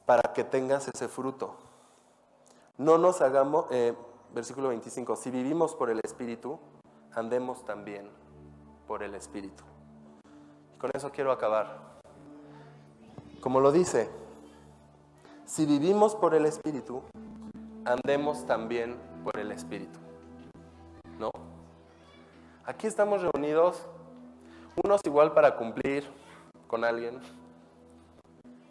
para 0.04 0.34
que 0.34 0.44
tengas 0.44 0.86
ese 0.94 1.08
fruto. 1.08 1.56
No 2.76 2.98
nos 2.98 3.22
hagamos, 3.22 3.64
eh, 3.70 3.94
versículo 4.34 4.68
25, 4.68 5.16
si 5.16 5.30
vivimos 5.30 5.74
por 5.74 5.88
el 5.88 6.00
espíritu, 6.04 6.58
andemos 7.14 7.64
también 7.64 8.10
por 8.86 9.02
el 9.02 9.14
espíritu. 9.14 9.64
Con 10.78 10.90
eso 10.92 11.10
quiero 11.10 11.32
acabar. 11.32 11.80
Como 13.40 13.60
lo 13.60 13.72
dice, 13.72 14.10
si 15.46 15.64
vivimos 15.64 16.14
por 16.14 16.34
el 16.34 16.44
espíritu, 16.44 17.04
andemos 17.84 18.46
también 18.46 18.96
por 19.22 19.38
el 19.38 19.52
Espíritu. 19.52 19.98
¿No? 21.18 21.30
Aquí 22.64 22.86
estamos 22.86 23.22
reunidos, 23.22 23.86
unos 24.82 25.00
igual 25.04 25.32
para 25.32 25.56
cumplir 25.56 26.04
con 26.66 26.84
alguien, 26.84 27.20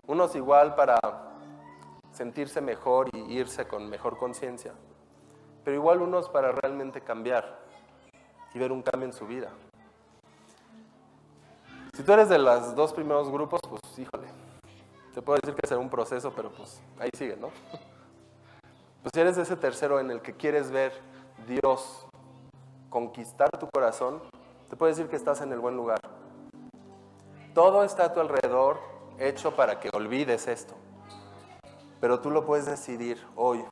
unos 0.08 0.36
igual 0.36 0.76
para 0.76 1.00
sentirse 2.12 2.60
mejor 2.60 3.10
y 3.14 3.34
irse 3.34 3.68
con 3.68 3.90
mejor 3.90 4.18
conciencia, 4.18 4.74
pero 5.64 5.76
igual 5.78 6.02
unos 6.02 6.28
para 6.30 6.52
realmente 6.52 7.02
cambiar 7.02 7.60
y 8.54 8.60
ver 8.60 8.72
un 8.72 8.82
cambio 8.82 9.08
en 9.08 9.14
su 9.14 9.26
vida. 9.26 9.50
Si 11.94 12.04
tú 12.04 12.12
eres 12.14 12.30
de 12.30 12.40
los 12.40 12.76
dos 12.76 12.92
primeros 12.94 13.30
grupos, 13.30 13.62
pues 13.70 13.82
híjole, 14.00 14.28
te 15.14 15.22
puedo 15.22 15.40
decir 15.42 15.56
que 15.56 15.68
será 15.68 15.80
un 15.80 15.90
proceso, 15.90 16.34
pero 16.36 16.52
pues 16.52 16.82
ahí 17.00 17.10
sigue, 17.16 17.38
¿no? 17.38 17.50
Pues 19.04 19.12
si 19.14 19.20
eres 19.20 19.38
ese 19.38 19.58
tercero 19.58 20.00
en 20.00 20.12
el 20.12 20.22
que 20.22 20.34
quieres 20.34 20.72
ver 20.72 20.94
Dios 21.46 22.08
conquistar 22.90 23.50
tu 23.60 23.68
corazón, 23.70 24.22
te 24.70 24.78
puedo 24.78 24.90
decir 24.90 25.10
que 25.10 25.18
estás 25.18 25.42
en 25.42 25.52
el 25.52 25.60
buen 25.60 25.76
lugar. 25.76 26.00
Todo 27.54 27.84
está 27.84 28.06
a 28.06 28.14
tu 28.14 28.22
alrededor 28.22 28.80
hecho 29.20 29.58
para 29.58 29.82
que 29.82 29.90
olvides 29.94 30.48
esto. 30.48 30.76
Pero 32.00 32.22
tú 32.22 32.32
lo 32.32 32.46
puedes 32.46 32.66
decidir 32.66 33.22
hoy 33.36 33.66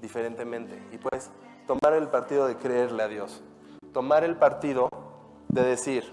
diferentemente 0.00 0.82
y 0.90 0.98
puedes 0.98 1.30
tomar 1.68 1.92
el 1.92 2.08
partido 2.08 2.48
de 2.48 2.56
creerle 2.56 3.04
a 3.04 3.08
Dios. 3.08 3.44
Tomar 3.92 4.24
el 4.24 4.36
partido 4.36 4.88
de 5.46 5.62
decir 5.62 6.12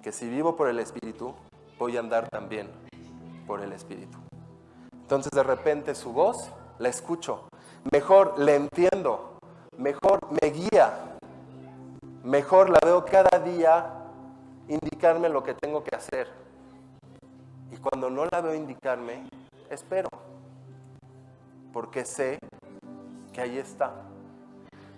que 0.00 0.12
si 0.12 0.28
vivo 0.28 0.54
por 0.54 0.68
el 0.68 0.78
Espíritu, 0.78 1.34
voy 1.76 1.96
a 1.96 2.00
andar 2.00 2.28
también 2.28 2.70
por 3.48 3.62
el 3.62 3.72
Espíritu. 3.72 4.18
Entonces 5.12 5.32
de 5.32 5.42
repente 5.42 5.94
su 5.94 6.10
voz 6.10 6.48
la 6.78 6.88
escucho, 6.88 7.46
mejor 7.92 8.38
le 8.38 8.56
entiendo, 8.56 9.36
mejor 9.76 10.18
me 10.40 10.48
guía, 10.48 11.18
mejor 12.24 12.70
la 12.70 12.78
veo 12.82 13.04
cada 13.04 13.38
día 13.40 13.92
indicarme 14.68 15.28
lo 15.28 15.42
que 15.42 15.52
tengo 15.52 15.84
que 15.84 15.94
hacer. 15.94 16.28
Y 17.70 17.76
cuando 17.76 18.08
no 18.08 18.24
la 18.24 18.40
veo 18.40 18.54
indicarme, 18.54 19.28
espero, 19.68 20.08
porque 21.74 22.06
sé 22.06 22.38
que 23.34 23.42
ahí 23.42 23.58
está. 23.58 23.92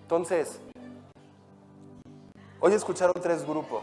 Entonces, 0.03 0.61
hoy 2.61 2.71
escucharon 2.71 3.21
tres 3.21 3.45
grupos, 3.45 3.81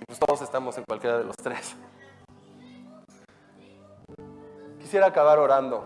y 0.00 0.04
pues 0.06 0.18
todos 0.18 0.40
estamos 0.40 0.78
en 0.78 0.84
cualquiera 0.84 1.18
de 1.18 1.24
los 1.24 1.36
tres. 1.36 1.76
Quisiera 4.88 5.08
acabar 5.08 5.38
orando. 5.38 5.84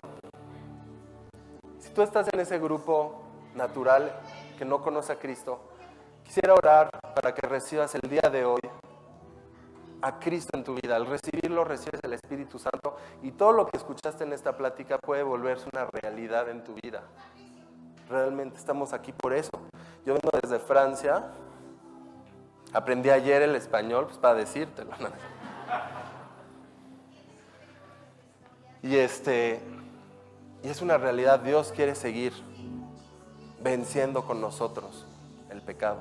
Si 1.79 1.89
tú 1.89 2.01
estás 2.03 2.25
en 2.31 2.39
ese 2.39 2.57
grupo 2.57 3.21
natural 3.53 4.13
que 4.57 4.63
no 4.63 4.81
conoce 4.81 5.11
a 5.11 5.19
Cristo, 5.19 5.59
quisiera 6.23 6.53
orar 6.53 6.89
para 7.13 7.35
que 7.35 7.45
recibas 7.45 7.93
el 7.95 8.09
día 8.09 8.29
de 8.31 8.45
hoy 8.45 8.61
a 10.01 10.19
Cristo 10.19 10.57
en 10.57 10.63
tu 10.63 10.75
vida. 10.75 10.95
Al 10.95 11.05
recibirlo 11.05 11.65
recibes 11.65 11.99
el 12.01 12.13
Espíritu 12.13 12.57
Santo 12.57 12.95
y 13.21 13.31
todo 13.31 13.51
lo 13.51 13.67
que 13.67 13.75
escuchaste 13.75 14.23
en 14.23 14.31
esta 14.31 14.55
plática 14.55 14.97
puede 14.99 15.23
volverse 15.23 15.67
una 15.73 15.85
realidad 16.01 16.47
en 16.47 16.63
tu 16.63 16.73
vida. 16.75 17.03
Realmente 18.09 18.57
estamos 18.57 18.93
aquí 18.93 19.11
por 19.11 19.33
eso. 19.33 19.51
Yo 20.05 20.13
vengo 20.13 20.29
desde 20.41 20.59
Francia, 20.59 21.25
aprendí 22.71 23.09
ayer 23.09 23.41
el 23.41 23.55
español 23.55 24.05
pues, 24.05 24.17
para 24.17 24.35
decírtelo. 24.35 24.91
Y 28.83 28.97
este 28.97 29.61
y 30.63 30.69
es 30.69 30.81
una 30.81 30.97
realidad, 30.97 31.41
Dios 31.41 31.73
quiere 31.75 31.93
seguir 31.93 32.31
venciendo 33.61 34.23
con 34.23 34.39
nosotros 34.39 35.05
el 35.49 35.61
pecado. 35.61 35.99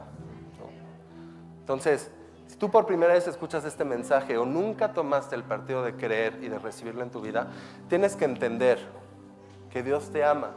Entonces, 1.58 2.10
si 2.46 2.56
tú 2.56 2.70
por 2.70 2.86
primera 2.86 3.12
vez 3.12 3.26
escuchas 3.26 3.64
este 3.64 3.84
mensaje 3.84 4.38
o 4.38 4.44
nunca 4.44 4.92
tomaste 4.92 5.34
el 5.34 5.42
partido 5.42 5.82
de 5.82 5.96
creer 5.96 6.38
y 6.42 6.48
de 6.48 6.60
recibirlo 6.60 7.02
en 7.02 7.10
tu 7.10 7.20
vida, 7.20 7.48
tienes 7.88 8.14
que 8.14 8.24
entender 8.24 8.78
que 9.72 9.82
Dios 9.82 10.10
te 10.10 10.24
ama, 10.24 10.50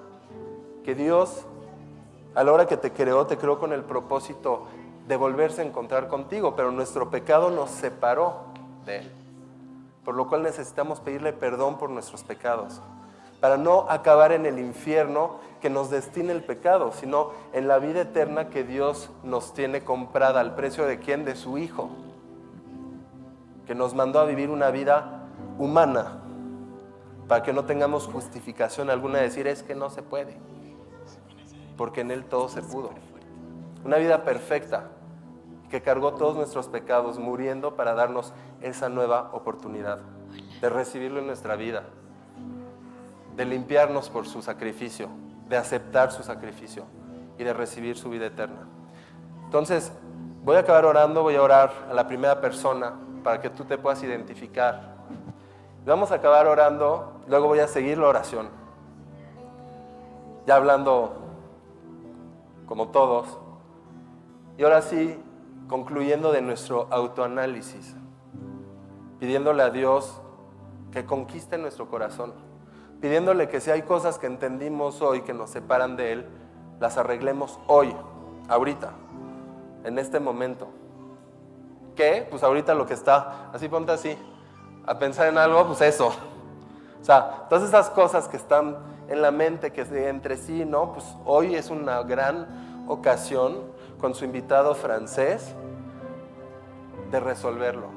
que 0.84 0.93
Dios, 0.93 1.45
a 2.36 2.43
la 2.43 2.51
hora 2.51 2.67
que 2.67 2.78
te 2.78 2.91
creó, 2.91 3.26
te 3.26 3.38
creó 3.38 3.59
con 3.59 3.73
el 3.73 3.84
propósito 3.84 4.67
de 5.07 5.15
volverse 5.15 5.61
a 5.61 5.65
encontrar 5.65 6.07
contigo, 6.07 6.55
pero 6.55 6.71
nuestro 6.71 7.09
pecado 7.09 7.49
nos 7.49 7.71
separó 7.71 8.45
de 8.86 8.97
Él. 8.99 9.24
Por 10.06 10.16
lo 10.16 10.30
cual 10.30 10.43
necesitamos 10.43 10.99
pedirle 11.01 11.34
perdón 11.34 11.78
por 11.78 11.89
nuestros 11.89 12.24
pecados, 12.24 12.80
para 13.41 13.58
no 13.58 13.89
acabar 13.89 14.32
en 14.32 14.45
el 14.45 14.60
infierno 14.60 15.39
que 15.62 15.70
nos 15.70 15.89
destine 15.89 16.32
el 16.32 16.43
pecado, 16.43 16.91
sino 16.93 17.32
en 17.53 17.68
la 17.68 17.80
vida 17.80 18.01
eterna 18.01 18.49
que 18.49 18.64
Dios 18.64 19.10
nos 19.24 19.53
tiene 19.53 19.84
comprada 19.84 20.39
al 20.39 20.56
precio 20.56 20.86
de 20.86 20.99
quién? 20.99 21.26
De 21.26 21.36
su 21.36 21.58
Hijo, 21.58 21.89
que 23.66 23.76
nos 23.76 23.95
mandó 23.95 24.20
a 24.20 24.26
vivir 24.26 24.51
una 24.51 24.70
vida 24.70 25.28
humana, 25.58 26.22
para 27.28 27.41
que 27.41 27.51
no 27.51 27.66
tengamos 27.66 28.08
justificación 28.08 28.91
alguna 28.91 29.18
de 29.18 29.24
decir 29.24 29.47
es 29.47 29.64
que 29.64 29.74
no 29.74 29.89
se 29.89 30.03
puede, 30.03 30.38
porque 31.78 32.01
en 32.01 32.12
Él 32.12 32.26
todo 32.26 32.47
se 32.47 32.62
pudo. 32.62 32.91
Una 33.84 33.97
vida 33.97 34.24
perfecta, 34.24 34.89
que 35.70 35.82
cargó 35.82 36.13
todos 36.13 36.36
nuestros 36.36 36.68
pecados, 36.68 37.20
muriendo 37.20 37.76
para 37.76 37.93
darnos 37.93 38.34
esa 38.61 38.89
nueva 38.89 39.30
oportunidad 39.34 39.99
de 40.61 40.70
recibirlo 40.70 41.20
en 41.20 41.28
nuestra 41.28 41.55
vida, 41.55 41.84
de 43.36 43.45
limpiarnos 43.45 44.09
por 44.09 44.28
su 44.28 44.41
sacrificio, 44.41 45.09
de 45.49 45.57
aceptar 45.57 46.11
su 46.11 46.24
sacrificio 46.24 46.86
y 47.38 47.43
de 47.43 47.53
recibir 47.53 47.97
su 47.97 48.09
vida 48.09 48.28
eterna. 48.28 48.68
Entonces, 49.45 49.91
voy 50.43 50.55
a 50.55 50.59
acabar 50.59 50.86
orando, 50.86 51.24
voy 51.24 51.36
a 51.36 51.41
orar 51.41 51.72
a 51.89 51.93
la 51.93 52.07
primera 52.07 52.39
persona 52.39 52.93
para 53.24 53.41
que 53.41 53.49
tú 53.49 53.63
te 53.66 53.78
puedas 53.78 54.01
identificar. 54.03 54.95
Vamos 55.86 56.11
a 56.11 56.16
acabar 56.16 56.47
orando, 56.47 57.22
luego 57.28 57.47
voy 57.47 57.59
a 57.59 57.68
seguir 57.68 57.97
la 57.97 58.07
oración. 58.07 58.49
Ya 60.45 60.55
hablando 60.55 61.16
como 62.68 62.89
todos. 62.89 63.39
Y 64.57 64.63
ahora 64.63 64.82
sí, 64.82 65.20
concluyendo 65.68 66.32
de 66.32 66.41
nuestro 66.41 66.88
autoanálisis, 66.91 67.95
pidiéndole 69.20 69.63
a 69.63 69.70
Dios 69.70 70.22
que 70.91 71.05
conquiste 71.05 71.57
nuestro 71.57 71.89
corazón, 71.89 72.34
pidiéndole 73.01 73.49
que 73.49 73.59
si 73.59 73.72
hay 73.72 73.82
cosas 73.82 74.20
que 74.20 74.28
entendimos 74.28 75.01
hoy 75.01 75.22
que 75.22 75.34
nos 75.34 75.49
separan 75.49 75.95
de 75.97 76.13
Él, 76.13 76.26
las 76.80 76.97
arreglemos 76.97 77.59
hoy, 77.68 77.95
ahorita, 78.47 78.91
en 79.84 79.99
este 79.99 80.20
momento. 80.20 80.68
¿Qué? 81.95 82.28
Pues 82.30 82.43
ahorita 82.43 82.74
lo 82.74 82.86
que 82.86 82.93
está, 82.93 83.49
así 83.53 83.70
ponte 83.70 83.91
así, 83.91 84.18
a 84.86 84.99
pensar 84.99 85.28
en 85.28 85.38
algo, 85.38 85.66
pues 85.68 85.82
eso. 85.82 86.07
O 87.01 87.05
sea, 87.05 87.45
todas 87.49 87.63
esas 87.63 87.89
cosas 87.89 88.28
que 88.28 88.38
están 88.38 88.78
en 89.07 89.22
la 89.22 89.32
mente, 89.32 89.72
que 89.72 90.09
entre 90.09 90.38
sí, 90.38 90.66
¿no? 90.66 90.93
Pues 90.93 91.05
hoy 91.26 91.55
es 91.55 91.70
una 91.70 92.01
gran 92.03 92.86
ocasión 92.88 93.74
con 94.00 94.14
su 94.14 94.26
invitado 94.26 94.76
francés 94.76 95.56
de 97.12 97.20
resolverlo. 97.20 97.88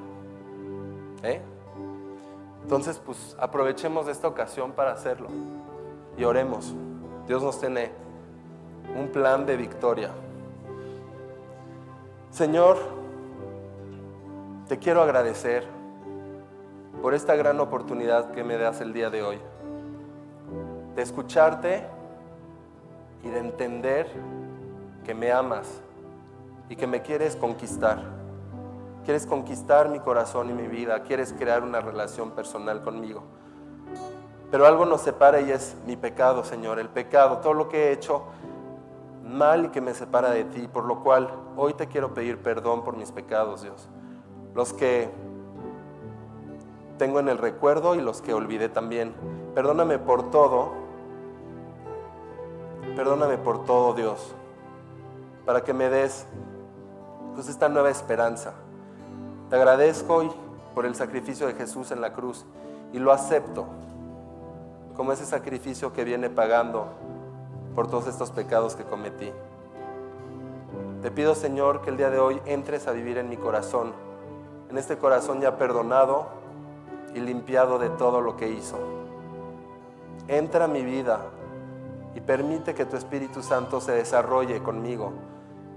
¿Eh? 1.23 1.41
Entonces, 2.63 3.01
pues 3.05 3.37
aprovechemos 3.41 4.09
esta 4.09 4.29
ocasión 4.29 4.73
para 4.73 4.93
hacerlo 4.93 5.29
y 6.17 6.25
oremos. 6.25 6.75
Dios 7.27 7.43
nos 7.43 7.59
tiene 7.59 7.91
un 8.97 9.09
plan 9.09 9.47
de 9.47 9.57
victoria. 9.57 10.11
Señor, 12.31 12.77
te 14.69 14.79
quiero 14.79 15.03
agradecer 15.03 15.67
por 17.01 17.15
esta 17.15 17.37
gran 17.37 17.59
oportunidad 17.61 18.33
que 18.33 18.45
me 18.45 18.59
das 18.59 18.81
el 18.81 18.93
día 18.93 19.09
de 19.09 19.23
hoy, 19.23 19.39
de 20.95 21.03
escucharte 21.03 21.85
y 23.25 23.29
de 23.29 23.39
entender 23.39 24.09
que 25.05 25.15
me 25.15 25.33
amas 25.33 25.81
y 26.69 26.77
que 26.77 26.87
me 26.87 27.03
quieres 27.03 27.37
conquistar. 27.37 28.03
Quieres 29.05 29.27
conquistar 29.27 29.89
mi 29.89 30.01
corazón 30.01 30.51
y 30.51 30.53
mi 30.53 30.69
vida, 30.69 31.03
quieres 31.03 31.33
crear 31.33 31.63
una 31.63 31.81
relación 31.81 32.33
personal 32.33 32.83
conmigo. 32.83 33.23
Pero 34.51 34.67
algo 34.67 34.85
nos 34.85 35.03
separa 35.03 35.41
y 35.41 35.51
es 35.51 35.77
mi 35.87 35.97
pecado, 35.97 36.45
Señor, 36.45 36.79
el 36.79 36.89
pecado, 36.89 37.39
todo 37.39 37.55
lo 37.55 37.69
que 37.69 37.89
he 37.89 37.93
hecho 37.93 38.25
mal 39.25 39.67
y 39.67 39.69
que 39.69 39.81
me 39.81 39.95
separa 39.95 40.31
de 40.31 40.45
ti, 40.45 40.69
por 40.69 40.85
lo 40.85 41.03
cual 41.03 41.31
hoy 41.57 41.75
te 41.75 41.87
quiero 41.87 42.15
pedir 42.15 42.39
perdón 42.39 42.83
por 42.83 42.97
mis 42.97 43.13
pecados, 43.13 43.63
Dios. 43.63 43.89
Los 44.55 44.73
que 44.73 45.11
tengo 46.99 47.21
en 47.21 47.29
el 47.29 47.39
recuerdo 47.39 47.95
y 47.95 48.01
los 48.01 48.21
que 48.21 48.35
olvidé 48.35 48.69
también. 48.69 49.15
Perdóname 49.55 49.99
por 49.99 50.31
todo. 50.31 50.73
Perdóname 52.97 53.39
por 53.39 53.65
todo, 53.65 53.95
Dios, 53.95 54.35
para 55.47 55.63
que 55.63 55.73
me 55.73 55.89
des 55.89 56.27
pues 57.39 57.49
esta 57.49 57.69
nueva 57.69 57.89
esperanza. 57.89 58.53
Te 59.49 59.55
agradezco 59.55 60.35
por 60.75 60.85
el 60.87 60.97
sacrificio 60.97 61.47
de 61.47 61.55
Jesús 61.55 61.93
en 61.93 62.01
la 62.01 62.13
cruz 62.13 62.45
y 62.93 62.99
lo 62.99 63.13
acepto 63.13 63.65
como 64.97 65.13
ese 65.13 65.25
sacrificio 65.25 65.93
que 65.93 66.03
viene 66.03 66.31
pagando 66.31 66.89
por 67.77 67.87
todos 67.87 68.09
estos 68.09 68.33
pecados 68.33 68.75
que 68.75 68.83
cometí. 68.83 69.31
Te 71.01 71.13
pido, 71.13 71.37
Señor, 71.37 71.81
que 71.83 71.91
el 71.91 71.97
día 71.97 72.11
de 72.11 72.19
hoy 72.19 72.43
entres 72.45 72.89
a 72.89 72.91
vivir 72.91 73.19
en 73.19 73.29
mi 73.29 73.37
corazón, 73.37 73.93
en 74.69 74.77
este 74.77 74.99
corazón 74.99 75.41
ya 75.41 75.57
perdonado 75.59 76.27
y 77.15 77.21
limpiado 77.21 77.79
de 77.79 77.89
todo 77.91 78.21
lo 78.21 78.37
que 78.37 78.49
hizo. 78.49 78.79
Entra 80.27 80.65
a 80.65 80.67
mi 80.67 80.83
vida 80.83 81.21
y 82.17 82.21
permite 82.21 82.75
que 82.75 82.85
tu 82.85 82.97
Espíritu 82.97 83.45
Santo 83.45 83.81
se 83.81 83.93
desarrolle 83.93 84.61
conmigo 84.61 85.13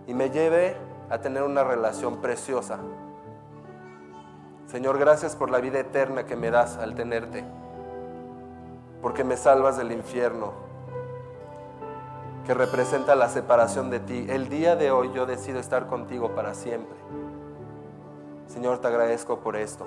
y 0.07 0.15
me 0.15 0.31
lleve 0.31 0.89
a 1.11 1.19
tener 1.19 1.43
una 1.43 1.63
relación 1.63 2.21
preciosa. 2.21 2.79
Señor, 4.67 4.97
gracias 4.97 5.35
por 5.35 5.51
la 5.51 5.59
vida 5.59 5.79
eterna 5.79 6.25
que 6.25 6.37
me 6.37 6.49
das 6.49 6.77
al 6.77 6.95
tenerte, 6.95 7.43
porque 9.01 9.25
me 9.25 9.35
salvas 9.35 9.75
del 9.75 9.91
infierno, 9.91 10.53
que 12.45 12.53
representa 12.53 13.15
la 13.15 13.27
separación 13.27 13.89
de 13.89 13.99
ti. 13.99 14.25
El 14.29 14.47
día 14.47 14.77
de 14.77 14.91
hoy 14.91 15.11
yo 15.13 15.25
decido 15.25 15.59
estar 15.59 15.87
contigo 15.87 16.33
para 16.33 16.53
siempre. 16.53 16.95
Señor, 18.47 18.79
te 18.79 18.87
agradezco 18.87 19.39
por 19.39 19.57
esto. 19.57 19.85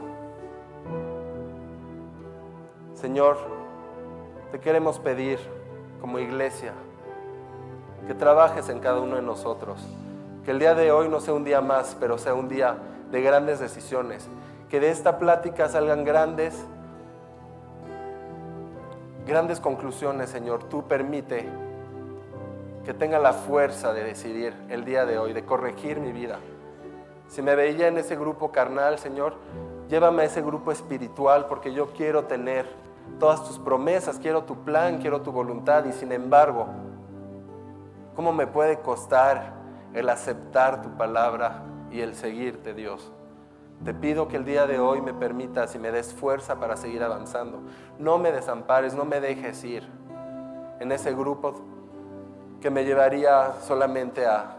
Señor, 2.92 3.38
te 4.52 4.60
queremos 4.60 4.98
pedir 4.98 5.38
como 6.02 6.18
iglesia 6.18 6.74
que 8.06 8.12
trabajes 8.12 8.68
en 8.68 8.80
cada 8.80 9.00
uno 9.00 9.16
de 9.16 9.22
nosotros. 9.22 9.80
Que 10.44 10.50
el 10.50 10.58
día 10.58 10.74
de 10.74 10.92
hoy 10.92 11.08
no 11.08 11.20
sea 11.20 11.32
un 11.32 11.44
día 11.44 11.60
más, 11.60 11.96
pero 11.98 12.18
sea 12.18 12.34
un 12.34 12.48
día 12.48 12.76
de 13.10 13.22
grandes 13.22 13.60
decisiones. 13.60 14.28
Que 14.68 14.78
de 14.78 14.90
esta 14.90 15.18
plática 15.18 15.68
salgan 15.68 16.04
grandes, 16.04 16.66
grandes 19.26 19.60
conclusiones, 19.60 20.28
Señor. 20.28 20.64
Tú 20.64 20.86
permite 20.86 21.48
que 22.84 22.92
tenga 22.92 23.18
la 23.18 23.32
fuerza 23.32 23.94
de 23.94 24.04
decidir 24.04 24.54
el 24.68 24.84
día 24.84 25.06
de 25.06 25.16
hoy, 25.16 25.32
de 25.32 25.44
corregir 25.46 25.98
mi 25.98 26.12
vida. 26.12 26.38
Si 27.28 27.40
me 27.40 27.54
veía 27.54 27.88
en 27.88 27.96
ese 27.96 28.14
grupo 28.14 28.52
carnal, 28.52 28.98
Señor, 28.98 29.36
llévame 29.88 30.22
a 30.22 30.26
ese 30.26 30.42
grupo 30.42 30.72
espiritual 30.72 31.46
porque 31.46 31.72
yo 31.72 31.92
quiero 31.94 32.24
tener 32.24 32.66
todas 33.18 33.42
tus 33.44 33.58
promesas, 33.58 34.18
quiero 34.18 34.44
tu 34.44 34.56
plan, 34.64 34.98
quiero 34.98 35.22
tu 35.22 35.32
voluntad 35.32 35.86
y 35.86 35.92
sin 35.92 36.12
embargo, 36.12 36.66
¿cómo 38.14 38.32
me 38.32 38.46
puede 38.46 38.80
costar 38.80 39.63
el 39.94 40.08
aceptar 40.08 40.82
tu 40.82 40.96
palabra 40.96 41.62
y 41.90 42.00
el 42.00 42.14
seguirte, 42.14 42.74
Dios. 42.74 43.12
Te 43.84 43.94
pido 43.94 44.28
que 44.28 44.36
el 44.36 44.44
día 44.44 44.66
de 44.66 44.78
hoy 44.78 45.00
me 45.00 45.14
permitas 45.14 45.74
y 45.74 45.78
me 45.78 45.90
des 45.90 46.12
fuerza 46.12 46.58
para 46.58 46.76
seguir 46.76 47.02
avanzando. 47.02 47.62
No 47.98 48.18
me 48.18 48.32
desampares, 48.32 48.94
no 48.94 49.04
me 49.04 49.20
dejes 49.20 49.62
ir 49.64 49.88
en 50.80 50.92
ese 50.92 51.14
grupo 51.14 51.54
que 52.60 52.70
me 52.70 52.84
llevaría 52.84 53.52
solamente 53.60 54.26
a, 54.26 54.56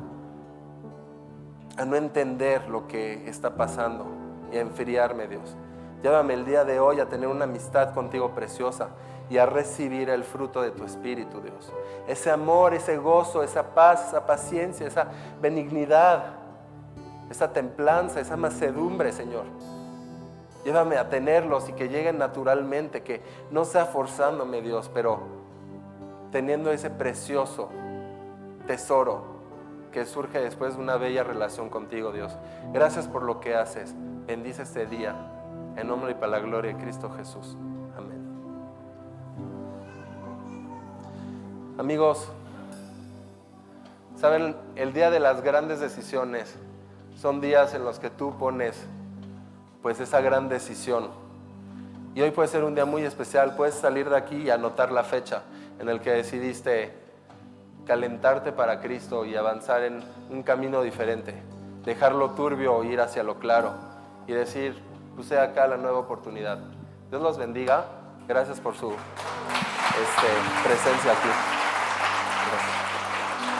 a 1.77 1.85
no 1.85 1.95
entender 1.95 2.69
lo 2.69 2.87
que 2.87 3.27
está 3.27 3.55
pasando 3.55 4.05
y 4.51 4.57
a 4.57 4.61
enfriarme, 4.61 5.27
Dios. 5.27 5.55
Llévame 6.03 6.35
el 6.35 6.45
día 6.45 6.63
de 6.65 6.79
hoy 6.79 6.99
a 6.99 7.09
tener 7.09 7.27
una 7.27 7.45
amistad 7.45 7.93
contigo 7.93 8.31
preciosa 8.31 8.89
y 9.29 9.37
a 9.37 9.45
recibir 9.45 10.09
el 10.09 10.23
fruto 10.23 10.61
de 10.61 10.71
tu 10.71 10.83
Espíritu, 10.83 11.41
Dios. 11.41 11.71
Ese 12.07 12.29
amor, 12.29 12.73
ese 12.73 12.97
gozo, 12.97 13.43
esa 13.43 13.73
paz, 13.73 14.09
esa 14.09 14.25
paciencia, 14.25 14.87
esa 14.87 15.07
benignidad, 15.41 16.35
esa 17.29 17.51
templanza, 17.51 18.19
esa 18.19 18.37
macedumbre, 18.37 19.11
Señor. 19.11 19.45
Llévame 20.63 20.97
a 20.97 21.09
tenerlos 21.09 21.69
y 21.69 21.73
que 21.73 21.89
lleguen 21.89 22.17
naturalmente, 22.17 23.03
que 23.03 23.21
no 23.51 23.65
sea 23.65 23.85
forzándome, 23.85 24.61
Dios, 24.61 24.89
pero 24.93 25.19
teniendo 26.31 26.71
ese 26.71 26.89
precioso 26.89 27.69
tesoro 28.67 29.35
que 29.91 30.05
surge 30.05 30.39
después 30.39 30.75
de 30.75 30.81
una 30.81 30.97
bella 30.97 31.23
relación 31.23 31.69
contigo, 31.69 32.11
Dios. 32.11 32.37
Gracias 32.73 33.07
por 33.07 33.23
lo 33.23 33.39
que 33.39 33.55
haces. 33.55 33.95
Bendice 34.27 34.63
este 34.63 34.85
día. 34.87 35.15
En 35.77 35.87
nombre 35.87 36.11
y 36.11 36.15
para 36.15 36.27
la 36.27 36.39
gloria 36.39 36.73
de 36.73 36.81
Cristo 36.81 37.09
Jesús. 37.15 37.57
Amigos, 41.77 42.29
Saben, 44.15 44.55
el 44.77 44.93
día 44.93 45.11
de 45.11 45.19
las 45.19 45.41
grandes 45.41 45.81
decisiones 45.81 46.55
son 47.17 47.41
días 47.41 47.73
en 47.73 47.83
los 47.83 47.99
que 47.99 48.09
tú 48.09 48.37
pones 48.37 48.87
pues 49.81 49.99
esa 49.99 50.21
gran 50.21 50.47
decisión. 50.47 51.09
Y 52.15 52.21
hoy 52.21 52.31
puede 52.31 52.47
ser 52.47 52.63
un 52.63 52.75
día 52.75 52.85
muy 52.85 53.03
especial, 53.03 53.55
puedes 53.57 53.75
salir 53.75 54.09
de 54.09 54.15
aquí 54.15 54.37
y 54.37 54.49
anotar 54.49 54.91
la 54.91 55.03
fecha 55.03 55.43
en 55.77 55.89
el 55.89 55.99
que 55.99 56.11
decidiste 56.11 56.93
calentarte 57.85 58.53
para 58.53 58.79
Cristo 58.79 59.25
y 59.25 59.35
avanzar 59.35 59.83
en 59.83 60.01
un 60.29 60.43
camino 60.43 60.81
diferente, 60.81 61.35
dejarlo 61.83 62.31
turbio, 62.31 62.85
ir 62.85 63.01
hacia 63.01 63.21
lo 63.21 63.37
claro 63.37 63.73
y 64.27 64.31
decir, 64.31 64.81
puse 65.17 65.37
acá 65.37 65.67
la 65.67 65.75
nueva 65.75 65.99
oportunidad. 65.99 66.57
Dios 67.09 67.21
los 67.21 67.37
bendiga. 67.37 67.85
Gracias 68.27 68.59
por 68.59 68.75
su 68.75 68.89
este, 68.89 70.27
presencia 70.63 71.11
aquí. 71.11 71.64